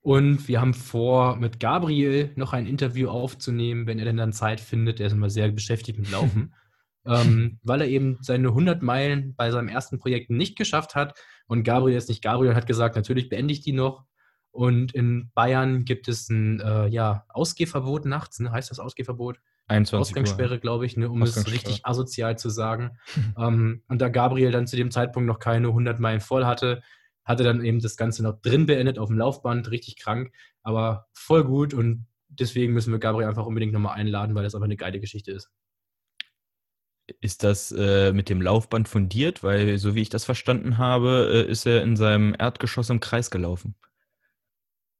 und 0.07 0.47
wir 0.47 0.61
haben 0.61 0.73
vor, 0.73 1.35
mit 1.35 1.59
Gabriel 1.59 2.31
noch 2.37 2.53
ein 2.53 2.65
Interview 2.65 3.09
aufzunehmen, 3.09 3.87
wenn 3.87 3.99
er 3.99 4.05
denn 4.05 4.15
dann 4.15 4.31
Zeit 4.31 4.61
findet. 4.61 5.01
Er 5.01 5.07
ist 5.07 5.11
immer 5.11 5.29
sehr 5.29 5.51
beschäftigt 5.51 5.99
mit 5.99 6.09
Laufen. 6.09 6.53
ähm, 7.05 7.59
weil 7.61 7.81
er 7.81 7.89
eben 7.89 8.17
seine 8.21 8.47
100 8.47 8.81
Meilen 8.81 9.35
bei 9.35 9.51
seinem 9.51 9.67
ersten 9.67 9.99
Projekt 9.99 10.29
nicht 10.29 10.57
geschafft 10.57 10.95
hat. 10.95 11.19
Und 11.47 11.63
Gabriel 11.63 11.97
ist 11.97 12.07
nicht 12.07 12.23
Gabriel 12.23 12.55
hat 12.55 12.67
gesagt, 12.67 12.95
natürlich 12.95 13.27
beende 13.27 13.51
ich 13.51 13.59
die 13.59 13.73
noch. 13.73 14.05
Und 14.51 14.93
in 14.93 15.29
Bayern 15.35 15.83
gibt 15.83 16.07
es 16.07 16.29
ein 16.29 16.61
äh, 16.61 16.87
ja, 16.87 17.25
Ausgehverbot 17.27 18.05
nachts, 18.05 18.39
ne? 18.39 18.49
heißt 18.49 18.71
das 18.71 18.79
Ausgehverbot? 18.79 19.41
21 19.67 19.99
Ausgangssperre, 19.99 20.57
glaube 20.57 20.85
ich, 20.85 20.95
ne, 20.95 21.09
um 21.09 21.21
es 21.21 21.51
richtig 21.51 21.85
asozial 21.85 22.37
zu 22.37 22.49
sagen. 22.49 22.97
ähm, 23.37 23.83
und 23.89 24.01
da 24.01 24.07
Gabriel 24.07 24.51
dann 24.51 24.67
zu 24.67 24.77
dem 24.77 24.89
Zeitpunkt 24.89 25.27
noch 25.27 25.39
keine 25.39 25.67
100 25.67 25.99
Meilen 25.99 26.21
voll 26.21 26.45
hatte, 26.45 26.81
hatte 27.27 27.43
dann 27.43 27.63
eben 27.63 27.79
das 27.79 27.97
Ganze 27.97 28.23
noch 28.23 28.41
drin 28.41 28.65
beendet 28.65 28.97
auf 28.97 29.09
dem 29.09 29.17
Laufband, 29.17 29.69
richtig 29.69 29.97
krank, 29.97 30.31
aber 30.63 31.07
voll 31.13 31.43
gut 31.43 31.73
und 31.73 32.07
deswegen 32.29 32.73
müssen 32.73 32.91
wir 32.91 32.99
Gabriel 32.99 33.27
einfach 33.27 33.45
unbedingt 33.45 33.73
nochmal 33.73 33.95
einladen, 33.95 34.33
weil 34.35 34.43
das 34.43 34.55
einfach 34.55 34.65
eine 34.65 34.77
geile 34.77 34.99
Geschichte 34.99 35.31
ist. 35.31 35.51
Ist 37.21 37.43
das 37.43 37.71
äh, 37.71 38.11
mit 38.11 38.27
dem 38.29 38.41
Laufband 38.41 38.89
fundiert? 38.89 39.41
Weil, 39.41 39.77
so 39.77 39.95
wie 39.95 40.01
ich 40.01 40.09
das 40.09 40.25
verstanden 40.25 40.77
habe, 40.77 41.45
äh, 41.47 41.49
ist 41.49 41.65
er 41.65 41.81
in 41.81 41.95
seinem 41.95 42.35
Erdgeschoss 42.37 42.89
im 42.89 42.99
Kreis 42.99 43.31
gelaufen. 43.31 43.75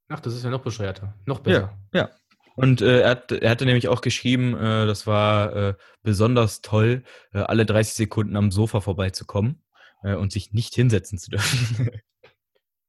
Ach, 0.08 0.22
das 0.22 0.34
ist 0.34 0.44
ja 0.44 0.50
noch 0.50 0.64
bescheuerter. 0.64 1.16
Noch 1.26 1.40
besser. 1.40 1.78
Ja, 1.94 2.00
ja. 2.00 2.10
Und 2.56 2.82
äh, 2.82 3.02
er, 3.02 3.10
hat, 3.12 3.32
er 3.32 3.52
hatte 3.52 3.66
nämlich 3.66 3.88
auch 3.88 4.02
geschrieben, 4.02 4.56
äh, 4.56 4.88
das 4.88 5.06
war 5.06 5.56
äh, 5.56 5.74
besonders 6.02 6.62
toll, 6.62 7.04
äh, 7.34 7.40
alle 7.40 7.66
30 7.66 7.94
Sekunden 7.94 8.36
am 8.36 8.52
Sofa 8.52 8.82
vorbeizukommen 8.82 9.62
und 10.04 10.32
sich 10.32 10.54
nicht 10.54 10.76
hinsetzen 10.76 11.18
zu 11.18 11.32
dürfen. 11.32 11.90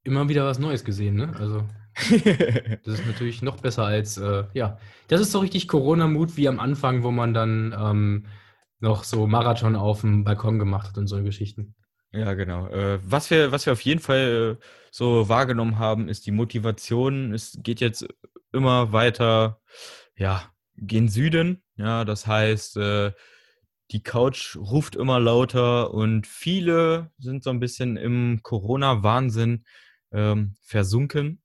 Immer 0.08 0.28
wieder 0.28 0.46
was 0.46 0.58
Neues 0.58 0.84
gesehen, 0.84 1.16
ne? 1.16 1.34
Also, 1.38 1.64
das 2.84 2.94
ist 2.94 3.06
natürlich 3.06 3.42
noch 3.42 3.60
besser 3.60 3.84
als, 3.84 4.20
ja. 4.54 4.78
Das 5.08 5.20
ist 5.20 5.32
so 5.32 5.40
richtig 5.40 5.68
Corona-Mut 5.68 6.36
wie 6.36 6.48
am 6.48 6.60
Anfang, 6.60 7.02
wo 7.02 7.10
man 7.10 7.34
dann 7.34 7.74
ähm, 7.78 8.26
noch 8.80 9.04
so 9.04 9.26
Marathon 9.26 9.76
auf 9.76 10.00
dem 10.00 10.24
Balkon 10.24 10.58
gemacht 10.58 10.88
hat 10.88 10.98
und 10.98 11.06
so 11.06 11.22
Geschichten. 11.22 11.74
Ja, 12.12 12.32
genau. 12.34 12.68
Äh, 12.68 13.00
was, 13.02 13.30
wir, 13.30 13.52
was 13.52 13.66
wir 13.66 13.72
auf 13.72 13.82
jeden 13.82 14.00
Fall 14.00 14.58
äh, 14.58 14.64
so 14.90 15.28
wahrgenommen 15.28 15.78
haben, 15.78 16.08
ist 16.08 16.26
die 16.26 16.30
Motivation. 16.30 17.34
Es 17.34 17.58
geht 17.62 17.80
jetzt 17.80 18.06
immer 18.52 18.92
weiter, 18.92 19.60
ja, 20.16 20.42
gen 20.76 21.08
Süden. 21.08 21.62
Ja, 21.76 22.04
das 22.04 22.26
heißt, 22.26 22.78
äh, 22.78 23.12
die 23.90 24.02
Couch 24.02 24.56
ruft 24.56 24.96
immer 24.96 25.20
lauter 25.20 25.92
und 25.92 26.26
viele 26.26 27.10
sind 27.18 27.42
so 27.42 27.50
ein 27.50 27.60
bisschen 27.60 27.96
im 27.96 28.40
Corona-Wahnsinn 28.42 29.64
ähm, 30.12 30.54
versunken. 30.62 31.42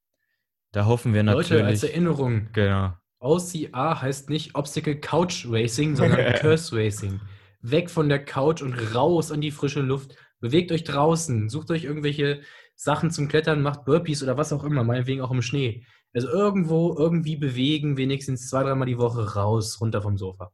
Da 0.71 0.85
hoffen 0.85 1.13
wir 1.13 1.23
natürlich. 1.23 1.49
Leute, 1.49 1.65
als 1.65 1.83
Erinnerung. 1.83 2.49
Genau. 2.53 2.93
OCR 3.19 4.01
heißt 4.01 4.29
nicht 4.29 4.55
Obstacle 4.55 4.99
Couch 4.99 5.45
Racing, 5.47 5.95
sondern 5.95 6.33
Curse 6.39 6.75
Racing. 6.75 7.21
Weg 7.61 7.89
von 7.89 8.09
der 8.09 8.23
Couch 8.23 8.61
und 8.61 8.73
raus 8.93 9.31
an 9.31 9.39
die 9.39 9.51
frische 9.51 9.81
Luft. 9.81 10.17
Bewegt 10.39 10.71
euch 10.73 10.83
draußen, 10.83 11.47
sucht 11.49 11.71
euch 11.71 11.85
irgendwelche 11.85 12.41
Sachen 12.75 13.11
zum 13.11 13.29
Klettern, 13.29 13.61
macht 13.61 13.85
Burpees 13.85 14.23
oder 14.23 14.37
was 14.37 14.51
auch 14.51 14.65
immer, 14.65 14.83
meinetwegen 14.83 15.21
auch 15.21 15.31
im 15.31 15.41
Schnee. 15.41 15.85
Also 16.13 16.27
irgendwo 16.27 16.95
irgendwie 16.97 17.37
bewegen, 17.37 17.95
wenigstens 17.97 18.49
zwei, 18.49 18.63
dreimal 18.63 18.87
die 18.87 18.97
Woche 18.97 19.35
raus, 19.35 19.79
runter 19.79 20.01
vom 20.01 20.17
Sofa. 20.17 20.51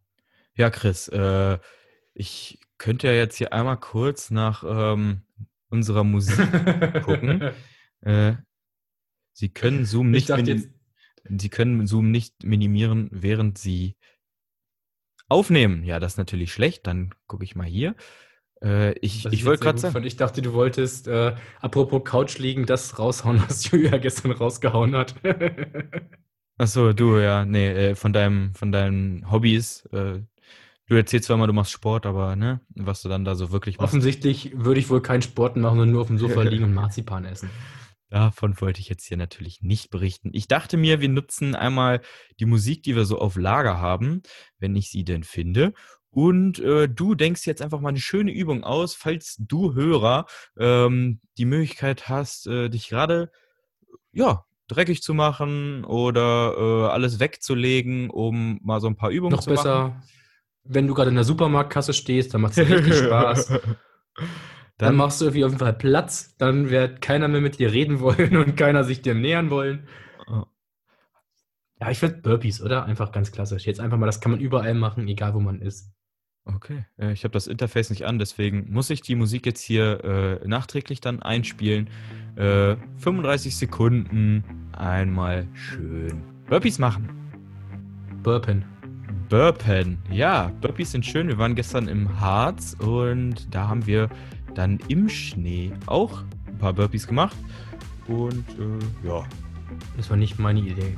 Ja, 0.56 0.70
Chris, 0.70 1.08
äh, 1.08 1.58
ich 2.14 2.60
könnte 2.78 3.08
ja 3.08 3.14
jetzt 3.14 3.38
hier 3.38 3.52
einmal 3.52 3.78
kurz 3.78 4.30
nach 4.30 4.64
ähm, 4.68 5.22
unserer 5.70 6.04
Musik 6.04 6.38
gucken. 7.04 7.52
Äh, 8.02 8.34
Sie 9.34 9.50
können 9.50 9.86
Zoom 9.86 10.12
nicht. 10.12 10.30
Jetzt, 10.30 10.70
Sie 11.24 11.50
können 11.50 11.88
Zoom 11.88 12.12
nicht 12.12 12.44
minimieren, 12.44 13.10
während 13.12 13.58
Sie 13.58 13.96
aufnehmen. 15.28 15.84
Ja, 15.84 16.00
das 16.00 16.14
ist 16.14 16.18
natürlich 16.18 16.52
schlecht. 16.52 16.88
Dann 16.88 17.14
gucke 17.28 17.44
ich 17.44 17.56
mal 17.56 17.68
hier. 17.68 17.96
Äh, 18.64 18.98
ich 19.00 19.26
ich 19.26 19.46
wollte 19.46 19.64
gerade 19.64 19.80
sagen. 19.80 20.04
Ich 20.04 20.18
dachte, 20.18 20.42
du 20.42 20.54
wolltest, 20.54 21.08
äh, 21.08 21.36
apropos 21.62 22.04
Couch 22.04 22.38
liegen, 22.40 22.66
das 22.66 23.00
raushauen, 23.00 23.42
was 23.48 23.70
Julia 23.72 23.98
gestern 23.98 24.32
rausgehauen 24.32 24.96
hat. 24.96 25.16
Achso, 26.58 26.92
du, 26.92 27.18
ja, 27.20 27.46
nee, 27.46 27.70
äh, 27.70 27.96
von, 27.96 28.12
deinem, 28.12 28.54
von 28.54 28.72
deinen 28.72 29.32
Hobbys. 29.32 29.86
Äh, 29.94 30.24
du 30.88 30.96
erzählst 30.96 31.28
zwar 31.28 31.38
immer, 31.38 31.48
du 31.48 31.54
machst 31.54 31.72
Sport, 31.72 32.06
aber 32.06 32.36
ne, 32.36 32.60
was 32.76 33.02
du 33.02 33.08
dann 33.08 33.24
da 33.24 33.36
so 33.36 33.52
wirklich 33.52 33.78
machst. 33.78 33.94
Offensichtlich 33.94 34.52
würde 34.56 34.80
ich 34.80 34.90
wohl 34.90 35.02
keinen 35.02 35.22
Sport 35.22 35.56
machen 35.56 35.80
und 35.80 35.92
nur 35.92 36.02
auf 36.02 36.08
dem 36.08 36.18
Sofa 36.18 36.42
liegen 36.44 36.66
und 36.66 36.74
Marzipan 36.74 37.24
essen. 37.24 37.50
Davon 38.10 38.60
wollte 38.60 38.80
ich 38.80 38.90
jetzt 38.90 39.06
hier 39.06 39.18
natürlich 39.18 39.62
nicht 39.62 39.92
berichten. 39.92 40.32
Ich 40.34 40.48
dachte 40.48 40.78
mir, 40.78 41.00
wir 41.00 41.10
nutzen 41.10 41.54
einmal 41.54 42.02
die 42.40 42.46
Musik, 42.46 42.82
die 42.84 42.96
wir 42.96 43.06
so 43.06 43.20
auf 43.20 43.36
Lager 43.36 43.80
haben, 43.80 44.24
wenn 44.58 44.76
ich 44.76 44.90
sie 44.90 45.04
denn 45.04 45.24
finde. 45.24 45.74
Und 46.12 46.58
äh, 46.60 46.90
du 46.90 47.14
denkst 47.14 47.46
jetzt 47.46 47.62
einfach 47.62 47.82
mal 47.82 47.90
eine 47.90 48.00
schöne 48.00 48.32
Übung 48.32 48.64
aus, 48.64 48.96
falls 48.96 49.36
du 49.40 49.76
Hörer 49.76 50.26
ähm, 50.58 51.22
die 51.38 51.46
Möglichkeit 51.46 52.10
hast, 52.10 52.48
äh, 52.48 52.70
dich 52.70 52.90
gerade 52.90 53.32
ja, 54.12 54.46
dreckig 54.68 55.04
zu 55.04 55.14
machen 55.14 55.84
oder 55.84 56.56
äh, 56.58 56.88
alles 56.90 57.20
wegzulegen, 57.20 58.10
um 58.10 58.60
mal 58.64 58.82
so 58.82 58.88
ein 58.88 58.96
paar 58.96 59.12
Übungen 59.12 59.36
Noch 59.36 59.42
zu 59.42 59.52
besser, 59.52 59.90
machen. 59.90 60.04
wenn 60.64 60.88
du 60.88 60.96
gerade 60.96 61.10
in 61.10 61.16
der 61.16 61.26
Supermarktkasse 61.26 61.94
stehst, 61.94 62.34
dann 62.34 62.42
macht 62.42 62.58
es 62.58 62.70
richtig 62.70 62.96
Spaß. 63.06 63.60
Dann, 64.80 64.88
dann 64.88 64.96
machst 64.96 65.20
du 65.20 65.26
irgendwie 65.26 65.44
auf 65.44 65.52
jeden 65.52 65.60
Fall 65.60 65.74
Platz, 65.74 66.36
dann 66.38 66.70
wird 66.70 67.02
keiner 67.02 67.28
mehr 67.28 67.42
mit 67.42 67.60
dir 67.60 67.72
reden 67.72 68.00
wollen 68.00 68.38
und 68.38 68.56
keiner 68.58 68.84
sich 68.84 69.02
dir 69.02 69.14
nähern 69.14 69.50
wollen. 69.52 69.88
Ja, 71.82 71.92
ich 71.92 72.00
finde 72.00 72.18
Burpees, 72.18 72.62
oder? 72.62 72.86
Einfach 72.86 73.12
ganz 73.12 73.32
klassisch. 73.32 73.66
Jetzt 73.66 73.80
einfach 73.80 73.98
mal, 73.98 74.06
das 74.06 74.20
kann 74.20 74.32
man 74.32 74.42
überall 74.42 74.74
machen, 74.74 75.08
egal 75.08 75.34
wo 75.34 75.40
man 75.40 75.62
ist. 75.62 75.94
Okay, 76.46 76.86
ich 76.98 77.24
habe 77.24 77.34
das 77.34 77.48
Interface 77.48 77.90
nicht 77.90 78.06
an, 78.06 78.18
deswegen 78.18 78.72
muss 78.72 78.90
ich 78.90 79.02
die 79.02 79.16
Musik 79.16 79.46
jetzt 79.46 79.62
hier 79.62 80.04
äh, 80.42 80.48
nachträglich 80.48 81.00
dann 81.00 81.22
einspielen. 81.22 81.90
Äh, 82.38 82.76
35 82.98 83.56
Sekunden, 83.56 84.44
einmal 84.72 85.48
schön 85.54 86.24
Burpees 86.50 86.80
machen. 86.80 87.10
Burpen. 88.24 88.66
Burpen. 89.30 90.00
Ja, 90.10 90.52
Burpees 90.60 90.92
sind 90.92 91.06
schön. 91.06 91.28
Wir 91.28 91.38
waren 91.38 91.54
gestern 91.54 91.88
im 91.88 92.20
Harz 92.20 92.76
und 92.80 93.54
da 93.54 93.68
haben 93.68 93.86
wir 93.86 94.10
dann 94.56 94.80
im 94.88 95.10
Schnee 95.10 95.72
auch 95.86 96.24
ein 96.48 96.58
paar 96.58 96.74
Burpees 96.74 97.08
gemacht. 97.08 97.38
Und 98.08 98.46
äh, 98.58 99.08
ja. 99.08 99.24
Das 99.98 100.10
war 100.10 100.18
nicht 100.18 100.40
meine 100.40 100.60
Idee. 100.60 100.98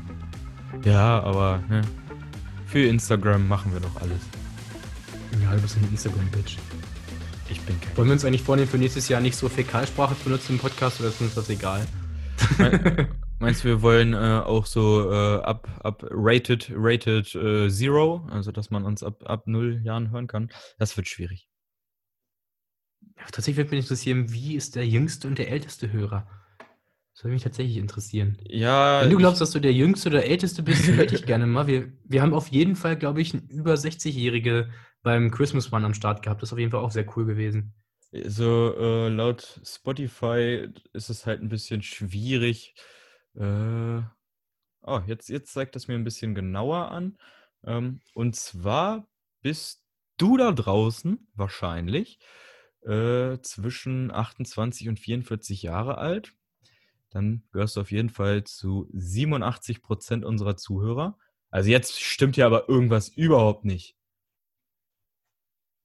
Ja, 0.85 1.21
aber 1.21 1.61
ne, 1.69 1.81
für 2.65 2.85
Instagram 2.85 3.47
machen 3.47 3.73
wir 3.73 3.81
doch 3.81 4.01
alles. 4.01 4.21
Ja, 5.43 5.55
du 5.55 5.61
bist 5.61 5.77
ein 5.77 5.87
Instagram-Bitch. 5.89 6.57
Ich 7.49 7.59
bin 7.61 7.79
kein. 7.81 7.97
Wollen 7.97 8.07
wir 8.07 8.13
uns 8.13 8.23
eigentlich 8.23 8.43
vornehmen, 8.43 8.69
für 8.69 8.77
nächstes 8.77 9.09
Jahr 9.09 9.19
nicht 9.19 9.35
so 9.35 9.49
Fäkalsprache 9.49 10.17
zu 10.17 10.23
benutzen 10.23 10.53
im 10.53 10.59
Podcast 10.59 10.99
oder 10.99 11.09
ist 11.09 11.19
uns 11.19 11.35
das 11.35 11.49
egal? 11.49 11.85
Meinst 13.39 13.63
du, 13.63 13.69
wir 13.69 13.81
wollen 13.81 14.13
äh, 14.13 14.41
auch 14.45 14.65
so 14.65 15.11
äh, 15.11 15.41
ab, 15.41 15.67
ab 15.83 16.05
rated, 16.11 16.71
rated 16.73 17.33
äh, 17.35 17.69
Zero, 17.69 18.25
also 18.31 18.51
dass 18.51 18.69
man 18.69 18.85
uns 18.85 19.03
ab, 19.03 19.23
ab 19.25 19.47
null 19.47 19.81
Jahren 19.83 20.11
hören 20.11 20.27
kann? 20.27 20.49
Das 20.77 20.95
wird 20.95 21.07
schwierig. 21.07 21.50
Ja, 23.21 23.27
tatsächlich 23.27 23.57
würde 23.57 23.75
mich 23.75 23.85
interessieren, 23.85 24.33
wie 24.33 24.55
ist 24.55 24.75
der 24.75 24.87
jüngste 24.87 25.27
und 25.27 25.37
der 25.37 25.51
älteste 25.51 25.91
Hörer? 25.91 26.27
Das 27.13 27.23
würde 27.23 27.33
mich 27.33 27.43
tatsächlich 27.43 27.77
interessieren. 27.77 28.37
Ja. 28.47 29.01
Wenn 29.01 29.11
du 29.11 29.17
glaubst, 29.17 29.41
dass 29.41 29.51
du 29.51 29.59
der 29.59 29.73
jüngste 29.73 30.09
oder 30.09 30.25
älteste 30.25 30.63
bist, 30.63 30.87
hätte 30.87 31.13
ich 31.13 31.25
gerne 31.25 31.45
mal. 31.45 31.67
Wir, 31.67 31.91
wir 32.05 32.21
haben 32.21 32.33
auf 32.33 32.47
jeden 32.47 32.75
Fall, 32.75 32.97
glaube 32.97 33.21
ich, 33.21 33.33
einen 33.33 33.47
über 33.47 33.75
60-Jährige 33.75 34.71
beim 35.03 35.29
Christmas 35.29 35.71
One 35.71 35.85
am 35.85 35.93
Start 35.93 36.23
gehabt. 36.23 36.41
Das 36.41 36.49
ist 36.49 36.53
auf 36.53 36.59
jeden 36.59 36.71
Fall 36.71 36.79
auch 36.79 36.89
sehr 36.89 37.05
cool 37.15 37.25
gewesen. 37.25 37.75
So, 38.11 38.75
äh, 38.75 39.09
laut 39.09 39.61
Spotify 39.63 40.67
ist 40.93 41.09
es 41.09 41.27
halt 41.27 41.41
ein 41.41 41.49
bisschen 41.49 41.83
schwierig. 41.83 42.73
Äh, 43.35 44.01
oh, 44.81 45.01
jetzt, 45.05 45.29
jetzt 45.29 45.53
zeigt 45.53 45.75
das 45.75 45.87
mir 45.87 45.95
ein 45.95 46.03
bisschen 46.03 46.33
genauer 46.33 46.89
an. 46.89 47.17
Ähm, 47.63 48.01
und 48.15 48.35
zwar 48.35 49.07
bist 49.41 49.85
du 50.17 50.37
da 50.37 50.51
draußen 50.51 51.27
wahrscheinlich 51.35 52.19
äh, 52.83 53.39
zwischen 53.41 54.11
28 54.11 54.89
und 54.89 54.99
44 54.99 55.61
Jahre 55.61 55.97
alt. 55.97 56.33
Dann 57.09 57.43
gehörst 57.51 57.75
du 57.75 57.81
auf 57.81 57.91
jeden 57.91 58.09
Fall 58.09 58.43
zu 58.45 58.87
87 58.93 59.81
Prozent 59.81 60.23
unserer 60.25 60.55
Zuhörer. 60.57 61.17
Also 61.49 61.69
jetzt 61.69 61.99
stimmt 62.01 62.37
ja 62.37 62.45
aber 62.45 62.69
irgendwas 62.69 63.09
überhaupt 63.09 63.65
nicht. 63.65 63.95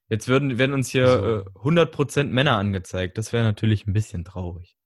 Jetzt 0.08 0.28
würden, 0.28 0.56
werden 0.58 0.72
uns 0.72 0.88
hier 0.88 1.08
So. 1.08 1.24
äh, 1.40 1.44
100% 1.68 2.24
Männer 2.24 2.56
angezeigt. 2.56 3.18
Das 3.18 3.32
wäre 3.32 3.42
natürlich 3.42 3.86
ein 3.88 3.92
bisschen 3.92 4.24
traurig. 4.24 4.76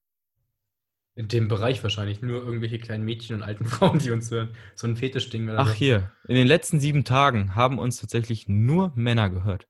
In 1.15 1.29
dem 1.29 1.49
Bereich 1.49 1.83
wahrscheinlich. 1.83 2.23
Nur 2.23 2.43
irgendwelche 2.43 2.79
kleinen 2.79 3.05
Mädchen 3.05 3.37
und 3.37 3.43
alten 3.43 3.65
Frauen, 3.67 3.99
die 3.99 4.11
uns 4.11 4.31
hören. 4.31 4.55
So 4.75 4.87
ein 4.87 4.97
Fetischding 4.97 5.45
oder 5.51 5.59
Ach 5.59 5.69
so. 5.69 5.75
hier, 5.75 6.11
in 6.27 6.37
den 6.37 6.47
letzten 6.47 6.81
sieben 6.81 7.05
Tagen 7.05 7.55
haben 7.55 7.79
uns 7.79 8.01
tatsächlich 8.01 8.49
nur 8.49 8.93
Männer 8.95 9.29
gehört. 9.29 9.69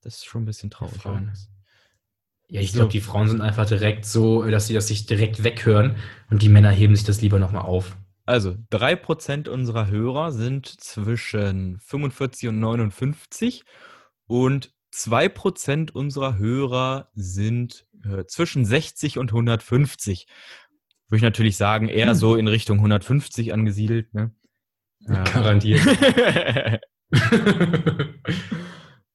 Das 0.00 0.16
ist 0.16 0.24
schon 0.26 0.42
ein 0.42 0.46
bisschen 0.46 0.70
traurig. 0.70 1.00
Frauen. 1.00 1.14
Johannes. 1.20 1.50
Ja, 2.48 2.60
ich 2.60 2.72
So. 2.72 2.78
glaube, 2.78 2.92
die 2.92 3.00
Frauen 3.00 3.28
sind 3.28 3.40
einfach 3.40 3.66
direkt 3.66 4.04
so, 4.04 4.42
dass 4.44 4.66
sie 4.66 4.74
das 4.74 4.88
sich 4.88 5.06
direkt 5.06 5.42
weghören 5.44 5.96
und 6.30 6.42
die 6.42 6.48
Männer 6.48 6.70
heben 6.70 6.94
sich 6.94 7.04
das 7.04 7.20
lieber 7.20 7.38
nochmal 7.38 7.62
auf. 7.62 7.96
Also, 8.26 8.56
3% 8.70 9.48
unserer 9.48 9.88
Hörer 9.88 10.32
sind 10.32 10.66
zwischen 10.80 11.78
45 11.80 12.48
und 12.48 12.58
59 12.60 13.64
und 14.26 14.72
2% 14.92 15.90
unserer 15.90 16.38
Hörer 16.38 17.08
sind 17.14 17.86
äh, 18.04 18.24
zwischen 18.26 18.64
60 18.64 19.18
und 19.18 19.30
150. 19.30 20.26
Würde 21.08 21.16
ich 21.18 21.22
natürlich 21.22 21.56
sagen, 21.56 21.88
eher 21.88 22.08
Hm. 22.08 22.14
so 22.14 22.36
in 22.36 22.48
Richtung 22.48 22.78
150 22.78 23.52
angesiedelt. 23.52 24.12
Ne? 24.14 24.32
Ja. 25.06 25.22
Garantiert. 25.24 25.80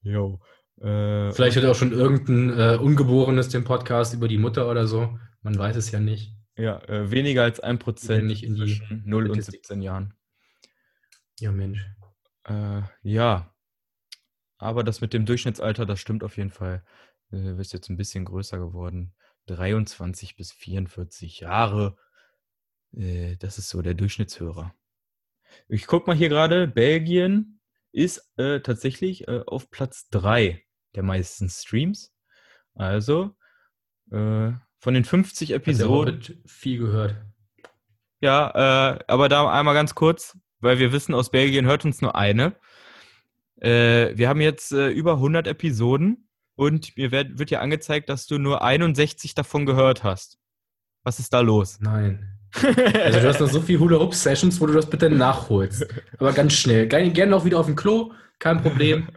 Jo. 0.04 0.40
Äh, 0.82 1.32
Vielleicht 1.34 1.58
hört 1.58 1.66
auch 1.66 1.76
schon 1.76 1.92
irgendein 1.92 2.58
äh, 2.58 2.78
Ungeborenes 2.78 3.50
den 3.50 3.64
Podcast 3.64 4.14
über 4.14 4.28
die 4.28 4.38
Mutter 4.38 4.70
oder 4.70 4.88
so. 4.88 5.18
Man 5.42 5.58
weiß 5.58 5.76
es 5.76 5.92
ja 5.92 6.00
nicht. 6.00 6.34
ja, 6.56 6.82
äh, 6.88 7.12
weniger 7.12 7.44
als 7.44 7.62
1% 7.62 8.08
Wenn 8.10 8.28
nicht 8.28 8.44
in 8.44 8.56
die 8.56 8.62
zwischen 8.62 9.04
0 9.06 9.24
und 9.26 9.30
Statistik. 9.36 9.66
17 9.66 9.82
Jahren. 9.82 10.14
Ja, 11.40 11.52
Mensch. 11.52 11.86
Äh, 12.46 12.82
ja. 13.02 13.54
Aber 14.58 14.84
das 14.84 15.02
mit 15.02 15.14
dem 15.14 15.26
Durchschnittsalter, 15.26 15.86
das 15.86 16.00
stimmt 16.00 16.24
auf 16.24 16.38
jeden 16.38 16.52
Fall. 16.52 16.84
Äh, 17.32 17.54
bist 17.54 17.74
jetzt 17.74 17.90
ein 17.90 17.98
bisschen 17.98 18.26
größer 18.26 18.58
geworden. 18.58 19.14
23 19.48 20.36
bis 20.36 20.52
44 20.52 21.40
Jahre. 21.42 21.98
Äh, 22.94 23.36
das 23.38 23.58
ist 23.58 23.70
so 23.70 23.82
der 23.82 23.94
Durchschnittshörer. 23.94 24.74
Ich 25.68 25.88
guck 25.88 26.08
mal 26.08 26.16
hier 26.16 26.30
gerade, 26.30 26.68
Belgien 26.68 27.60
ist 27.92 28.32
äh, 28.38 28.60
tatsächlich 28.60 29.28
äh, 29.28 29.42
auf 29.46 29.72
Platz 29.72 30.10
3 30.10 30.64
der 30.96 31.04
meisten 31.04 31.50
Streams. 31.50 32.12
Also 32.76 33.36
äh, 34.12 34.52
von 34.80 34.94
den 34.94 35.04
50 35.04 35.50
Hat 35.50 35.50
der 35.50 35.56
Episoden. 35.58 36.16
Hobbit 36.16 36.38
viel 36.46 36.80
gehört. 36.80 37.16
Ja, 38.22 38.96
äh, 38.96 39.00
aber 39.08 39.30
da 39.30 39.50
einmal 39.50 39.74
ganz 39.74 39.96
kurz, 39.96 40.38
weil 40.60 40.80
wir 40.80 40.92
wissen, 40.92 41.14
aus 41.14 41.32
Belgien 41.32 41.66
hört 41.66 41.86
uns 41.86 42.02
nur 42.02 42.16
eine. 42.16 42.56
Äh, 43.58 44.18
wir 44.18 44.30
haben 44.30 44.42
jetzt 44.42 44.72
äh, 44.72 44.90
über 44.90 45.14
100 45.14 45.48
Episoden 45.48 46.30
und 46.56 46.98
mir 46.98 47.12
werd, 47.12 47.40
wird 47.40 47.52
ja 47.52 47.60
angezeigt, 47.62 48.10
dass 48.10 48.26
du 48.26 48.38
nur 48.38 48.62
61 48.62 49.36
davon 49.36 49.66
gehört 49.66 50.04
hast. 50.04 50.38
Was 51.04 51.20
ist 51.20 51.34
da 51.34 51.40
los? 51.40 51.80
Nein. 51.80 52.36
Also 52.54 53.20
du 53.20 53.28
hast 53.28 53.40
noch 53.40 53.50
so 53.50 53.62
viele 53.62 53.80
Hula-Hoop-Sessions, 53.80 54.60
wo 54.60 54.66
du 54.66 54.74
das 54.74 54.90
bitte 54.90 55.10
nachholst. 55.10 55.86
Aber 56.18 56.34
ganz 56.34 56.54
schnell. 56.54 56.88
Gerne, 56.88 57.12
gerne 57.12 57.36
auch 57.36 57.46
wieder 57.46 57.60
auf 57.60 57.68
dem 57.68 57.76
Klo, 57.76 58.12
kein 58.40 58.62
Problem. 58.62 59.08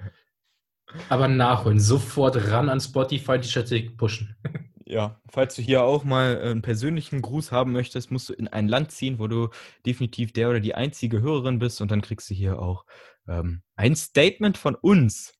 Aber 1.08 1.28
nachholen. 1.28 1.80
Sofort 1.80 2.50
ran 2.50 2.68
an 2.68 2.80
Spotify 2.80 3.38
die 3.38 3.48
Statistik 3.48 3.96
pushen. 3.96 4.36
Ja, 4.84 5.20
falls 5.30 5.54
du 5.54 5.62
hier 5.62 5.84
auch 5.84 6.04
mal 6.04 6.36
äh, 6.36 6.50
einen 6.50 6.60
persönlichen 6.60 7.22
Gruß 7.22 7.50
haben 7.50 7.72
möchtest, 7.72 8.10
musst 8.10 8.28
du 8.28 8.34
in 8.34 8.48
ein 8.48 8.68
Land 8.68 8.90
ziehen, 8.90 9.18
wo 9.18 9.26
du 9.26 9.48
definitiv 9.86 10.34
der 10.34 10.50
oder 10.50 10.60
die 10.60 10.74
einzige 10.74 11.22
Hörerin 11.22 11.58
bist 11.58 11.80
und 11.80 11.90
dann 11.90 12.02
kriegst 12.02 12.28
du 12.28 12.34
hier 12.34 12.58
auch 12.58 12.84
ähm, 13.26 13.62
ein 13.76 13.96
Statement 13.96 14.58
von 14.58 14.74
uns. 14.74 15.32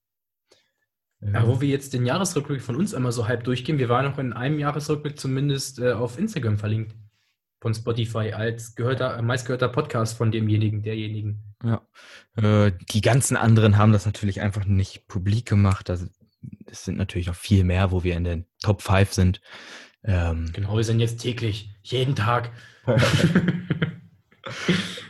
Ja, 1.21 1.47
wo 1.47 1.61
wir 1.61 1.69
jetzt 1.69 1.93
den 1.93 2.07
Jahresrückblick 2.07 2.63
von 2.63 2.77
uns 2.77 2.95
einmal 2.95 3.13
so 3.13 3.29
halb 3.29 3.45
durchgehen. 3.45 3.79
Wir 3.79 3.89
waren 3.89 4.07
noch 4.07 4.19
in 4.19 4.33
einem 4.33 4.59
Jahresrückblick 4.59 5.19
zumindest 5.19 5.79
äh, 5.79 5.93
auf 5.93 6.19
Instagram 6.19 6.57
verlinkt. 6.57 6.97
Von 7.63 7.75
Spotify 7.75 8.33
als 8.33 8.75
gehörter, 8.75 9.23
meistgehörter 9.23 9.69
Podcast 9.69 10.17
von 10.19 10.33
demjenigen, 10.33 10.83
derjenigen. 10.83 11.45
Ja. 11.63 11.81
Äh, 12.35 12.73
die 12.91 13.01
ganzen 13.03 13.37
anderen 13.37 13.77
haben 13.79 13.93
das 13.93 14.05
natürlich 14.05 14.41
einfach 14.41 14.65
nicht 14.65 15.07
publik 15.07 15.47
gemacht. 15.47 15.89
Also, 15.89 16.07
es 16.67 16.85
sind 16.85 16.99
natürlich 16.99 17.29
noch 17.29 17.37
viel 17.37 17.63
mehr, 17.63 17.93
wo 17.93 18.03
wir 18.03 18.17
in 18.17 18.25
den 18.25 18.47
Top 18.61 18.83
5 18.83 19.13
sind. 19.13 19.41
Ähm, 20.03 20.51
Genau, 20.53 20.77
wir 20.77 20.83
sind 20.83 20.99
jetzt 20.99 21.19
täglich, 21.23 21.71
jeden 21.85 22.17
Tag. 22.17 22.51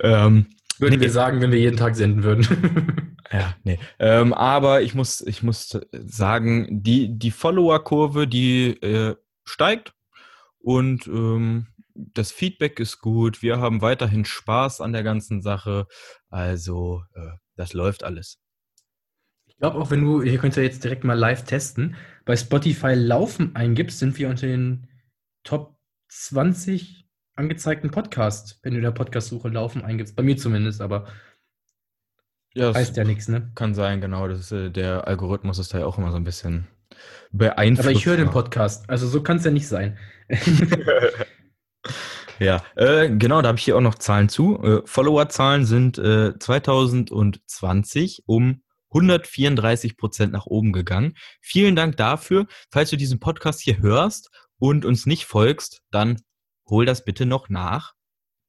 ähm, 0.03 0.47
Würden 0.79 0.99
Nee. 0.99 1.01
wir 1.01 1.11
sagen, 1.11 1.41
wenn 1.41 1.53
wir 1.53 1.59
jeden 1.59 1.79
Tag 1.79 1.97
senden 1.97 2.23
würden. 2.23 3.17
ja, 3.33 3.55
nee. 3.65 3.79
Ähm, 3.99 4.35
aber 4.35 4.83
ich 4.83 4.95
muss, 4.95 5.23
ich 5.23 5.43
muss 5.43 5.79
sagen, 5.91 6.83
die, 6.83 7.19
die 7.19 7.31
Follower-Kurve, 7.31 8.27
die 8.27 8.73
äh, 8.83 9.17
steigt 9.45 9.95
und 10.59 11.07
ähm, 11.07 11.69
das 11.95 12.33
Feedback 12.33 12.81
ist 12.81 12.99
gut. 12.99 13.43
Wir 13.43 13.59
haben 13.59 13.83
weiterhin 13.83 14.25
Spaß 14.25 14.81
an 14.81 14.93
der 14.93 15.03
ganzen 15.03 15.43
Sache. 15.43 15.87
Also, 16.29 17.03
äh, 17.15 17.37
das 17.57 17.73
läuft 17.73 18.05
alles. 18.05 18.39
Ich 19.47 19.57
glaube 19.59 19.79
auch, 19.79 19.91
wenn 19.91 20.03
du, 20.03 20.23
hier 20.23 20.39
könnt 20.39 20.57
ihr 20.57 20.63
jetzt 20.63 20.83
direkt 20.83 21.05
mal 21.05 21.19
live 21.19 21.45
testen, 21.45 21.97
bei 22.25 22.37
Spotify 22.37 22.95
Laufen 22.95 23.55
eingibst, 23.55 23.99
sind 23.99 24.19
wir 24.19 24.29
unter 24.29 24.47
den 24.47 24.89
Top 25.45 25.77
20 26.09 27.09
angezeigten 27.35 27.91
Podcasts, 27.91 28.59
wenn 28.63 28.73
du 28.73 28.79
in 28.79 28.85
der 28.85 28.91
Podcast-Suche 28.91 29.49
Laufen 29.49 29.83
eingibst. 29.83 30.17
Bei 30.17 30.23
mir 30.23 30.37
zumindest, 30.37 30.81
aber 30.81 31.07
Ja, 32.55 32.69
das 32.69 32.77
heißt 32.77 32.97
ja 32.97 33.05
nichts, 33.05 33.29
ne? 33.29 33.51
kann 33.55 33.75
sein, 33.75 34.01
genau. 34.01 34.29
Das 34.29 34.41
ist, 34.41 34.53
äh, 34.53 34.71
der 34.71 35.07
Algorithmus 35.07 35.59
ist 35.59 35.73
da 35.75 35.79
ja 35.79 35.87
auch 35.87 35.99
immer 35.99 36.11
so 36.11 36.17
ein 36.17 36.25
bisschen 36.25 36.67
beeinflusst. 37.31 37.89
Aber 37.89 37.97
ich 37.97 38.07
höre 38.07 38.17
den 38.17 38.31
Podcast, 38.31 38.89
also 38.91 39.07
so 39.07 39.23
kann 39.23 39.39
es 39.39 39.45
ja 39.45 39.51
nicht 39.51 39.69
sein. 39.69 39.99
Ja, 42.43 42.65
äh, 42.75 43.09
genau, 43.09 43.41
da 43.41 43.49
habe 43.49 43.59
ich 43.59 43.65
hier 43.65 43.77
auch 43.77 43.81
noch 43.81 43.95
Zahlen 43.95 44.29
zu. 44.29 44.61
Äh, 44.63 44.83
Followerzahlen 44.85 45.65
sind 45.65 45.99
äh, 45.99 46.37
2020 46.37 48.25
um 48.27 48.63
134 48.91 49.97
Prozent 49.97 50.33
nach 50.33 50.47
oben 50.47 50.73
gegangen. 50.73 51.15
Vielen 51.41 51.77
Dank 51.77 51.97
dafür. 51.97 52.47
Falls 52.71 52.91
du 52.91 52.97
diesen 52.97 53.21
Podcast 53.21 53.61
hier 53.61 53.79
hörst 53.79 54.31
und 54.59 54.85
uns 54.85 55.07
nicht 55.07 55.25
folgst, 55.25 55.83
dann 55.91 56.21
hol 56.69 56.85
das 56.85 57.05
bitte 57.05 57.27
noch 57.27 57.49
nach. 57.49 57.95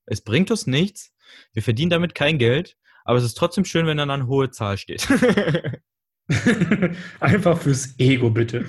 Es 0.06 0.22
bringt 0.22 0.50
uns 0.50 0.66
nichts. 0.66 1.14
Wir 1.54 1.62
verdienen 1.62 1.92
damit 1.92 2.16
kein 2.16 2.40
Geld, 2.40 2.76
aber 3.06 3.20
es 3.20 3.24
ist 3.24 3.36
trotzdem 3.36 3.64
schön, 3.64 3.86
wenn 3.86 3.98
dann 3.98 4.10
eine 4.10 4.28
hohe 4.28 4.50
Zahl 4.50 4.78
steht. 4.78 5.08
Einfach 7.20 7.60
fürs 7.60 7.96
Ego, 8.00 8.30
bitte. 8.30 8.66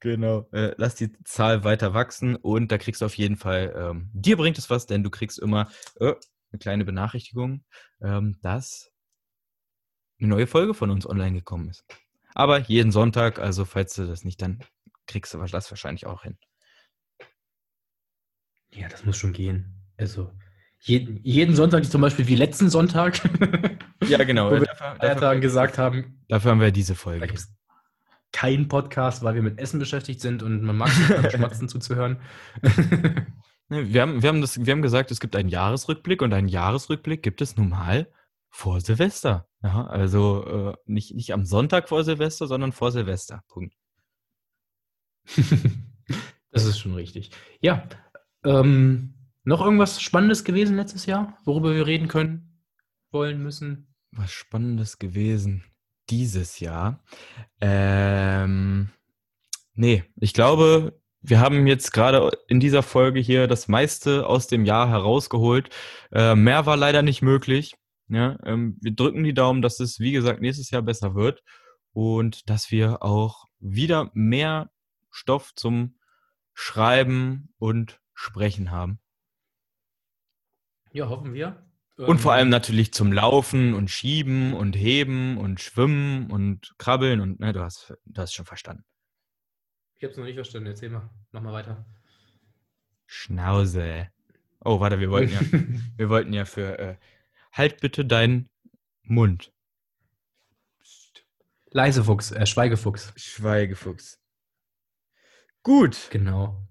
Genau. 0.00 0.48
Äh, 0.52 0.74
lass 0.76 0.94
die 0.94 1.12
Zahl 1.24 1.64
weiter 1.64 1.92
wachsen 1.92 2.36
und 2.36 2.70
da 2.70 2.78
kriegst 2.78 3.00
du 3.00 3.06
auf 3.06 3.16
jeden 3.16 3.36
Fall, 3.36 3.74
ähm, 3.76 4.10
dir 4.12 4.36
bringt 4.36 4.58
es 4.58 4.70
was, 4.70 4.86
denn 4.86 5.02
du 5.02 5.10
kriegst 5.10 5.38
immer 5.38 5.68
äh, 5.96 6.14
eine 6.52 6.58
kleine 6.60 6.84
Benachrichtigung, 6.84 7.64
ähm, 8.00 8.38
dass 8.42 8.90
eine 10.20 10.28
neue 10.28 10.46
Folge 10.46 10.74
von 10.74 10.90
uns 10.90 11.08
online 11.08 11.32
gekommen 11.32 11.68
ist. 11.68 11.84
Aber 12.34 12.60
jeden 12.60 12.92
Sonntag, 12.92 13.38
also 13.38 13.64
falls 13.64 13.94
du 13.94 14.06
das 14.06 14.24
nicht, 14.24 14.40
dann 14.40 14.60
kriegst 15.06 15.34
du 15.34 15.38
das 15.38 15.70
wahrscheinlich 15.70 16.06
auch 16.06 16.22
hin. 16.22 16.38
Ja, 18.70 18.88
das 18.88 19.04
muss 19.04 19.16
schon 19.16 19.32
gehen. 19.32 19.82
Also 19.96 20.30
jeden, 20.80 21.20
jeden 21.24 21.56
Sonntag, 21.56 21.84
zum 21.86 22.00
Beispiel 22.00 22.28
wie 22.28 22.36
letzten 22.36 22.70
Sonntag. 22.70 23.20
Ja, 24.06 24.22
genau. 24.22 24.50
Wo 24.50 24.60
wir 24.60 24.68
dafür, 25.00 25.40
gesagt 25.40 25.76
haben. 25.76 26.24
Dafür 26.28 26.52
haben 26.52 26.60
wir 26.60 26.70
diese 26.70 26.94
Folge. 26.94 27.20
Da 27.20 27.26
gibt 27.26 27.40
es 27.40 27.57
keinen 28.32 28.68
Podcast, 28.68 29.22
weil 29.22 29.34
wir 29.34 29.42
mit 29.42 29.58
Essen 29.58 29.78
beschäftigt 29.78 30.20
sind 30.20 30.42
und 30.42 30.62
man 30.62 30.76
mag 30.76 30.90
beim 31.08 31.30
Schmatzen 31.30 31.68
zuzuhören. 31.68 32.20
wir, 33.68 34.02
haben, 34.02 34.22
wir, 34.22 34.28
haben 34.28 34.40
das, 34.40 34.64
wir 34.64 34.72
haben 34.72 34.82
gesagt, 34.82 35.10
es 35.10 35.20
gibt 35.20 35.36
einen 35.36 35.48
Jahresrückblick 35.48 36.22
und 36.22 36.32
einen 36.32 36.48
Jahresrückblick 36.48 37.22
gibt 37.22 37.40
es 37.40 37.56
normal 37.56 38.10
vor 38.50 38.80
Silvester. 38.80 39.48
Ja, 39.62 39.86
also 39.86 40.44
äh, 40.46 40.76
nicht, 40.86 41.14
nicht 41.14 41.32
am 41.32 41.44
Sonntag 41.44 41.88
vor 41.88 42.04
Silvester, 42.04 42.46
sondern 42.46 42.72
vor 42.72 42.92
Silvester. 42.92 43.42
Punkt. 43.48 43.74
das 46.50 46.64
ist 46.64 46.78
schon 46.78 46.94
richtig. 46.94 47.30
Ja, 47.60 47.88
ähm, 48.44 49.14
noch 49.44 49.60
irgendwas 49.62 50.00
Spannendes 50.00 50.44
gewesen 50.44 50.76
letztes 50.76 51.06
Jahr, 51.06 51.38
worüber 51.44 51.74
wir 51.74 51.86
reden 51.86 52.08
können, 52.08 52.62
wollen, 53.10 53.42
müssen? 53.42 53.94
Was 54.10 54.30
Spannendes 54.30 54.98
gewesen 54.98 55.64
dieses 56.10 56.60
Jahr? 56.60 57.02
Ähm, 57.60 58.90
nee, 59.74 60.04
ich 60.16 60.34
glaube, 60.34 61.00
wir 61.20 61.40
haben 61.40 61.66
jetzt 61.66 61.92
gerade 61.92 62.30
in 62.48 62.60
dieser 62.60 62.82
Folge 62.82 63.20
hier 63.20 63.46
das 63.46 63.68
meiste 63.68 64.26
aus 64.26 64.46
dem 64.46 64.64
Jahr 64.64 64.88
herausgeholt. 64.88 65.70
Äh, 66.12 66.34
mehr 66.34 66.66
war 66.66 66.76
leider 66.76 67.02
nicht 67.02 67.22
möglich. 67.22 67.74
Ja, 68.08 68.38
ähm, 68.44 68.78
wir 68.80 68.94
drücken 68.94 69.24
die 69.24 69.34
Daumen, 69.34 69.60
dass 69.60 69.80
es, 69.80 70.00
wie 70.00 70.12
gesagt, 70.12 70.40
nächstes 70.40 70.70
Jahr 70.70 70.82
besser 70.82 71.14
wird 71.14 71.42
und 71.92 72.48
dass 72.48 72.70
wir 72.70 73.02
auch 73.02 73.44
wieder 73.58 74.10
mehr 74.14 74.70
Stoff 75.10 75.54
zum 75.54 75.98
Schreiben 76.54 77.52
und 77.58 78.00
Sprechen 78.14 78.70
haben. 78.70 78.98
Ja, 80.92 81.08
hoffen 81.08 81.34
wir. 81.34 81.67
Und 82.06 82.20
vor 82.20 82.32
ähm, 82.32 82.38
allem 82.38 82.48
natürlich 82.48 82.92
zum 82.92 83.12
Laufen 83.12 83.74
und 83.74 83.90
Schieben 83.90 84.54
und 84.54 84.74
Heben 84.74 85.36
und 85.36 85.60
Schwimmen 85.60 86.30
und 86.30 86.74
Krabbeln 86.78 87.20
und 87.20 87.40
ne, 87.40 87.52
du 87.52 87.60
hast, 87.60 87.94
du 88.04 88.20
hast 88.22 88.32
schon 88.32 88.46
verstanden. 88.46 88.84
Ich 89.96 90.04
habe 90.04 90.12
es 90.12 90.16
noch 90.16 90.24
nicht 90.24 90.36
verstanden. 90.36 90.68
Erzähl 90.68 90.90
mal. 90.90 91.10
Mach 91.32 91.42
mal 91.42 91.52
weiter. 91.52 91.84
Schnauze. 93.06 94.08
Oh, 94.64 94.78
warte, 94.78 95.00
wir 95.00 95.10
wollten 95.10 95.32
ja, 95.32 95.40
wir 95.96 96.08
wollten 96.08 96.32
ja 96.32 96.44
für 96.44 96.78
äh, 96.78 96.96
halt 97.52 97.80
bitte 97.80 98.04
deinen 98.04 98.48
Mund. 99.02 99.52
Leise 101.70 102.04
Fuchs, 102.04 102.30
äh, 102.30 102.46
Schweigefuchs. 102.46 103.12
Schweigefuchs. 103.16 104.20
Gut. 105.64 106.08
Genau. 106.10 106.67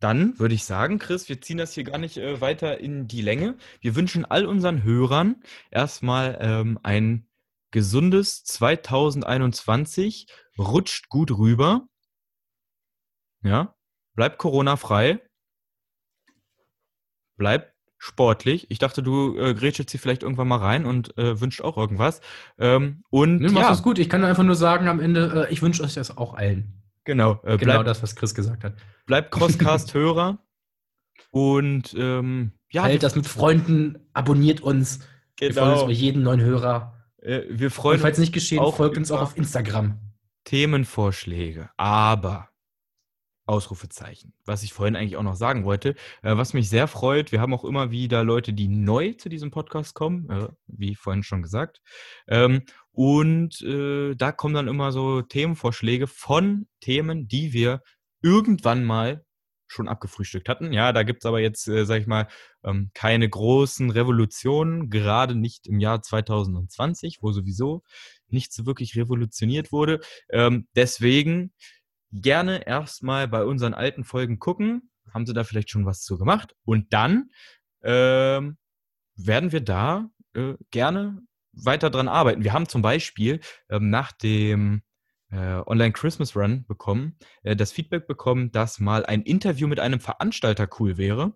Dann 0.00 0.38
würde 0.38 0.54
ich 0.54 0.64
sagen, 0.64 0.98
Chris, 0.98 1.28
wir 1.28 1.40
ziehen 1.40 1.58
das 1.58 1.74
hier 1.74 1.84
gar 1.84 1.98
nicht 1.98 2.16
äh, 2.16 2.40
weiter 2.40 2.78
in 2.78 3.06
die 3.06 3.20
Länge. 3.20 3.56
Wir 3.80 3.94
wünschen 3.94 4.24
all 4.24 4.46
unseren 4.46 4.82
Hörern 4.82 5.42
erstmal 5.70 6.38
ähm, 6.40 6.78
ein 6.82 7.28
gesundes 7.70 8.42
2021. 8.44 10.26
Rutscht 10.58 11.08
gut 11.10 11.30
rüber. 11.30 11.86
Ja, 13.42 13.74
bleibt 14.14 14.38
Corona-frei. 14.38 15.20
Bleibt 17.36 17.74
sportlich. 17.98 18.70
Ich 18.70 18.78
dachte, 18.78 19.02
du 19.02 19.36
äh, 19.38 19.54
grätschst 19.54 19.90
hier 19.90 20.00
vielleicht 20.00 20.22
irgendwann 20.22 20.48
mal 20.48 20.56
rein 20.56 20.86
und 20.86 21.16
äh, 21.18 21.40
wünscht 21.40 21.60
auch 21.60 21.76
irgendwas. 21.76 22.22
Ähm, 22.58 23.04
und 23.10 23.36
nee, 23.36 23.48
machst 23.48 23.64
ja. 23.64 23.68
das 23.68 23.82
gut. 23.82 23.98
Ich 23.98 24.08
kann 24.08 24.24
einfach 24.24 24.42
nur 24.42 24.56
sagen 24.56 24.88
am 24.88 25.00
Ende, 25.00 25.46
äh, 25.48 25.52
ich 25.52 25.60
wünsche 25.60 25.82
euch 25.82 25.94
das 25.94 26.16
auch 26.16 26.34
allen. 26.34 26.79
Genau. 27.04 27.40
Äh, 27.44 27.56
genau 27.56 27.82
das, 27.82 28.02
was 28.02 28.14
Chris 28.14 28.34
gesagt 28.34 28.64
hat. 28.64 28.74
Bleibt 29.06 29.30
Crosscast-Hörer. 29.30 30.38
und 31.30 31.94
ähm, 31.98 32.52
ja. 32.70 32.82
Teilt 32.82 33.02
das 33.02 33.16
mit 33.16 33.26
Freunden, 33.26 33.98
abonniert 34.12 34.60
uns. 34.60 35.00
Genau. 35.36 35.54
Wir 35.54 35.54
freuen 35.54 35.72
uns 35.72 35.82
über 35.82 35.92
jeden 35.92 36.22
neuen 36.22 36.40
Hörer. 36.40 36.94
Äh, 37.18 37.42
wir 37.48 37.70
freuen 37.70 37.96
und 37.96 38.02
falls 38.02 38.18
nicht 38.18 38.32
geschehen, 38.32 38.62
folgt 38.72 38.96
uns 38.96 39.10
auch 39.10 39.20
auf 39.20 39.36
Instagram. 39.36 39.98
Themenvorschläge. 40.44 41.70
Aber 41.76 42.50
Ausrufezeichen. 43.50 44.32
Was 44.44 44.62
ich 44.62 44.72
vorhin 44.72 44.94
eigentlich 44.94 45.16
auch 45.16 45.24
noch 45.24 45.34
sagen 45.34 45.64
wollte, 45.64 45.96
äh, 46.22 46.36
was 46.36 46.54
mich 46.54 46.70
sehr 46.70 46.86
freut, 46.86 47.32
wir 47.32 47.40
haben 47.40 47.52
auch 47.52 47.64
immer 47.64 47.90
wieder 47.90 48.22
Leute, 48.22 48.52
die 48.52 48.68
neu 48.68 49.12
zu 49.14 49.28
diesem 49.28 49.50
Podcast 49.50 49.94
kommen, 49.94 50.30
äh, 50.30 50.48
wie 50.68 50.94
vorhin 50.94 51.24
schon 51.24 51.42
gesagt. 51.42 51.82
Ähm, 52.28 52.62
und 52.92 53.60
äh, 53.62 54.14
da 54.14 54.32
kommen 54.32 54.54
dann 54.54 54.68
immer 54.68 54.92
so 54.92 55.22
Themenvorschläge 55.22 56.06
von 56.06 56.66
Themen, 56.80 57.28
die 57.28 57.52
wir 57.52 57.82
irgendwann 58.22 58.84
mal 58.84 59.24
schon 59.68 59.88
abgefrühstückt 59.88 60.48
hatten. 60.48 60.72
Ja, 60.72 60.92
da 60.92 61.04
gibt 61.04 61.22
es 61.22 61.26
aber 61.26 61.40
jetzt, 61.40 61.68
äh, 61.68 61.84
sag 61.84 62.00
ich 62.00 62.06
mal, 62.06 62.26
ähm, 62.64 62.90
keine 62.92 63.28
großen 63.28 63.90
Revolutionen, 63.90 64.90
gerade 64.90 65.34
nicht 65.36 65.66
im 65.66 65.78
Jahr 65.78 66.02
2020, 66.02 67.18
wo 67.22 67.32
sowieso 67.32 67.82
nichts 68.28 68.56
so 68.56 68.66
wirklich 68.66 68.96
revolutioniert 68.96 69.70
wurde. 69.72 70.00
Ähm, 70.28 70.66
deswegen 70.74 71.52
gerne 72.12 72.66
erstmal 72.66 73.28
bei 73.28 73.44
unseren 73.44 73.74
alten 73.74 74.04
Folgen 74.04 74.38
gucken. 74.38 74.90
Haben 75.14 75.26
sie 75.26 75.34
da 75.34 75.44
vielleicht 75.44 75.70
schon 75.70 75.86
was 75.86 76.02
zu 76.02 76.18
gemacht? 76.18 76.54
Und 76.64 76.92
dann 76.92 77.30
ähm, 77.82 78.58
werden 79.14 79.52
wir 79.52 79.60
da 79.60 80.10
äh, 80.34 80.54
gerne 80.70 81.22
weiter 81.52 81.90
dran 81.90 82.08
arbeiten. 82.08 82.44
Wir 82.44 82.52
haben 82.52 82.68
zum 82.68 82.82
Beispiel 82.82 83.40
ähm, 83.68 83.90
nach 83.90 84.12
dem 84.12 84.82
äh, 85.30 85.62
Online 85.66 85.92
Christmas 85.92 86.36
Run 86.36 86.64
bekommen, 86.66 87.16
äh, 87.42 87.56
das 87.56 87.72
Feedback 87.72 88.06
bekommen, 88.06 88.52
dass 88.52 88.80
mal 88.80 89.06
ein 89.06 89.22
Interview 89.22 89.68
mit 89.68 89.80
einem 89.80 90.00
Veranstalter 90.00 90.68
cool 90.78 90.96
wäre. 90.96 91.32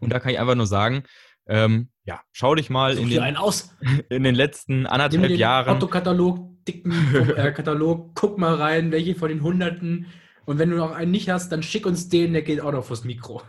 Und 0.00 0.10
da 0.10 0.18
kann 0.18 0.32
ich 0.32 0.38
einfach 0.38 0.54
nur 0.54 0.66
sagen, 0.66 1.04
ähm, 1.46 1.88
ja, 2.04 2.20
schau 2.32 2.54
dich 2.54 2.70
mal 2.70 2.96
in 2.96 3.08
den, 3.08 3.22
in 4.08 4.22
den, 4.22 4.34
letzten 4.34 4.86
anderthalb 4.86 5.28
den 5.28 5.38
Jahren. 5.38 5.74
Fotokatalog, 5.74 6.64
dicken 6.64 6.92
äh, 7.36 7.52
Katalog, 7.52 8.14
guck 8.14 8.38
mal 8.38 8.54
rein, 8.54 8.92
welche 8.92 9.14
von 9.14 9.28
den 9.28 9.42
Hunderten. 9.42 10.06
Und 10.44 10.58
wenn 10.58 10.70
du 10.70 10.76
noch 10.76 10.90
einen 10.90 11.12
nicht 11.12 11.30
hast, 11.30 11.50
dann 11.50 11.62
schick 11.62 11.86
uns 11.86 12.08
den, 12.08 12.32
der 12.32 12.42
geht 12.42 12.60
auch 12.60 12.72
noch 12.72 12.84
fürs 12.84 13.04
Mikro. 13.04 13.42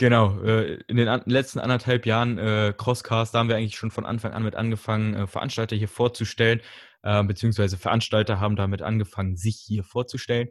Genau, 0.00 0.40
äh, 0.40 0.78
in 0.88 0.96
den 0.96 1.20
letzten 1.26 1.58
anderthalb 1.58 2.06
Jahren 2.06 2.38
äh, 2.38 2.72
Crosscast, 2.74 3.34
da 3.34 3.38
haben 3.38 3.50
wir 3.50 3.56
eigentlich 3.56 3.76
schon 3.76 3.90
von 3.90 4.06
Anfang 4.06 4.32
an 4.32 4.42
mit 4.42 4.56
angefangen, 4.56 5.12
äh, 5.12 5.26
Veranstalter 5.26 5.76
hier 5.76 5.88
vorzustellen, 5.88 6.62
beziehungsweise 7.02 7.78
Veranstalter 7.78 8.40
haben 8.40 8.56
damit 8.56 8.82
angefangen, 8.82 9.34
sich 9.34 9.56
hier 9.56 9.84
vorzustellen. 9.84 10.48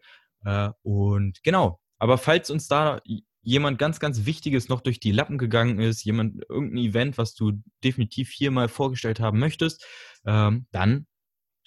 Und 0.81 1.43
genau, 1.43 1.79
aber 1.99 2.17
falls 2.17 2.49
uns 2.49 2.67
da 2.67 3.01
jemand 3.43 3.77
ganz, 3.77 3.99
ganz 3.99 4.25
Wichtiges 4.25 4.67
noch 4.67 4.81
durch 4.81 4.99
die 4.99 5.11
Lappen 5.11 5.37
gegangen 5.37 5.79
ist, 5.79 6.03
jemand, 6.03 6.43
irgendein 6.49 6.83
Event, 6.83 7.17
was 7.19 7.35
du 7.35 7.61
definitiv 7.83 8.31
hier 8.31 8.49
mal 8.49 8.67
vorgestellt 8.67 9.19
haben 9.19 9.37
möchtest, 9.37 9.85
ähm, 10.25 10.65
dann 10.71 11.05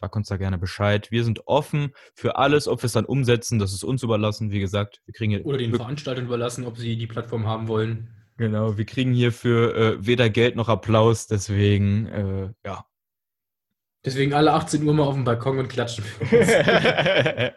sag 0.03 0.17
uns 0.17 0.29
da 0.29 0.37
gerne 0.37 0.59
Bescheid. 0.59 1.11
Wir 1.13 1.25
sind 1.25 1.47
offen 1.47 1.95
für 2.15 2.37
alles, 2.37 2.67
ob 2.67 2.83
wir 2.83 2.87
es 2.87 2.93
dann 2.93 3.05
umsetzen, 3.05 3.59
das 3.61 3.73
ist 3.73 3.85
uns 3.85 4.03
überlassen. 4.03 4.51
Wie 4.51 4.59
gesagt, 4.59 5.01
wir 5.07 5.15
kriegen 5.15 5.31
hier. 5.33 5.47
Oder 5.47 5.59
den 5.59 5.75
Veranstaltern 5.75 6.25
überlassen, 6.27 6.67
ob 6.67 6.77
sie 6.77 6.97
die 6.97 7.07
Plattform 7.07 7.47
haben 7.47 7.69
wollen. 7.69 8.09
Genau, 8.37 8.77
wir 8.77 8.85
kriegen 8.85 9.13
hierfür 9.13 9.77
äh, 9.77 10.05
weder 10.05 10.29
Geld 10.29 10.57
noch 10.57 10.69
Applaus, 10.69 11.29
deswegen, 11.29 12.07
äh, 12.07 12.51
ja. 12.67 12.85
Deswegen 14.05 14.35
alle 14.35 14.53
18 14.53 14.83
Uhr 14.83 14.93
mal 14.93 15.05
auf 15.05 15.15
dem 15.15 15.23
Balkon 15.23 15.61
und 15.61 15.69
klatschen. 15.69 16.05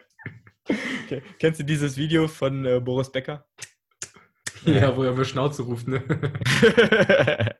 Kennst 1.40 1.58
du 1.58 1.64
dieses 1.64 1.96
Video 1.96 2.28
von 2.28 2.64
äh, 2.64 2.78
Boris 2.78 3.10
Becker? 3.10 3.44
Ja, 4.64 4.96
wo 4.96 5.02
er 5.02 5.10
über 5.10 5.24
Schnauze 5.24 5.62
ruft, 5.62 5.88
ne? 5.88 6.04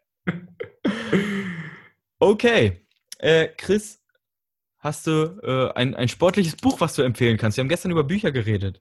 okay. 2.21 2.87
Äh, 3.19 3.49
Chris, 3.57 4.06
hast 4.87 5.07
du 5.09 5.41
äh, 5.43 5.73
ein, 5.75 5.95
ein 5.97 6.09
sportliches 6.09 6.57
Buch, 6.57 6.81
was 6.81 6.95
du 6.95 7.03
empfehlen 7.03 7.37
kannst? 7.37 7.57
Wir 7.57 7.63
haben 7.63 7.69
gestern 7.69 7.91
über 7.91 8.05
Bücher 8.05 8.31
geredet. 8.31 8.81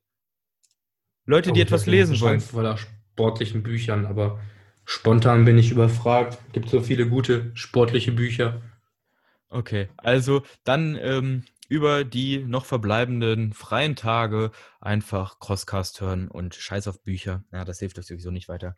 Leute, 1.26 1.52
die 1.52 1.62
oh, 1.62 1.64
etwas 1.64 1.88
lesen 1.88 2.20
wollen. 2.22 2.40
voller 2.40 2.78
sportlichen 2.78 3.64
Büchern, 3.64 4.06
aber 4.06 4.40
spontan 4.86 5.46
bin 5.46 5.58
ich 5.58 5.72
überfragt. 5.72 6.38
Gibt 6.54 6.70
so 6.70 6.82
viele 6.82 7.10
gute 7.10 7.52
sportliche 7.56 8.12
Bücher. 8.12 8.62
Okay, 9.50 9.90
also 9.98 10.44
dann 10.64 10.96
ähm, 11.02 11.44
über 11.70 12.04
die 12.04 12.38
noch 12.38 12.66
verbleibenden 12.66 13.54
freien 13.54 13.96
Tage 13.96 14.52
einfach 14.80 15.40
Crosscast 15.40 16.02
hören 16.02 16.28
und 16.28 16.54
Scheiß 16.54 16.88
auf 16.88 17.02
Bücher. 17.02 17.44
Ja, 17.52 17.66
das 17.66 17.80
hilft 17.80 17.98
euch 17.98 18.06
sowieso 18.06 18.30
nicht 18.30 18.48
weiter. 18.48 18.76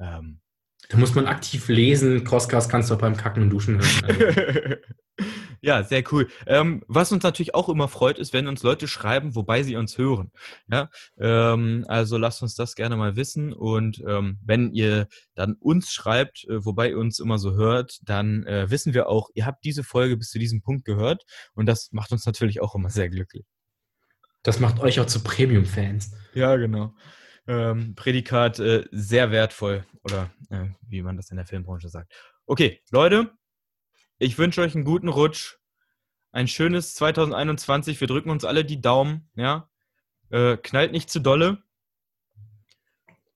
Ähm, 0.00 0.40
da 0.88 0.96
muss 0.96 1.14
man 1.14 1.26
aktiv 1.26 1.68
lesen. 1.68 2.24
Crosscast 2.24 2.70
kannst 2.70 2.88
du 2.88 2.94
auch 2.94 2.98
beim 2.98 3.18
Kacken 3.18 3.42
und 3.42 3.50
Duschen 3.50 3.78
hören. 3.78 4.78
Also. 5.18 5.39
Ja, 5.62 5.82
sehr 5.82 6.02
cool. 6.10 6.28
Ähm, 6.46 6.82
was 6.88 7.12
uns 7.12 7.22
natürlich 7.22 7.54
auch 7.54 7.68
immer 7.68 7.88
freut, 7.88 8.18
ist, 8.18 8.32
wenn 8.32 8.48
uns 8.48 8.62
Leute 8.62 8.88
schreiben, 8.88 9.34
wobei 9.34 9.62
sie 9.62 9.76
uns 9.76 9.98
hören. 9.98 10.32
Ja, 10.70 10.88
ähm, 11.18 11.84
also 11.86 12.16
lasst 12.16 12.42
uns 12.42 12.54
das 12.54 12.74
gerne 12.74 12.96
mal 12.96 13.16
wissen. 13.16 13.52
Und 13.52 14.02
ähm, 14.06 14.38
wenn 14.42 14.72
ihr 14.72 15.06
dann 15.34 15.54
uns 15.54 15.92
schreibt, 15.92 16.44
äh, 16.48 16.64
wobei 16.64 16.90
ihr 16.90 16.98
uns 16.98 17.18
immer 17.18 17.38
so 17.38 17.52
hört, 17.54 17.98
dann 18.02 18.44
äh, 18.46 18.70
wissen 18.70 18.94
wir 18.94 19.08
auch, 19.08 19.28
ihr 19.34 19.44
habt 19.44 19.64
diese 19.64 19.84
Folge 19.84 20.16
bis 20.16 20.30
zu 20.30 20.38
diesem 20.38 20.62
Punkt 20.62 20.86
gehört. 20.86 21.24
Und 21.52 21.66
das 21.66 21.92
macht 21.92 22.12
uns 22.12 22.24
natürlich 22.24 22.62
auch 22.62 22.74
immer 22.74 22.88
sehr 22.88 23.10
glücklich. 23.10 23.44
Das 24.42 24.60
macht 24.60 24.80
euch 24.80 24.98
auch 25.00 25.06
zu 25.06 25.22
Premium-Fans. 25.22 26.12
Ja, 26.32 26.56
genau. 26.56 26.94
Ähm, 27.46 27.94
Prädikat 27.94 28.58
äh, 28.60 28.84
sehr 28.90 29.30
wertvoll 29.30 29.84
oder 30.04 30.30
äh, 30.48 30.68
wie 30.88 31.02
man 31.02 31.16
das 31.16 31.30
in 31.30 31.36
der 31.36 31.46
Filmbranche 31.46 31.90
sagt. 31.90 32.12
Okay, 32.46 32.80
Leute, 32.90 33.30
ich 34.20 34.38
wünsche 34.38 34.60
euch 34.60 34.74
einen 34.74 34.84
guten 34.84 35.08
Rutsch, 35.08 35.56
ein 36.30 36.46
schönes 36.46 36.94
2021. 36.94 38.00
Wir 38.00 38.06
drücken 38.06 38.30
uns 38.30 38.44
alle 38.44 38.64
die 38.64 38.80
Daumen, 38.80 39.28
ja. 39.34 39.68
Äh, 40.30 40.58
knallt 40.58 40.92
nicht 40.92 41.10
zu 41.10 41.18
dolle. 41.18 41.62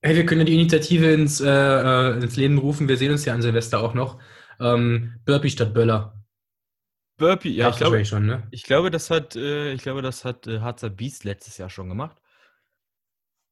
Hey, 0.01 0.15
wir 0.15 0.25
können 0.25 0.41
ja 0.41 0.45
die 0.45 0.53
Initiative 0.53 1.11
ins, 1.11 1.41
äh, 1.41 1.49
äh, 1.49 2.13
ins 2.21 2.37
Leben 2.37 2.59
rufen. 2.59 2.87
Wir 2.87 2.95
sehen 2.95 3.11
uns 3.11 3.25
ja 3.25 3.33
an 3.33 3.41
Silvester 3.41 3.81
auch 3.81 3.95
noch. 3.95 4.21
Ähm, 4.59 5.19
Burpee 5.25 5.49
statt 5.49 5.73
Böller. 5.73 6.23
Burpee, 7.17 7.49
ja, 7.49 7.65
Gab's 7.65 7.77
ich 7.77 7.81
glaube, 7.81 8.05
schon, 8.05 8.25
ne? 8.27 8.47
ich 8.51 8.63
glaube, 8.63 8.91
das 8.91 9.09
hat, 9.09 9.35
äh, 9.35 9.71
ich 9.73 9.81
glaube, 9.81 10.01
das 10.01 10.23
hat 10.23 10.47
äh, 10.47 10.59
Harzer 10.59 10.89
Beast 10.91 11.23
letztes 11.23 11.57
Jahr 11.57 11.69
schon 11.69 11.89
gemacht. 11.89 12.21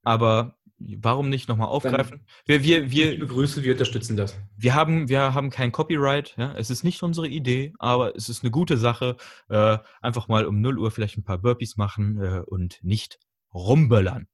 Aber 0.04 0.58
warum 1.02 1.30
nicht 1.30 1.50
nochmal 1.50 1.68
aufgreifen? 1.68 2.26
Wir, 2.46 2.64
wir, 2.64 2.92
wir, 2.92 3.12
Liebe 3.12 3.28
Grüße, 3.28 3.64
wir 3.64 3.74
unterstützen 3.74 4.18
das. 4.18 4.38
wir 4.58 4.76
haben, 4.76 5.10
wir 5.10 5.34
haben 5.34 5.50
kein 5.50 5.72
Copyright, 5.72 6.36
ja. 6.38 6.54
Es 6.56 6.70
ist 6.70 6.84
nicht 6.84 7.02
unsere 7.04 7.28
Idee, 7.28 7.74
aber 7.80 8.16
es 8.16 8.30
ist 8.30 8.44
eine 8.44 8.52
gute 8.52 8.78
Sache. 8.78 9.18
Äh, 9.50 9.78
einfach 10.02 10.28
mal 10.28 10.46
um 10.46 10.62
0 10.62 10.80
Uhr 10.80 10.92
vielleicht 10.92 11.18
ein 11.18 11.24
paar 11.24 11.38
Burpees 11.38 11.78
machen 11.78 12.22
äh, 12.22 12.42
und 12.46 12.80
nicht 12.84 13.20
rumböllern. 13.54 14.28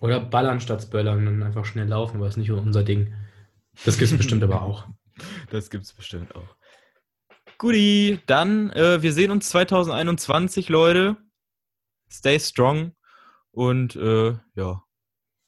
Oder 0.00 0.20
ballern 0.20 0.60
statt 0.60 0.90
böllern 0.90 1.28
und 1.28 1.42
einfach 1.42 1.64
schnell 1.64 1.86
laufen, 1.86 2.16
aber 2.16 2.26
das 2.26 2.34
ist 2.34 2.38
nicht 2.38 2.50
unser 2.50 2.82
Ding. 2.82 3.12
Das 3.84 3.98
gibt 3.98 4.10
es 4.10 4.16
bestimmt 4.16 4.42
aber 4.42 4.62
auch. 4.62 4.88
Das 5.50 5.68
gibt's 5.68 5.92
bestimmt 5.92 6.34
auch. 6.34 6.56
Guti, 7.58 8.20
dann, 8.24 8.70
äh, 8.70 9.02
wir 9.02 9.12
sehen 9.12 9.30
uns 9.30 9.50
2021, 9.50 10.70
Leute. 10.70 11.18
Stay 12.10 12.40
strong. 12.40 12.94
Und 13.52 13.96
äh, 13.96 14.36
ja, 14.54 14.82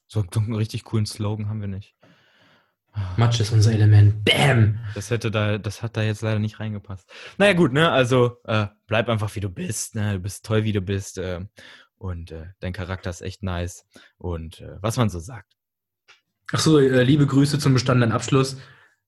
so, 0.06 0.24
so 0.32 0.40
einen 0.40 0.54
richtig 0.54 0.84
coolen 0.84 1.06
Slogan 1.06 1.48
haben 1.48 1.60
wir 1.60 1.68
nicht. 1.68 1.94
Matsch 3.16 3.40
ist 3.40 3.52
unser 3.52 3.72
Element. 3.72 4.24
Bam! 4.24 4.78
Das 4.94 5.10
hätte 5.10 5.30
da, 5.30 5.56
das 5.56 5.82
hat 5.82 5.96
da 5.96 6.02
jetzt 6.02 6.20
leider 6.20 6.38
nicht 6.38 6.60
reingepasst. 6.60 7.10
Naja, 7.38 7.54
gut, 7.54 7.72
ne? 7.72 7.90
Also 7.90 8.36
äh, 8.44 8.66
bleib 8.86 9.08
einfach 9.08 9.34
wie 9.34 9.40
du 9.40 9.48
bist, 9.48 9.94
ne? 9.94 10.14
Du 10.14 10.18
bist 10.18 10.44
toll, 10.44 10.64
wie 10.64 10.72
du 10.72 10.82
bist. 10.82 11.16
Äh, 11.16 11.46
und 11.96 12.32
äh, 12.32 12.46
dein 12.60 12.72
Charakter 12.72 13.08
ist 13.08 13.22
echt 13.22 13.42
nice. 13.42 13.86
Und 14.18 14.60
äh, 14.60 14.76
was 14.82 14.98
man 14.98 15.08
so 15.08 15.20
sagt. 15.20 15.56
Achso, 16.52 16.78
äh, 16.78 17.02
liebe 17.02 17.26
Grüße 17.26 17.58
zum 17.58 17.72
bestandenen 17.72 18.12
Abschluss. 18.12 18.58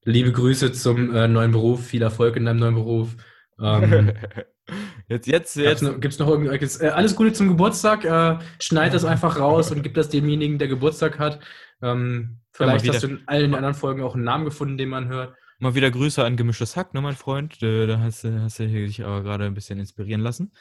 Liebe 0.04 0.32
Grüße 0.32 0.72
zum 0.72 1.14
äh, 1.14 1.28
neuen 1.28 1.52
Beruf. 1.52 1.86
Viel 1.86 2.02
Erfolg 2.02 2.36
in 2.36 2.46
deinem 2.46 2.60
neuen 2.60 2.74
Beruf. 2.74 3.16
Ähm, 3.60 4.12
jetzt, 5.08 5.26
jetzt, 5.26 5.56
jetzt. 5.56 5.82
noch, 5.82 6.00
gibt's 6.00 6.18
noch 6.18 6.28
irgendwas? 6.28 6.80
Äh, 6.80 6.88
alles 6.88 7.16
Gute 7.16 7.32
zum 7.32 7.48
Geburtstag. 7.48 8.04
Äh, 8.04 8.38
schneid 8.60 8.94
das 8.94 9.04
einfach 9.04 9.38
raus 9.38 9.70
und 9.70 9.82
gib 9.82 9.94
das 9.94 10.08
demjenigen, 10.08 10.58
der 10.58 10.68
Geburtstag 10.68 11.18
hat. 11.18 11.40
Ähm, 11.82 12.40
vielleicht 12.52 12.88
hast 12.88 13.02
du 13.02 13.08
in 13.08 13.22
allen 13.26 13.54
anderen 13.54 13.74
Folgen 13.74 14.02
auch 14.02 14.14
einen 14.14 14.24
Namen 14.24 14.44
gefunden, 14.44 14.78
den 14.78 14.88
man 14.88 15.08
hört. 15.08 15.34
Mal 15.58 15.74
wieder 15.74 15.90
Grüße 15.90 16.24
an 16.24 16.36
Gemischtes 16.36 16.76
Hack, 16.76 16.94
ne, 16.94 17.00
mein 17.00 17.14
Freund. 17.16 17.62
Äh, 17.62 17.86
Da 17.86 18.00
hast 18.00 18.24
du, 18.24 18.40
hast 18.40 18.58
du 18.58 18.66
dich 18.66 19.04
aber 19.04 19.22
gerade 19.22 19.44
ein 19.44 19.54
bisschen 19.54 19.78
inspirieren 19.78 20.20
lassen. 20.20 20.52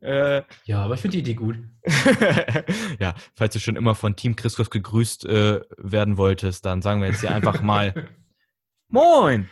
Äh, 0.00 0.42
Ja, 0.64 0.82
aber 0.84 0.94
ich 0.94 1.00
finde 1.00 1.16
die 1.16 1.20
Idee 1.20 1.34
gut. 1.34 1.58
ja, 2.98 3.14
falls 3.34 3.54
du 3.54 3.60
schon 3.60 3.76
immer 3.76 3.94
von 3.94 4.16
Team 4.16 4.36
Christoph 4.36 4.70
gegrüßt 4.70 5.26
äh, 5.26 5.60
werden 5.76 6.16
wolltest, 6.16 6.64
dann 6.64 6.82
sagen 6.82 7.00
wir 7.00 7.08
jetzt 7.08 7.20
hier 7.20 7.34
einfach 7.34 7.62
mal 7.62 8.08
Moin! 8.88 9.48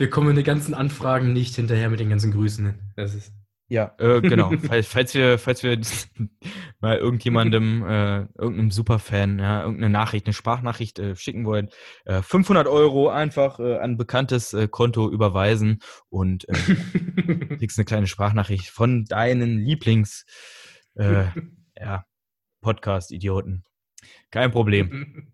Wir 0.00 0.08
kommen 0.08 0.30
in 0.30 0.36
den 0.36 0.46
ganzen 0.46 0.72
Anfragen 0.72 1.34
nicht 1.34 1.56
hinterher 1.56 1.90
mit 1.90 2.00
den 2.00 2.08
ganzen 2.08 2.32
Grüßen. 2.32 2.74
Das 2.96 3.14
ist. 3.14 3.34
Ja, 3.68 3.94
äh, 3.98 4.22
genau. 4.22 4.50
falls, 4.66 4.86
falls 4.86 5.12
wir, 5.12 5.38
falls 5.38 5.62
wir 5.62 5.78
mal 6.80 6.96
irgendjemandem, 6.96 7.84
äh, 7.84 8.20
irgendeinem 8.38 8.70
Superfan, 8.70 9.38
ja, 9.38 9.60
irgendeine 9.60 9.90
Nachricht, 9.90 10.24
eine 10.24 10.32
Sprachnachricht 10.32 10.98
äh, 10.98 11.16
schicken 11.16 11.44
wollen, 11.44 11.68
äh, 12.06 12.22
500 12.22 12.66
Euro 12.66 13.10
einfach 13.10 13.60
äh, 13.60 13.76
an 13.76 13.90
ein 13.90 13.96
bekanntes 13.98 14.54
äh, 14.54 14.68
Konto 14.68 15.10
überweisen 15.10 15.80
und 16.08 16.48
äh, 16.48 16.54
kriegst 17.58 17.78
eine 17.78 17.84
kleine 17.84 18.06
Sprachnachricht 18.06 18.70
von 18.70 19.04
deinen 19.04 19.58
Lieblings, 19.58 20.24
äh, 20.94 21.26
ja, 21.78 22.06
Podcast-Idioten. 22.62 23.64
Kein 24.30 24.50
Problem. 24.50 25.30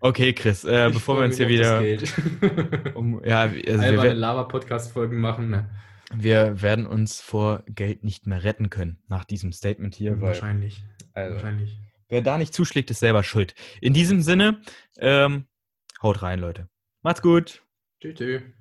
Okay, 0.00 0.32
Chris, 0.32 0.64
äh, 0.64 0.90
bevor 0.92 1.18
wir 1.18 1.24
uns 1.24 1.36
hier 1.36 1.48
wieder 1.48 1.82
um, 2.94 3.20
ja, 3.24 3.40
also 3.40 3.56
wir, 3.66 4.14
Lava-Podcast-Folgen 4.14 5.18
machen. 5.18 5.50
Ne? 5.50 5.68
wir 6.14 6.62
werden 6.62 6.86
uns 6.86 7.20
vor 7.20 7.64
Geld 7.66 8.04
nicht 8.04 8.26
mehr 8.26 8.44
retten 8.44 8.70
können 8.70 9.02
nach 9.08 9.24
diesem 9.24 9.52
Statement 9.52 9.94
hier, 9.94 10.20
weil 10.20 10.28
Wahrscheinlich. 10.28 10.82
also, 11.12 11.34
Wahrscheinlich. 11.34 11.78
wer 12.08 12.22
da 12.22 12.38
nicht 12.38 12.54
zuschlägt, 12.54 12.90
ist 12.90 13.00
selber 13.00 13.22
schuld. 13.22 13.54
In 13.80 13.92
diesem 13.92 14.22
Sinne, 14.22 14.60
ähm, 14.98 15.46
haut 16.02 16.22
rein, 16.22 16.40
Leute. 16.40 16.68
Macht's 17.02 17.22
gut. 17.22 17.62
Tschüss. 18.00 18.42